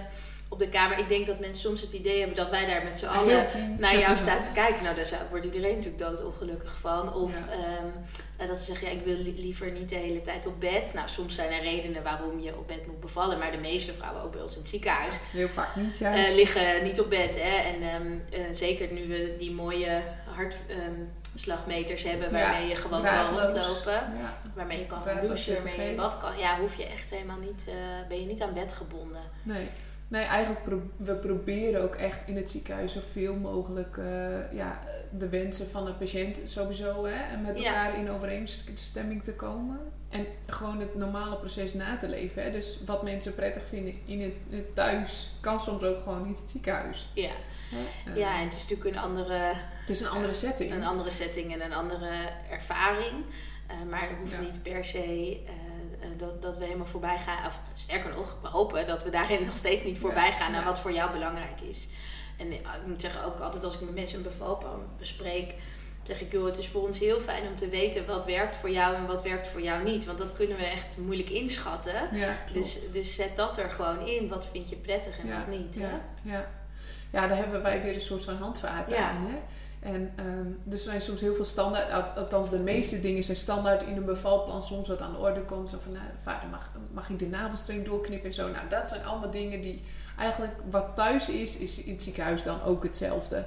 op 0.48 0.58
de 0.58 0.68
kamer. 0.68 0.98
Ik 0.98 1.08
denk 1.08 1.26
dat 1.26 1.40
mensen 1.40 1.60
soms 1.60 1.80
het 1.80 1.92
idee 1.92 2.18
hebben 2.18 2.36
dat 2.36 2.50
wij 2.50 2.66
daar 2.66 2.84
met 2.84 2.98
z'n 2.98 3.06
allen 3.06 3.46
naar 3.78 3.98
jou 3.98 4.16
staan 4.16 4.42
te 4.42 4.50
kijken. 4.54 4.82
Nou, 4.82 4.96
daar 4.96 5.26
wordt 5.30 5.44
iedereen 5.44 5.74
natuurlijk 5.74 5.98
doodongelukkig 5.98 6.78
van. 6.78 7.14
Of 7.14 7.34
ehm, 7.50 8.46
dat 8.46 8.58
ze 8.58 8.64
zeggen, 8.64 8.86
ja, 8.86 8.92
ik 8.92 9.04
wil 9.04 9.16
liever 9.16 9.70
niet 9.70 9.88
de 9.88 9.94
hele 9.94 10.22
tijd 10.22 10.46
op 10.46 10.60
bed. 10.60 10.94
Nou, 10.94 11.08
soms 11.08 11.34
zijn 11.34 11.52
er 11.52 11.62
redenen 11.62 12.02
waarom 12.02 12.40
je 12.40 12.56
op 12.56 12.66
bed 12.66 12.86
moet 12.86 13.00
bevallen. 13.00 13.38
Maar 13.38 13.50
de 13.50 13.58
meeste 13.58 13.92
vrouwen, 13.92 14.22
ook 14.22 14.32
bij 14.32 14.42
ons 14.42 14.52
in 14.52 14.60
het 14.60 14.68
ziekenhuis... 14.68 15.14
Heel 15.30 15.48
vaak 15.48 15.76
niet, 15.76 15.98
juist. 15.98 16.30
Uh, 16.30 16.36
liggen 16.36 16.84
niet 16.84 17.00
op 17.00 17.10
bed. 17.10 17.40
Hè? 17.40 17.56
En 17.56 18.02
um, 18.02 18.22
uh, 18.32 18.40
zeker 18.50 18.92
nu 18.92 19.06
we 19.06 19.34
die 19.38 19.52
mooie 19.52 20.02
hartslagmeters 20.24 22.04
um, 22.04 22.10
hebben... 22.10 22.32
waarmee 22.32 22.68
je 22.68 22.74
gewoon 22.74 23.02
kan 23.02 23.38
rondlopen. 23.38 23.92
Ja. 23.92 24.38
Waarmee 24.54 24.78
je 24.78 24.86
kan 24.86 25.02
gaan 25.02 25.20
douchen, 25.20 25.54
waarmee 25.54 25.86
je 25.86 25.90
in 25.90 25.96
bad 25.96 26.18
kan. 26.18 26.38
Ja, 26.38 26.58
hoef 26.58 26.76
je 26.76 26.86
echt 26.86 27.10
helemaal 27.10 27.38
niet... 27.40 27.64
Uh, 27.68 27.74
ben 28.08 28.20
je 28.20 28.26
niet 28.26 28.42
aan 28.42 28.54
bed 28.54 28.72
gebonden. 28.72 29.22
Nee. 29.42 29.68
Nee, 30.08 30.24
eigenlijk 30.24 30.64
pro 30.64 30.82
we 30.96 31.14
proberen 31.14 31.82
ook 31.82 31.94
echt 31.94 32.28
in 32.28 32.36
het 32.36 32.50
ziekenhuis 32.50 32.92
zoveel 32.92 33.34
mogelijk 33.34 33.96
uh, 33.96 34.52
ja, 34.52 34.80
de 35.10 35.28
wensen 35.28 35.68
van 35.68 35.84
de 35.84 35.92
patiënt 35.92 36.42
sowieso 36.44 37.04
hè, 37.04 37.32
en 37.32 37.42
met 37.42 37.58
elkaar 37.58 37.98
in 37.98 38.10
overeenstemming 38.10 39.24
te 39.24 39.34
komen. 39.34 39.80
En 40.08 40.26
gewoon 40.46 40.80
het 40.80 40.94
normale 40.94 41.36
proces 41.36 41.74
na 41.74 41.96
te 41.96 42.08
leven. 42.08 42.42
Hè. 42.42 42.50
Dus 42.50 42.80
wat 42.84 43.02
mensen 43.02 43.34
prettig 43.34 43.64
vinden 43.64 43.94
in 44.04 44.20
het, 44.20 44.32
het 44.50 44.74
thuis, 44.74 45.30
kan 45.40 45.60
soms 45.60 45.82
ook 45.82 46.02
gewoon 46.02 46.26
in 46.26 46.34
het 46.38 46.50
ziekenhuis. 46.50 47.10
Ja. 47.14 47.30
Uh, 48.08 48.16
ja, 48.16 48.38
en 48.38 48.44
het 48.44 48.54
is 48.54 48.68
natuurlijk 48.68 48.96
een 48.96 49.02
andere... 49.02 49.52
Het 49.80 49.90
is 49.90 50.00
een 50.00 50.08
andere 50.08 50.34
setting. 50.34 50.72
Een 50.72 50.84
andere 50.84 51.10
setting 51.10 51.52
en 51.52 51.64
een 51.64 51.72
andere 51.72 52.28
ervaring. 52.50 53.24
Uh, 53.70 53.90
maar 53.90 54.02
er 54.02 54.16
hoeft 54.16 54.40
niet 54.40 54.62
per 54.62 54.84
se 54.84 55.40
eh, 55.46 55.52
dat, 56.16 56.42
dat 56.42 56.58
we 56.58 56.64
helemaal 56.64 56.86
voorbij 56.86 57.18
gaan. 57.18 57.46
Of 57.46 57.60
sterker 57.74 58.14
nog, 58.14 58.36
we 58.42 58.48
hopen 58.48 58.86
dat 58.86 59.04
we 59.04 59.10
daarin 59.10 59.44
nog 59.46 59.56
steeds 59.56 59.84
niet 59.84 59.98
voorbij 59.98 60.32
gaan 60.32 60.52
naar 60.52 60.64
wat 60.64 60.78
voor 60.78 60.92
jou 60.92 61.12
belangrijk 61.12 61.60
is. 61.60 61.86
En 62.36 62.50
eh, 62.50 62.56
ik 62.56 62.86
moet 62.86 63.00
zeggen, 63.00 63.24
ook 63.24 63.40
altijd 63.40 63.64
als 63.64 63.74
ik 63.74 63.80
met 63.80 63.94
mensen 63.94 64.16
een 64.18 64.24
bevalplan 64.24 64.82
bespreek, 64.98 65.54
zeg 66.02 66.20
ik, 66.20 66.32
joh, 66.32 66.44
het 66.44 66.58
is 66.58 66.68
voor 66.68 66.86
ons 66.86 66.98
heel 66.98 67.20
fijn 67.20 67.46
om 67.48 67.56
te 67.56 67.68
weten 67.68 68.06
wat 68.06 68.24
werkt 68.24 68.56
voor 68.56 68.70
jou 68.70 68.94
en 68.94 69.06
wat 69.06 69.22
werkt 69.22 69.48
voor 69.48 69.62
jou 69.62 69.84
niet. 69.84 70.04
Want 70.04 70.18
dat 70.18 70.32
kunnen 70.32 70.56
we 70.56 70.64
echt 70.64 70.96
moeilijk 70.96 71.30
inschatten. 71.30 72.08
dus, 72.52 72.90
dus 72.92 73.14
zet 73.14 73.36
dat 73.36 73.58
er 73.58 73.70
gewoon 73.70 74.06
in. 74.06 74.28
Wat 74.28 74.46
vind 74.50 74.68
je 74.68 74.76
prettig 74.76 75.18
en 75.18 75.38
wat 75.38 75.58
niet. 75.58 75.74
Ja, 75.74 76.00
ja. 76.22 76.48
ja, 77.12 77.26
daar 77.26 77.36
hebben 77.36 77.62
wij 77.62 77.82
weer 77.82 77.94
een 77.94 78.00
soort 78.00 78.24
van 78.24 78.36
handvaten 78.36 78.98
aan. 78.98 79.26
Hè? 79.26 79.36
En 79.86 80.12
um, 80.26 80.58
dus 80.64 80.80
er 80.80 80.90
zijn 80.90 81.00
soms 81.00 81.20
heel 81.20 81.34
veel 81.34 81.44
standaard, 81.44 82.16
althans 82.16 82.50
de 82.50 82.58
meeste 82.58 83.00
dingen 83.00 83.24
zijn 83.24 83.36
standaard 83.36 83.82
in 83.82 83.96
een 83.96 84.04
bevalplan. 84.04 84.62
Soms 84.62 84.88
wat 84.88 85.00
aan 85.00 85.12
de 85.12 85.18
orde 85.18 85.42
komt, 85.42 85.68
zo 85.68 85.78
van, 85.80 85.92
nou, 85.92 86.04
vader 86.22 86.48
mag, 86.48 86.70
mag 86.92 87.10
ik 87.10 87.18
de 87.18 87.26
navelstreng 87.26 87.84
doorknippen 87.84 88.28
en 88.28 88.34
zo. 88.34 88.48
Nou, 88.48 88.68
dat 88.68 88.88
zijn 88.88 89.04
allemaal 89.04 89.30
dingen 89.30 89.60
die 89.60 89.82
eigenlijk 90.18 90.54
wat 90.70 90.86
thuis 90.94 91.28
is, 91.28 91.56
is 91.56 91.78
in 91.78 91.92
het 91.92 92.02
ziekenhuis 92.02 92.42
dan 92.42 92.62
ook 92.62 92.82
hetzelfde. 92.82 93.46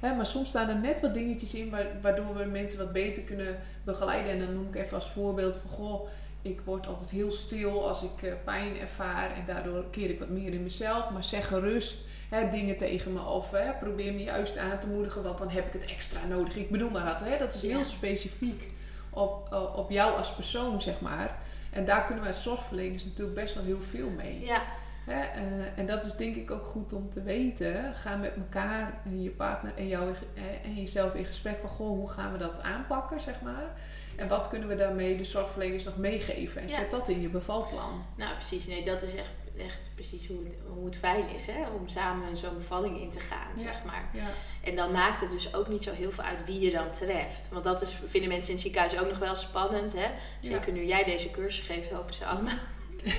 Ja. 0.00 0.14
maar 0.14 0.26
soms 0.26 0.48
staan 0.48 0.68
er 0.68 0.78
net 0.78 1.00
wat 1.00 1.14
dingetjes 1.14 1.54
in 1.54 1.74
waardoor 2.00 2.36
we 2.36 2.44
mensen 2.44 2.78
wat 2.78 2.92
beter 2.92 3.22
kunnen 3.22 3.58
begeleiden. 3.84 4.32
En 4.32 4.38
dan 4.38 4.54
noem 4.54 4.66
ik 4.66 4.74
even 4.74 4.94
als 4.94 5.10
voorbeeld 5.10 5.56
van, 5.56 5.70
goh, 5.70 6.08
ik 6.42 6.60
word 6.64 6.86
altijd 6.86 7.10
heel 7.10 7.32
stil 7.32 7.88
als 7.88 8.02
ik 8.02 8.22
uh, 8.22 8.32
pijn 8.44 8.78
ervaar 8.78 9.34
en 9.34 9.44
daardoor 9.46 9.84
keer 9.90 10.10
ik 10.10 10.18
wat 10.18 10.28
meer 10.28 10.52
in 10.52 10.62
mezelf. 10.62 11.10
Maar 11.10 11.24
zeg 11.24 11.48
gerust 11.48 11.98
hè, 12.28 12.48
dingen 12.48 12.76
tegen 12.76 13.12
me 13.12 13.20
of 13.20 13.50
hè, 13.50 13.72
probeer 13.72 14.12
me 14.12 14.22
juist 14.22 14.58
aan 14.58 14.78
te 14.78 14.88
moedigen, 14.88 15.22
want 15.22 15.38
dan 15.38 15.48
heb 15.48 15.66
ik 15.66 15.72
het 15.72 15.84
extra 15.84 16.20
nodig. 16.28 16.56
Ik 16.56 16.70
bedoel 16.70 16.90
maar 16.90 17.04
dat, 17.04 17.20
hè, 17.20 17.38
dat 17.38 17.54
is 17.54 17.62
heel 17.62 17.84
specifiek 17.84 18.70
op, 19.10 19.52
op 19.76 19.90
jou 19.90 20.16
als 20.16 20.32
persoon, 20.32 20.80
zeg 20.80 21.00
maar. 21.00 21.38
En 21.70 21.84
daar 21.84 22.04
kunnen 22.04 22.24
wij 22.24 22.32
zorgverleners 22.32 23.04
natuurlijk 23.04 23.40
best 23.40 23.54
wel 23.54 23.64
heel 23.64 23.80
veel 23.80 24.10
mee. 24.10 24.40
Ja. 24.40 24.62
Hè, 25.06 25.40
uh, 25.40 25.78
en 25.78 25.86
dat 25.86 26.04
is 26.04 26.14
denk 26.14 26.36
ik 26.36 26.50
ook 26.50 26.64
goed 26.64 26.92
om 26.92 27.10
te 27.10 27.22
weten. 27.22 27.94
Ga 27.94 28.16
met 28.16 28.36
elkaar, 28.36 29.00
je 29.16 29.30
partner 29.30 29.72
en, 29.76 29.88
jou, 29.88 30.14
en 30.62 30.74
jezelf 30.74 31.14
in 31.14 31.24
gesprek 31.24 31.60
van... 31.60 31.68
Goh, 31.68 31.88
hoe 31.88 32.08
gaan 32.08 32.32
we 32.32 32.38
dat 32.38 32.62
aanpakken, 32.62 33.20
zeg 33.20 33.40
maar. 33.40 33.70
En 34.16 34.28
wat 34.28 34.48
kunnen 34.48 34.68
we 34.68 34.74
daarmee 34.74 35.16
de 35.16 35.24
zorgverleners 35.24 35.84
nog 35.84 35.96
meegeven? 35.96 36.62
En 36.62 36.68
zet 36.68 36.90
dat 36.90 37.08
in 37.08 37.20
je 37.20 37.28
bevalplan. 37.28 38.04
Nou, 38.16 38.34
precies. 38.34 38.66
Nee, 38.66 38.84
dat 38.84 39.02
is 39.02 39.14
echt 39.14 39.28
echt 39.58 39.90
precies 39.94 40.26
hoe 40.26 40.38
het, 40.44 40.54
hoe 40.74 40.84
het 40.84 40.96
fijn 40.96 41.28
is 41.34 41.46
hè? 41.46 41.68
om 41.68 41.88
samen 41.88 42.36
zo'n 42.36 42.56
bevalling 42.56 43.00
in 43.00 43.10
te 43.10 43.20
gaan, 43.20 43.58
zeg 43.62 43.84
maar. 43.84 44.10
Ja. 44.12 44.28
En 44.64 44.76
dan 44.76 44.92
maakt 44.92 45.20
het 45.20 45.30
dus 45.30 45.54
ook 45.54 45.68
niet 45.68 45.82
zo 45.82 45.92
heel 45.92 46.10
veel 46.10 46.24
uit 46.24 46.44
wie 46.44 46.60
je 46.60 46.70
dan 46.70 46.90
treft. 46.90 47.48
Want 47.52 47.64
dat 47.64 47.82
is, 47.82 48.00
vinden 48.06 48.30
mensen 48.30 48.48
in 48.48 48.54
het 48.54 48.62
ziekenhuis 48.62 48.98
ook 48.98 49.08
nog 49.08 49.18
wel 49.18 49.34
spannend. 49.34 49.92
Hè? 49.92 50.06
Zeker 50.40 50.72
nu 50.72 50.84
jij 50.84 51.04
deze 51.04 51.30
cursus 51.30 51.66
geeft, 51.66 51.90
hopen 51.90 52.14
ze 52.14 52.24
allemaal 52.24 52.54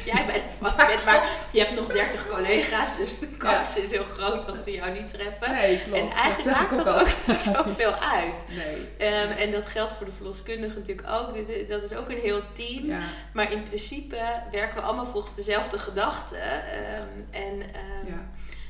jij 0.06 0.26
bent 0.26 0.40
bent, 0.88 1.06
maar 1.06 1.30
je 1.52 1.60
hebt 1.60 1.76
nog 1.76 1.88
30 1.88 2.28
collega's, 2.28 2.98
dus 2.98 3.20
de 3.20 3.28
kans 3.28 3.78
is 3.78 3.92
heel 3.92 4.04
groot 4.04 4.46
dat 4.46 4.64
ze 4.64 4.72
jou 4.72 4.92
niet 4.92 5.10
treffen. 5.10 5.52
Nee, 5.52 5.82
klopt. 5.82 6.00
En 6.00 6.12
eigenlijk 6.12 6.60
maakt 6.60 6.86
dat 6.86 6.88
ook 6.88 7.28
niet 7.28 7.40
zoveel 7.40 7.94
uit. 7.94 8.46
Nee. 8.50 9.12
Um, 9.24 9.32
en 9.32 9.52
dat 9.52 9.66
geldt 9.66 9.94
voor 9.94 10.06
de 10.06 10.12
verloskundige 10.12 10.78
natuurlijk 10.78 11.08
ook. 11.08 11.36
Dat 11.68 11.84
is 11.84 11.94
ook 11.94 12.10
een 12.10 12.20
heel 12.20 12.42
team. 12.54 12.86
Ja. 12.86 13.02
Maar 13.34 13.52
in 13.52 13.64
principe 13.64 14.18
werken 14.52 14.76
we 14.76 14.82
allemaal 14.82 15.06
volgens 15.06 15.36
dezelfde 15.36 15.78
gedachten. 15.78 16.42
Um, 16.42 17.28
en, 17.32 17.54
um, 17.54 18.08
ja. 18.08 18.28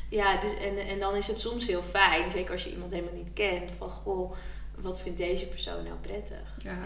Ja, 0.10 0.38
dus, 0.38 0.52
en, 0.62 0.88
en 0.88 1.00
dan 1.00 1.16
is 1.16 1.28
het 1.28 1.40
soms 1.40 1.68
heel 1.68 1.84
fijn, 1.84 2.32
zeker 2.32 2.52
als 2.52 2.64
je 2.64 2.72
iemand 2.72 2.92
helemaal 2.92 3.14
niet 3.14 3.34
kent, 3.34 3.72
van 3.78 3.90
goh, 3.90 4.34
wat 4.82 5.00
vindt 5.00 5.18
deze 5.18 5.48
persoon 5.48 5.84
nou 5.84 5.96
prettig? 6.02 6.56
Ja. 6.58 6.78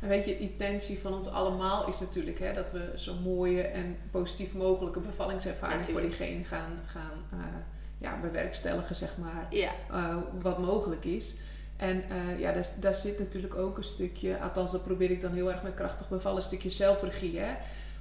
En 0.00 0.08
weet 0.08 0.24
je, 0.24 0.32
de 0.32 0.38
intentie 0.38 0.98
van 0.98 1.14
ons 1.14 1.28
allemaal 1.28 1.88
is 1.88 2.00
natuurlijk 2.00 2.38
hè, 2.38 2.52
dat 2.52 2.72
we 2.72 2.92
zo 2.94 3.14
mooie 3.14 3.62
en 3.62 3.96
positief 4.10 4.54
mogelijke 4.54 5.00
bevallingservaring 5.00 5.84
voor 5.84 6.00
diegene 6.00 6.44
gaan, 6.44 6.80
gaan 6.86 7.24
uh, 7.34 7.38
ja, 7.98 8.20
bewerkstelligen, 8.20 8.96
zeg 8.96 9.16
maar. 9.16 9.46
Ja. 9.50 9.70
Uh, 9.92 10.16
wat 10.40 10.58
mogelijk 10.58 11.04
is. 11.04 11.34
En 11.76 12.04
uh, 12.10 12.40
ja, 12.40 12.52
daar, 12.52 12.68
daar, 12.80 12.94
zit 12.94 13.18
natuurlijk 13.18 13.54
ook 13.54 13.76
een 13.76 13.84
stukje, 13.84 14.38
althans 14.38 14.70
dat 14.70 14.84
probeer 14.84 15.10
ik 15.10 15.20
dan 15.20 15.32
heel 15.32 15.50
erg 15.50 15.62
met 15.62 15.74
krachtig 15.74 16.08
bevallen, 16.08 16.36
een 16.36 16.42
stukje 16.42 16.70
zelfregie. 16.70 17.38
Hè? 17.38 17.54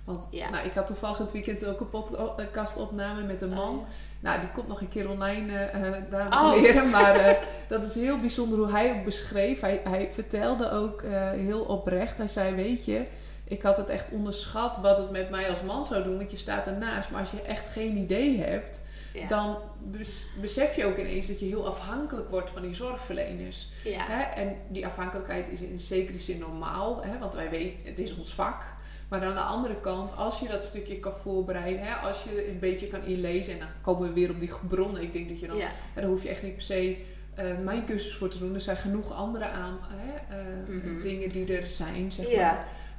Want 0.04 0.28
Ja. 0.32 0.50
nou, 0.50 0.66
ik 0.66 0.74
had 0.74 0.88
toevallig 0.88 1.18
het 1.18 1.32
weekend 1.32 1.66
ook 1.66 1.80
een 1.80 1.90
podcastopname 1.90 3.24
met 3.24 3.42
een 3.42 3.50
man. 3.50 3.80
Oh, 3.80 3.88
Nou, 4.20 4.40
die 4.40 4.50
komt 4.52 4.68
nog 4.68 4.82
een 4.82 4.90
keer 4.90 5.10
online, 5.10 5.56
eh, 5.58 5.92
dames 6.10 6.42
Oh. 6.42 6.54
en 6.54 6.60
heren. 6.60 6.90
Maar 6.90 7.16
eh, 7.16 7.36
dat 7.68 7.84
is 7.84 7.96
heel 7.96 8.20
bijzonder 8.20 8.58
hoe 8.58 8.72
hij 8.72 8.92
ook 8.98 9.06
beschreef. 9.06 9.60
Hij, 9.60 9.82
hij 9.84 10.10
vertelde 10.14 10.72
ook 10.72 11.04
heel 11.36 11.62
oprecht. 11.62 12.18
Hij 12.18 12.28
zei, 12.28 12.56
weet 12.56 12.86
je, 12.86 13.06
ik 13.44 13.62
had 13.62 13.78
het 13.78 13.90
echt 13.90 14.12
onderschat 14.12 14.78
wat 14.78 14.98
het 14.98 15.12
met 15.12 15.30
mij 15.30 15.50
als 15.50 15.62
man 15.62 15.86
zou 15.86 16.04
doen. 16.04 16.18
Want 16.18 16.32
je 16.32 16.38
staat 16.38 16.68
ernaast. 16.68 17.10
Maar 17.10 17.20
als 17.20 17.32
je 17.32 17.42
echt 17.42 17.72
geen 17.74 17.98
idee 17.98 18.42
hebt, 18.42 18.82
ja. 19.20 19.28
dan 19.28 19.58
bes- 19.84 20.30
besef 20.42 20.76
je 20.76 20.86
ook 20.86 20.98
ineens 20.98 21.28
dat 21.28 21.40
je 21.40 21.46
heel 21.46 21.68
afhankelijk 21.68 22.30
wordt 22.30 22.50
van 22.50 22.62
die 22.62 22.74
zorgverleners. 22.76 23.68
ja. 23.84 24.06
Hè? 24.08 24.22
En 24.42 24.56
die 24.70 24.86
afhankelijkheid 24.86 25.50
is 25.50 25.62
in 25.62 25.80
zekere 25.80 26.20
zin 26.22 26.40
normaal, 26.40 27.04
hè? 27.04 27.18
want 27.20 27.34
wij 27.34 27.50
weten, 27.50 27.86
het 27.86 28.00
is 28.00 28.16
ons 28.18 28.34
vak. 28.34 28.64
Maar 29.10 29.24
aan 29.26 29.34
de 29.34 29.40
andere 29.40 29.80
kant, 29.80 30.16
als 30.16 30.40
je 30.40 30.48
dat 30.48 30.64
stukje 30.64 31.00
kan 31.00 31.14
voorbereiden, 31.16 31.82
hè? 31.86 31.94
als 31.96 32.24
je 32.24 32.50
een 32.50 32.60
beetje 32.60 32.88
kan 32.88 33.04
inlezen, 33.04 33.54
en 33.54 33.60
dan 33.60 33.68
komen 33.82 34.08
we 34.08 34.14
weer 34.14 34.30
op 34.30 34.40
die 34.40 34.52
bronnen. 34.68 35.02
Ik 35.02 35.14
denk 35.14 35.30
dat 35.30 35.40
je 35.40 35.48
dan, 35.48 35.58
ja. 35.58 35.68
hè, 35.94 36.02
daar 36.02 36.10
hoef 36.10 36.24
je 36.24 36.30
echt 36.30 36.44
niet 36.44 36.54
per 36.54 36.62
se 36.62 36.98
eh, 37.36 37.46
mijn 37.64 37.86
cursus 37.86 38.16
voor 38.16 38.30
te 38.30 38.38
doen. 38.40 38.54
Er 38.54 38.62
zijn 38.62 38.78
genoeg 38.78 39.12
andere 39.14 39.46
aan, 39.46 39.80
hè? 39.88 40.38
eh, 40.38 40.46
Mhm. 40.68 41.02
dingen 41.02 41.30
die 41.30 41.58
er 41.58 41.68
zijn, 41.68 42.12
zeg. 42.12 42.28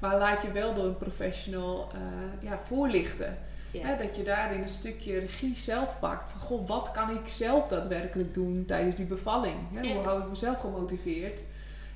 Maar 0.00 0.18
laat 0.18 0.42
je 0.42 0.50
wel 0.52 0.74
door 0.74 0.84
een 0.84 0.96
professional 0.98 1.88
eh, 1.94 2.00
ja, 2.48 2.58
voorlichten. 2.58 3.36
Hè, 3.78 3.96
dat 3.96 4.16
je 4.16 4.22
daarin 4.22 4.62
een 4.62 4.68
stukje 4.68 5.18
regie 5.18 5.56
zelf 5.56 5.98
pakt. 5.98 6.30
Van 6.30 6.40
goh, 6.40 6.68
wat 6.68 6.90
kan 6.90 7.10
ik 7.10 7.28
zelf 7.28 7.68
daadwerkelijk 7.68 8.34
doen 8.34 8.64
tijdens 8.66 8.94
die 8.94 9.06
bevalling? 9.06 9.56
Hè? 9.74 9.92
Hoe 9.92 10.02
hou 10.02 10.22
ik 10.22 10.28
mezelf 10.28 10.60
gemotiveerd? 10.60 11.42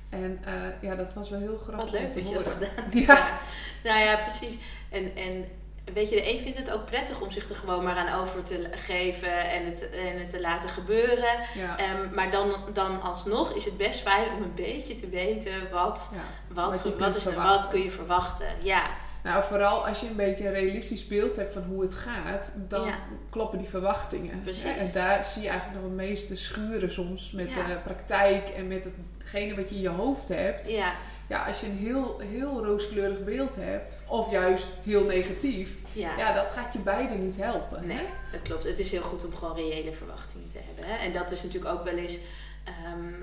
En 0.09 0.39
eh, 0.45 0.53
ja, 0.81 0.95
dat 0.95 1.13
was 1.13 1.29
wel 1.29 1.39
heel 1.39 1.57
grappig. 1.57 1.91
Wat 1.91 1.99
om 1.99 2.01
leuk 2.01 2.11
te 2.11 2.19
dat 2.23 2.29
je 2.29 2.35
dat 2.35 2.47
gedaan. 2.47 3.01
Ja. 3.05 3.39
Nou 3.83 3.99
ja, 3.99 4.15
precies. 4.15 4.57
En, 4.89 5.15
en 5.15 5.45
weet 5.93 6.09
je, 6.09 6.15
de 6.15 6.31
een 6.31 6.39
vindt 6.39 6.57
het 6.57 6.71
ook 6.71 6.85
prettig 6.85 7.21
om 7.21 7.31
zich 7.31 7.49
er 7.49 7.55
gewoon 7.55 7.83
maar 7.83 7.95
aan 7.95 8.21
over 8.21 8.43
te 8.43 8.69
geven 8.71 9.49
en 9.49 9.65
het, 9.65 9.89
en 9.89 10.19
het 10.19 10.29
te 10.29 10.41
laten 10.41 10.69
gebeuren. 10.69 11.39
Ja. 11.55 11.77
Ehm, 11.77 12.13
maar 12.13 12.31
dan, 12.31 12.55
dan 12.73 13.01
alsnog 13.01 13.53
is 13.53 13.65
het 13.65 13.77
best 13.77 13.99
fijn 13.99 14.25
om 14.37 14.43
een 14.43 14.55
beetje 14.55 14.95
te 14.95 15.09
weten 15.09 15.71
wat, 15.71 16.09
ja. 16.13 16.53
wat, 16.53 16.93
Wat 16.97 17.15
is 17.15 17.23
verwachten. 17.23 17.59
wat 17.61 17.67
kun 17.67 17.83
je 17.83 17.91
verwachten. 17.91 18.47
Ja, 18.59 18.81
Nou, 19.25 19.43
vooral 19.43 19.87
als 19.87 19.99
je 19.99 20.07
een 20.07 20.15
beetje 20.15 20.45
een 20.47 20.53
realistisch 20.53 21.07
beeld 21.07 21.35
hebt 21.35 21.53
van 21.53 21.63
hoe 21.63 21.81
het 21.81 21.93
gaat, 21.93 22.53
dan 22.67 22.85
Ja. 22.87 22.97
kloppen 23.29 23.57
die 23.57 23.67
verwachtingen. 23.67 24.41
Precies. 24.43 24.63
En 24.77 24.89
daar 24.93 25.25
zie 25.25 25.41
je 25.41 25.49
eigenlijk 25.49 25.81
nog 25.81 25.89
het 25.89 25.99
meeste 25.99 26.35
schuren 26.35 26.91
soms 26.91 27.31
met 27.31 27.55
Ja. 27.55 27.65
de 27.67 27.77
praktijk 27.83 28.49
en 28.49 28.67
met 28.67 28.87
hetgene 29.17 29.55
wat 29.55 29.69
je 29.69 29.75
in 29.75 29.81
je 29.81 29.89
hoofd 29.89 30.27
hebt. 30.27 30.69
ja, 30.69 30.93
Ja, 31.29 31.43
als 31.45 31.59
je 31.59 31.65
een 31.67 31.77
heel, 31.77 32.19
heel 32.19 32.65
rooskleurig 32.65 33.23
beeld 33.23 33.55
hebt, 33.55 33.99
of 34.07 34.31
juist 34.31 34.67
heel 34.83 35.03
negatief, 35.03 35.77
ja. 35.93 36.17
ja, 36.17 36.33
dat 36.33 36.49
gaat 36.49 36.73
je 36.73 36.79
beide 36.79 37.13
niet 37.13 37.35
helpen. 37.37 37.87
Nee, 37.87 37.97
Hè? 37.97 38.03
dat 38.31 38.41
klopt. 38.41 38.63
Het 38.63 38.79
is 38.79 38.91
heel 38.91 39.01
goed 39.01 39.25
om 39.25 39.35
gewoon 39.35 39.55
reële 39.55 39.93
verwachtingen 39.93 40.49
te 40.49 40.57
hebben. 40.65 40.85
Hè? 40.95 41.05
En 41.05 41.11
dat 41.13 41.31
is 41.31 41.43
natuurlijk 41.43 41.73
ook 41.73 41.83
wel 41.83 41.93
eens 41.97 42.17
ehm, 42.63 43.13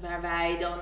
waar 0.00 0.20
wij 0.20 0.56
dan 0.58 0.78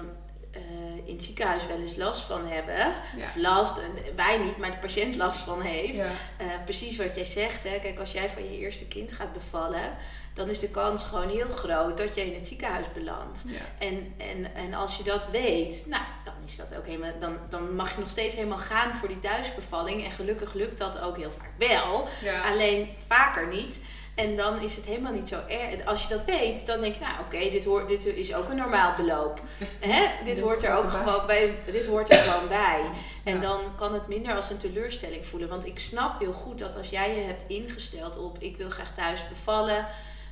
eh, 0.51 0.61
in 1.05 1.15
het 1.15 1.23
ziekenhuis 1.23 1.67
wel 1.67 1.81
eens 1.81 1.97
last 1.97 2.21
van 2.21 2.47
hebben. 2.47 2.93
Ja. 3.17 3.25
Of 3.25 3.37
last, 3.37 3.79
en 3.79 4.17
wij 4.17 4.39
niet, 4.39 4.57
maar 4.57 4.71
de 4.71 4.77
patiënt 4.77 5.17
last 5.17 5.41
van 5.41 5.61
heeft. 5.61 5.97
Ja. 5.97 6.11
Eh, 6.37 6.47
precies 6.65 6.97
wat 6.97 7.15
jij 7.15 7.25
zegt. 7.25 7.65
Hè? 7.65 7.79
Kijk, 7.79 7.99
als 7.99 8.13
jij 8.13 8.31
van 8.31 8.43
je 8.43 8.59
eerste 8.59 8.87
kind 8.87 9.13
gaat 9.13 9.33
bevallen, 9.33 9.97
dan 10.35 10.49
is 10.49 10.59
de 10.59 10.69
kans 10.69 11.05
gewoon 11.05 11.29
heel 11.29 11.49
groot 11.49 11.99
dat 11.99 12.15
je 12.15 12.27
in 12.27 12.35
het 12.35 12.47
ziekenhuis 12.47 12.93
belandt. 12.93 13.45
Ja. 13.47 13.87
En, 13.87 14.15
en, 14.17 14.55
en 14.55 14.75
als 14.75 14.97
je 14.97 15.03
dat 15.03 15.31
weet, 15.31 15.85
nou, 15.89 16.03
dan 16.25 16.35
is 16.47 16.57
dat 16.57 16.75
ook 16.77 16.87
helemaal. 16.87 17.13
Dan, 17.21 17.37
dan 17.49 17.75
mag 17.75 17.95
je 17.95 18.01
nog 18.01 18.11
steeds 18.11 18.35
helemaal 18.35 18.59
gaan 18.59 18.97
voor 18.97 19.09
die 19.09 19.19
thuisbevalling. 19.19 20.05
En 20.05 20.11
gelukkig 20.11 20.55
lukt 20.55 20.79
dat 20.79 21.01
ook 21.01 21.17
heel 21.17 21.31
vaak 21.31 21.69
wel. 21.69 22.09
Alleen 22.45 22.89
vaker 23.07 23.49
niet. 23.49 23.81
En 24.19 24.37
dan 24.37 24.63
is 24.63 24.77
het 24.77 24.85
helemaal 24.85 25.13
niet 25.13 25.29
zo 25.29 25.39
erg. 25.49 25.85
Als 25.85 26.03
je 26.03 26.09
dat 26.09 26.25
weet, 26.25 26.67
dan 26.67 26.81
denk 26.81 26.95
je, 26.95 27.01
nou 27.01 27.13
oké, 27.21 27.51
dit, 27.51 27.65
hoort, 27.65 27.89
dit 27.89 28.07
is 28.07 28.35
ook 28.35 28.49
een 28.49 28.57
normaal 28.57 28.93
beloop. 28.97 29.41
Hè? 29.81 30.07
Dit, 30.25 30.37
Dit 30.37 30.41
hoort 30.45 30.63
er 30.63 30.75
ook 30.77 30.83
erbij. 30.83 30.99
gewoon 31.01 31.27
bij. 31.27 31.55
Dit 31.73 31.87
hoort 31.87 32.11
er 32.13 32.17
gewoon 32.19 32.49
bij. 32.49 32.81
En 33.25 33.35
Ja. 33.35 33.41
dan 33.41 33.61
kan 33.77 33.93
het 33.95 34.09
minder 34.09 34.35
als 34.35 34.51
een 34.51 34.59
teleurstelling 34.59 35.27
voelen. 35.27 35.49
Want 35.49 35.67
ik 35.67 35.79
snap 35.79 36.19
heel 36.21 36.33
goed 36.33 36.59
dat 36.59 36.77
als 36.77 36.89
jij 36.91 37.15
je 37.17 37.23
hebt 37.23 37.45
ingesteld 37.47 38.19
op 38.19 38.37
ik 38.39 38.57
wil 38.57 38.71
graag 38.71 38.95
thuis 38.95 39.29
bevallen. 39.29 39.87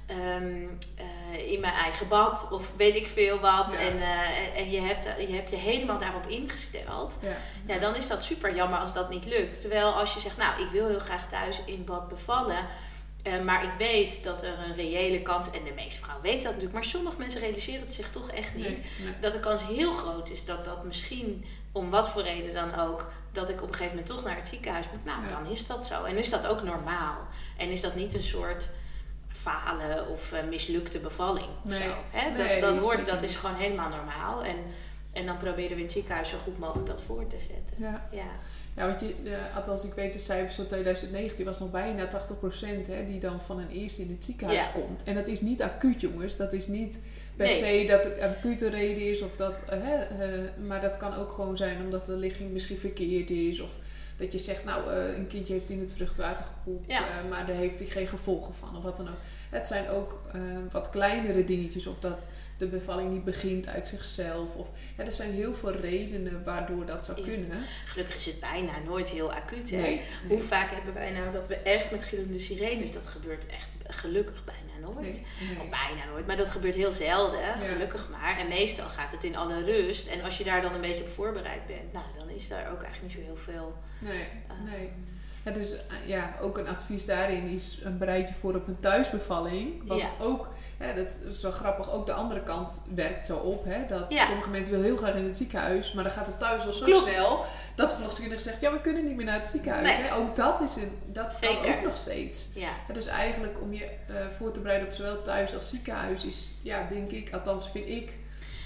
ehm, 0.07 0.65
eh, 0.97 1.53
in 1.53 1.61
mijn 1.61 1.73
eigen 1.75 2.09
bad 2.09 2.49
of 2.51 2.73
weet 2.77 2.95
ik 2.95 3.07
veel 3.07 3.41
wat. 3.41 3.73
Ja. 3.73 3.79
En, 3.79 4.01
eh, 4.03 4.57
en 4.61 4.71
je, 4.71 4.81
hebt, 4.81 5.05
je 5.29 5.35
hebt 5.35 5.51
je 5.51 5.57
helemaal 5.57 5.99
daarop 5.99 6.27
ingesteld. 6.27 7.19
Ja. 7.21 7.37
Ja, 7.75 7.79
dan 7.81 7.95
is 7.95 8.09
dat 8.09 8.23
super 8.23 8.55
jammer 8.55 8.79
als 8.79 8.93
dat 8.95 9.11
niet 9.11 9.25
lukt. 9.27 9.61
Terwijl 9.61 9.93
als 9.93 10.15
je 10.15 10.21
zegt, 10.21 10.37
nou, 10.37 10.63
ik 10.63 10.69
wil 10.71 10.87
heel 10.89 10.99
graag 10.99 11.29
thuis 11.29 11.61
in 11.65 11.85
bad 11.85 12.09
bevallen. 12.09 12.67
Eh, 13.27 13.41
maar 13.45 13.65
ik 13.65 13.73
weet 13.79 14.25
dat 14.25 14.43
er 14.43 14.59
een 14.67 14.75
reële 14.75 15.23
kans, 15.23 15.51
en 15.51 15.65
de 15.65 15.73
meeste 15.75 16.01
vrouwen 16.01 16.23
weten 16.25 16.43
dat 16.43 16.47
natuurlijk, 16.53 16.75
maar 16.75 16.85
sommige 16.85 17.19
mensen 17.19 17.41
realiseren 17.41 17.81
het 17.81 17.95
zich 17.95 18.11
toch 18.11 18.31
echt 18.31 18.55
niet. 18.55 18.65
Nee, 18.65 18.83
nee. 19.03 19.15
Dat 19.21 19.33
de 19.33 19.41
kans 19.41 19.67
heel 19.67 19.91
groot 19.93 20.31
is 20.31 20.45
dat 20.45 20.65
dat 20.65 20.85
misschien, 20.85 21.45
om 21.73 21.91
wat 21.91 22.09
voor 22.09 22.23
reden 22.23 22.55
dan 22.55 22.75
ook, 22.81 23.13
dat 23.33 23.49
ik 23.49 23.63
op 23.63 23.69
een 23.69 23.75
gegeven 23.75 23.97
moment 23.97 24.15
toch 24.15 24.25
naar 24.25 24.37
het 24.37 24.47
ziekenhuis 24.47 24.87
moet. 24.93 25.05
Nou, 25.05 25.23
Ja. 25.25 25.31
dan 25.43 25.53
is 25.53 25.67
dat 25.67 25.87
zo. 25.87 26.05
En 26.05 26.17
is 26.17 26.31
dat 26.31 26.47
ook 26.47 26.63
normaal. 26.63 27.17
En 27.57 27.71
is 27.71 27.81
dat 27.81 27.95
niet 27.95 28.15
een 28.15 28.23
soort 28.23 28.69
falen 29.29 30.09
of 30.09 30.33
eh, 30.33 30.45
mislukte 30.49 30.99
bevalling 30.99 31.47
of 31.65 31.71
Nee. 31.71 31.83
zo. 31.83 31.95
Hè? 32.11 32.37
Dat, 32.37 32.61
dat, 32.75 32.85
hoort, 32.85 33.07
dat 33.07 33.23
is 33.23 33.37
gewoon 33.37 33.57
helemaal 33.57 33.89
normaal. 33.89 34.45
En, 34.45 34.57
en 35.13 35.27
dan 35.27 35.37
proberen 35.37 35.71
we 35.71 35.77
in 35.77 35.83
het 35.83 35.93
ziekenhuis 35.93 36.29
zo 36.29 36.37
goed 36.45 36.59
mogelijk 36.59 36.87
dat 36.89 37.03
voor 37.07 37.27
te 37.27 37.37
zetten. 37.39 37.85
Ja. 37.93 38.09
Ja. 38.13 38.31
Ja, 38.77 38.87
want 38.87 39.01
je, 39.01 39.15
eh, 39.31 39.57
althans, 39.57 39.85
ik 39.85 39.93
weet 39.93 40.13
de 40.13 40.19
cijfers 40.19 40.55
van 40.55 40.67
2019 40.67 41.45
was 41.45 41.59
nog 41.61 41.71
bijna 41.71 42.07
80% 42.07 42.87
hè, 42.87 43.05
die 43.07 43.21
dan 43.21 43.41
van 43.41 43.59
een 43.59 43.71
eerste 43.71 44.03
in 44.03 44.09
het 44.11 44.25
ziekenhuis 44.25 44.65
Ja. 44.65 44.71
komt. 44.71 45.03
En 45.03 45.15
dat 45.15 45.27
is 45.27 45.41
niet 45.41 45.63
acuut, 45.63 46.01
jongens. 46.01 46.37
Dat 46.37 46.53
is 46.53 46.67
niet 46.67 47.01
per 47.37 47.47
Nee. 47.47 47.55
se 47.57 47.85
dat 47.87 48.05
er 48.05 48.23
acute 48.23 48.69
reden 48.71 49.11
is, 49.11 49.21
of 49.23 49.37
dat, 49.37 49.63
eh, 49.69 49.79
hè, 49.83 49.95
eh, 50.25 50.41
maar 50.67 50.81
dat 50.81 50.97
kan 50.97 51.15
ook 51.15 51.33
gewoon 51.33 51.57
zijn 51.57 51.81
omdat 51.85 52.07
de 52.07 52.17
ligging 52.17 52.53
misschien 52.53 52.79
verkeerd 52.79 53.31
is. 53.31 53.61
Of 53.61 53.71
dat 54.17 54.33
je 54.33 54.39
zegt, 54.39 54.65
nou, 54.65 54.91
eh, 54.93 55.17
een 55.17 55.27
kindje 55.27 55.53
heeft 55.53 55.69
in 55.69 55.79
het 55.81 55.93
vruchtwater 55.93 56.45
gepoept, 56.45 56.87
Ja. 56.91 56.99
eh, 56.99 57.29
maar 57.31 57.47
daar 57.47 57.57
heeft 57.57 57.79
hij 57.79 57.89
geen 57.89 58.07
gevolgen 58.07 58.55
van, 58.55 58.77
of 58.77 58.83
wat 58.83 58.97
dan 58.97 59.09
ook. 59.09 59.17
Het 59.51 59.67
zijn 59.67 59.89
ook 59.89 60.21
eh, 60.33 60.41
wat 60.71 60.91
kleinere 60.91 61.45
dingetjes, 61.45 61.87
of 61.87 61.99
dat 61.99 62.29
de 62.59 62.67
bevalling 62.67 63.11
niet 63.13 63.25
begint 63.25 63.67
uit 63.69 63.87
zichzelf. 63.87 64.55
Of, 64.55 64.69
ja, 64.97 65.05
er 65.05 65.13
zijn 65.13 65.31
heel 65.33 65.55
veel 65.55 65.73
redenen 65.77 66.45
waardoor 66.45 66.87
dat 66.87 67.05
zou 67.05 67.23
kunnen. 67.23 67.59
Gelukkig 67.87 68.17
is 68.17 68.27
het 68.27 68.41
bijna 68.41 68.73
nooit 68.85 69.09
heel 69.09 69.33
acuut. 69.33 69.71
Hè? 69.71 69.77
Nee, 69.77 70.01
Hoe 70.29 70.41
vaak 70.41 70.71
hebben 70.71 70.95
wij 70.95 71.11
nou 71.11 71.33
dat 71.33 71.49
we 71.49 71.55
echt 71.57 71.91
met 71.91 72.03
gillende 72.03 72.39
sirenes, 72.39 72.93
dat 72.93 73.07
gebeurt 73.07 73.47
echt 73.47 73.69
gelukkig 73.87 74.45
bijna 74.45 74.66
nooit. 74.95 75.01
nee, 75.01 75.25
nee. 75.41 75.61
Of 75.61 75.69
bijna 75.69 76.05
nooit, 76.13 76.27
maar 76.27 76.37
dat 76.37 76.49
gebeurt 76.49 76.75
heel 76.75 76.93
zelden, 76.93 77.41
Ja. 77.41 77.53
gelukkig 77.55 78.09
maar. 78.11 78.39
En 78.39 78.49
meestal 78.49 78.87
gaat 78.89 79.13
het 79.13 79.25
in 79.25 79.37
alle 79.37 79.63
rust. 79.63 80.07
En 80.07 80.23
als 80.23 80.39
je 80.39 80.45
daar 80.45 80.63
dan 80.63 80.75
een 80.75 80.81
beetje 80.81 81.03
op 81.03 81.09
voorbereid 81.09 81.67
bent, 81.67 81.93
nou, 81.93 82.05
dan 82.19 82.29
is 82.29 82.49
daar 82.49 82.71
ook 82.73 82.83
eigenlijk 82.83 83.03
niet 83.03 83.13
zo 83.13 83.33
heel 83.33 83.37
veel. 83.43 83.75
Nee, 83.99 84.23
eh, 84.49 84.73
nee. 84.73 84.93
Ja, 85.45 85.53
dus 85.53 85.73
eh, 85.73 85.81
ja, 86.07 86.35
ook 86.41 86.59
een 86.59 86.69
advies 86.69 87.05
daarin 87.07 87.49
is 87.49 87.79
een 87.83 87.99
bereid 87.99 88.29
je 88.29 88.35
voor 88.35 88.55
op 88.55 88.69
een 88.69 88.79
thuisbevalling. 88.81 89.87
Want 89.89 90.03
Ja. 90.03 90.09
ook, 90.21 90.49
hè, 90.77 90.95
dat 90.95 91.19
is 91.29 91.43
wel 91.43 91.53
grappig, 91.53 91.93
ook 91.93 92.07
de 92.07 92.13
andere 92.13 92.43
kant 92.43 92.83
werkt 92.95 93.27
zo 93.27 93.37
op. 93.37 93.65
Hè, 93.65 93.87
dat 93.87 94.13
Ja. 94.13 94.25
sommige 94.25 94.51
mensen 94.51 94.71
willen 94.73 94.87
heel 94.87 94.97
graag 94.97 95.15
in 95.15 95.25
het 95.25 95.37
ziekenhuis, 95.37 95.93
maar 95.93 96.05
dan 96.05 96.13
gaat 96.13 96.27
het 96.27 96.39
thuis 96.39 96.67
al 96.67 96.73
zo 96.73 96.85
Klopt. 96.85 97.11
snel 97.11 97.45
dat 97.75 97.91
de 97.91 97.97
verloskundige 97.97 98.41
zegt, 98.43 98.61
ja, 98.61 98.73
we 98.73 98.81
kunnen 98.81 99.05
niet 99.05 99.17
meer 99.17 99.25
naar 99.25 99.39
het 99.39 99.49
ziekenhuis. 99.49 99.87
Nee. 99.99 100.07
Hè. 100.07 100.15
Ook 100.15 100.37
dat 100.37 100.61
is 100.61 100.75
een, 100.77 100.99
dat 101.07 101.39
kan 101.41 101.57
ook 101.75 101.83
nog 101.85 101.97
steeds. 101.97 102.49
Ja, 102.55 102.69
Ja, 102.89 102.95
dus 102.95 103.07
eigenlijk 103.07 103.61
om 103.61 103.73
je 103.73 103.85
eh, 103.85 104.15
voor 104.37 104.51
te 104.51 104.61
bereiden 104.61 104.76
op 104.85 104.91
zowel 104.91 105.23
thuis 105.23 105.55
als 105.55 105.69
ziekenhuis 105.69 106.25
is, 106.25 106.51
ja, 106.63 106.87
denk 106.89 107.11
ik, 107.11 107.33
althans 107.33 107.71
vind 107.71 107.89
ik, 107.89 108.13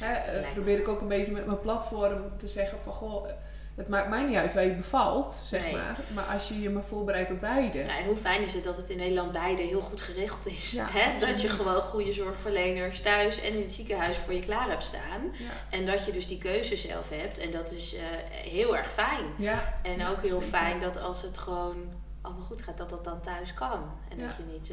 hè, 0.01 0.13
eh, 0.15 0.53
probeer 0.53 0.79
ik 0.79 0.89
ook 0.89 1.01
een 1.01 1.09
beetje 1.09 1.33
met 1.33 1.47
mijn 1.47 1.61
platform 1.61 2.23
te 2.37 2.49
zeggen 2.49 2.79
van, 2.83 2.93
goh, 2.93 3.29
eh, 3.29 3.35
het 3.75 3.89
maakt 3.89 4.09
mij 4.09 4.23
niet 4.23 4.37
uit 4.37 4.55
waar 4.55 4.65
je 4.65 4.73
bevalt, 4.75 5.41
zeg 5.45 5.63
Nee. 5.63 5.73
maar. 5.73 5.99
Maar 6.15 6.25
als 6.25 6.49
je 6.49 6.61
je 6.61 6.71
maar 6.71 6.83
voorbereidt 6.85 7.31
op 7.31 7.41
beide. 7.41 7.79
Ja, 7.79 7.99
en 7.99 8.05
hoe 8.05 8.17
fijn 8.17 8.43
is 8.43 8.55
het 8.55 8.65
dat 8.65 8.77
het 8.77 8.91
in 8.91 8.97
Nederland 8.97 9.33
beide 9.33 9.63
heel 9.63 9.81
goed 9.81 10.01
geregeld 10.01 10.47
is. 10.47 10.71
Ja, 10.71 10.87
hè? 10.91 11.19
Dat 11.27 11.41
je 11.41 11.49
gewoon 11.49 11.83
goede 11.83 12.13
zorgverleners 12.13 13.01
thuis 13.01 13.41
en 13.41 13.55
in 13.55 13.63
het 13.63 13.73
ziekenhuis 13.73 14.17
voor 14.17 14.33
je 14.35 14.41
klaar 14.41 14.69
hebt 14.69 14.83
staan. 14.85 15.21
Ja, 15.39 15.77
En 15.79 15.87
dat 15.87 16.05
je 16.05 16.13
dus 16.13 16.27
die 16.27 16.39
keuze 16.39 16.77
zelf 16.77 17.09
hebt. 17.09 17.39
En 17.39 17.51
dat 17.51 17.73
is 17.73 17.95
eh, 17.95 18.03
heel 18.51 18.77
erg 18.77 18.93
fijn. 18.93 19.25
ja, 19.37 19.75
En 19.83 20.07
ook 20.07 20.21
heel 20.23 20.41
zeker. 20.43 20.59
fijn 20.59 20.81
dat 20.81 20.99
als 20.99 21.23
het 21.23 21.39
gewoon 21.39 21.77
allemaal 22.21 22.43
goed 22.47 22.63
gaat, 22.63 22.79
dat 22.79 22.91
dat 22.91 23.05
dan 23.05 23.21
thuis 23.21 23.55
kan. 23.55 23.83
En 24.09 24.19
dat 24.19 24.37
je 24.37 24.43
niet 24.53 24.71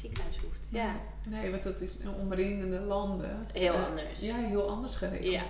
ziekenhuis 0.00 0.38
hoeft. 0.38 0.58
Ja, 0.70 0.94
Nee, 1.28 1.50
want 1.50 1.62
dat 1.62 1.80
is 1.80 1.96
in 1.96 2.08
omringende 2.14 2.80
landen. 2.80 3.38
heel 3.52 3.74
eh, 3.74 3.86
anders. 3.86 4.20
Ja, 4.20 4.36
heel 4.36 4.70
anders 4.70 4.96
geregeld. 4.96 5.30
Ja, 5.30 5.44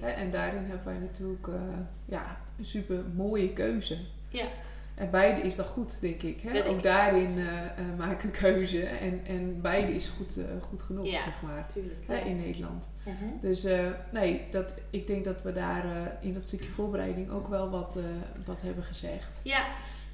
Hè, 0.00 0.08
en 0.08 0.30
daarin 0.30 0.64
hebben 0.64 0.84
wij 0.86 0.98
natuurlijk 0.98 1.46
eh, 1.46 1.54
ja, 2.04 2.40
een 2.58 2.64
super 2.64 3.02
mooie 3.14 3.52
keuze. 3.52 3.98
Ja. 4.28 4.44
En 4.94 5.10
beide 5.10 5.40
is 5.40 5.56
dan 5.56 5.64
goed, 5.64 6.00
denk 6.00 6.22
ik. 6.22 6.40
Hè? 6.40 6.52
Denk 6.52 6.66
Ook 6.66 6.76
ik 6.76 6.82
daarin 6.82 7.38
eh, 7.38 7.64
eh, 7.64 7.70
maak 7.98 8.22
een 8.22 8.30
keuze. 8.30 8.82
En, 8.84 9.20
en 9.26 9.60
beide 9.60 9.94
is 9.94 10.06
goed, 10.08 10.36
eh, 10.36 10.44
goed 10.60 10.82
genoeg, 10.82 11.06
Ja. 11.06 11.22
zeg 11.24 11.42
maar. 11.42 11.54
Natuurlijk. 11.54 11.98
Hè, 12.06 12.16
in 12.16 12.36
Nederland. 12.36 12.90
Mhm. 13.04 13.24
Dus 13.40 13.64
eh, 13.64 13.86
nee, 14.12 14.46
dat, 14.50 14.74
ik 14.90 15.06
denk 15.06 15.24
dat 15.24 15.42
we 15.42 15.52
daar 15.52 15.84
eh, 15.84 16.02
in 16.20 16.32
dat 16.32 16.46
stukje 16.46 16.70
voorbereiding 16.70 17.30
ook 17.30 17.48
wel 17.48 17.70
wat, 17.70 17.96
eh, 17.96 18.04
wat 18.44 18.60
hebben 18.62 18.84
gezegd. 18.84 19.40
Ja, 19.44 19.64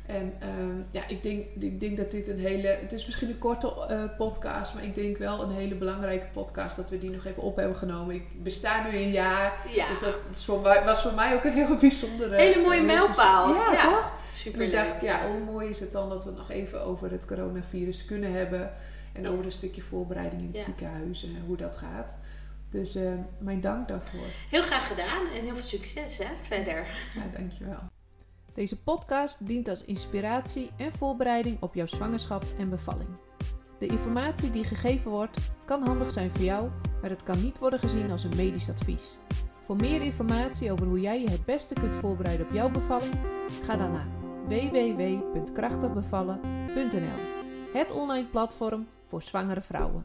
En 0.06 0.32
ehm, 0.38 0.82
ja, 0.90 1.08
ik 1.08 1.22
denk, 1.22 1.44
ik 1.58 1.80
denk 1.80 1.96
dat 1.96 2.10
dit 2.10 2.28
een 2.28 2.38
hele. 2.38 2.68
Het 2.68 2.92
is 2.92 3.06
misschien 3.06 3.28
een 3.28 3.38
korte 3.38 3.86
uh, 3.90 4.16
podcast, 4.16 4.74
maar 4.74 4.84
ik 4.84 4.94
denk 4.94 5.18
wel 5.18 5.42
een 5.42 5.50
hele 5.50 5.74
belangrijke 5.74 6.26
podcast 6.32 6.76
dat 6.76 6.90
we 6.90 6.98
die 6.98 7.10
nog 7.10 7.24
even 7.24 7.42
op 7.42 7.56
hebben 7.56 7.76
genomen. 7.76 8.14
Ik 8.14 8.42
besta 8.42 8.86
nu 8.88 8.96
een 8.96 9.10
jaar. 9.10 9.52
Ja. 9.74 9.88
Dus 9.88 10.00
dat 10.00 10.14
voor 10.44 10.60
mij, 10.60 10.84
was 10.84 11.02
voor 11.02 11.14
mij 11.14 11.34
ook 11.34 11.44
een 11.44 11.52
heel 11.52 11.76
bijzondere. 11.86 12.36
Hele 12.36 12.62
mooie 12.62 12.76
heel 12.76 12.86
mijlpaal. 12.86 13.54
Ja, 13.54 13.72
Ja. 13.72 13.80
toch? 13.80 14.12
Super 14.34 14.60
En 14.60 14.66
ik 14.66 14.72
dacht, 14.72 15.00
ja, 15.00 15.26
hoe 15.26 15.52
mooi 15.52 15.68
is 15.68 15.80
het 15.80 15.92
dan 15.92 16.08
dat 16.08 16.24
we 16.24 16.30
het 16.30 16.38
nog 16.38 16.50
even 16.50 16.82
over 16.82 17.10
het 17.10 17.24
coronavirus 17.24 18.04
kunnen 18.04 18.32
hebben. 18.32 18.72
En 19.12 19.28
over 19.28 19.44
een 19.44 19.52
stukje 19.52 19.82
voorbereiding 19.82 20.42
in 20.42 20.50
het 20.52 20.62
ziekenhuis 20.62 21.24
en 21.24 21.42
hoe 21.46 21.56
dat 21.56 21.76
gaat. 21.76 22.16
Dus 22.70 22.94
eh, 22.94 23.12
mijn 23.38 23.60
dank 23.60 23.88
daarvoor. 23.88 24.26
Heel 24.50 24.62
graag 24.62 24.86
gedaan 24.86 25.26
en 25.26 25.44
heel 25.44 25.56
veel 25.56 25.64
succes 25.64 26.18
hè, 26.18 26.26
verder. 26.42 26.86
Ja, 27.14 27.38
dankjewel. 27.38 27.78
Deze 28.54 28.82
podcast 28.82 29.46
dient 29.46 29.68
als 29.68 29.84
inspiratie 29.84 30.70
en 30.76 30.92
voorbereiding 30.92 31.56
op 31.60 31.74
jouw 31.74 31.86
zwangerschap 31.86 32.44
en 32.58 32.70
bevalling. 32.70 33.08
De 33.78 33.86
informatie 33.86 34.50
die 34.50 34.64
gegeven 34.64 35.10
wordt 35.10 35.38
kan 35.64 35.86
handig 35.86 36.10
zijn 36.10 36.30
voor 36.30 36.44
jou, 36.44 36.70
maar 37.00 37.10
het 37.10 37.22
kan 37.22 37.42
niet 37.42 37.58
worden 37.58 37.78
gezien 37.78 38.10
als 38.10 38.24
een 38.24 38.36
medisch 38.36 38.68
advies. 38.68 39.16
Voor 39.62 39.76
meer 39.76 40.02
informatie 40.02 40.72
over 40.72 40.86
hoe 40.86 41.00
jij 41.00 41.20
je 41.20 41.30
het 41.30 41.44
beste 41.44 41.74
kunt 41.74 41.94
voorbereiden 41.94 42.46
op 42.46 42.52
jouw 42.52 42.70
bevalling, 42.70 43.14
ga 43.64 43.76
dan 43.76 43.92
naar 43.92 44.08
www.krachtigbevallen.nl, 44.46 47.18
het 47.72 47.92
online 47.92 48.26
platform 48.26 48.86
voor 49.04 49.22
zwangere 49.22 49.62
vrouwen. 49.62 50.04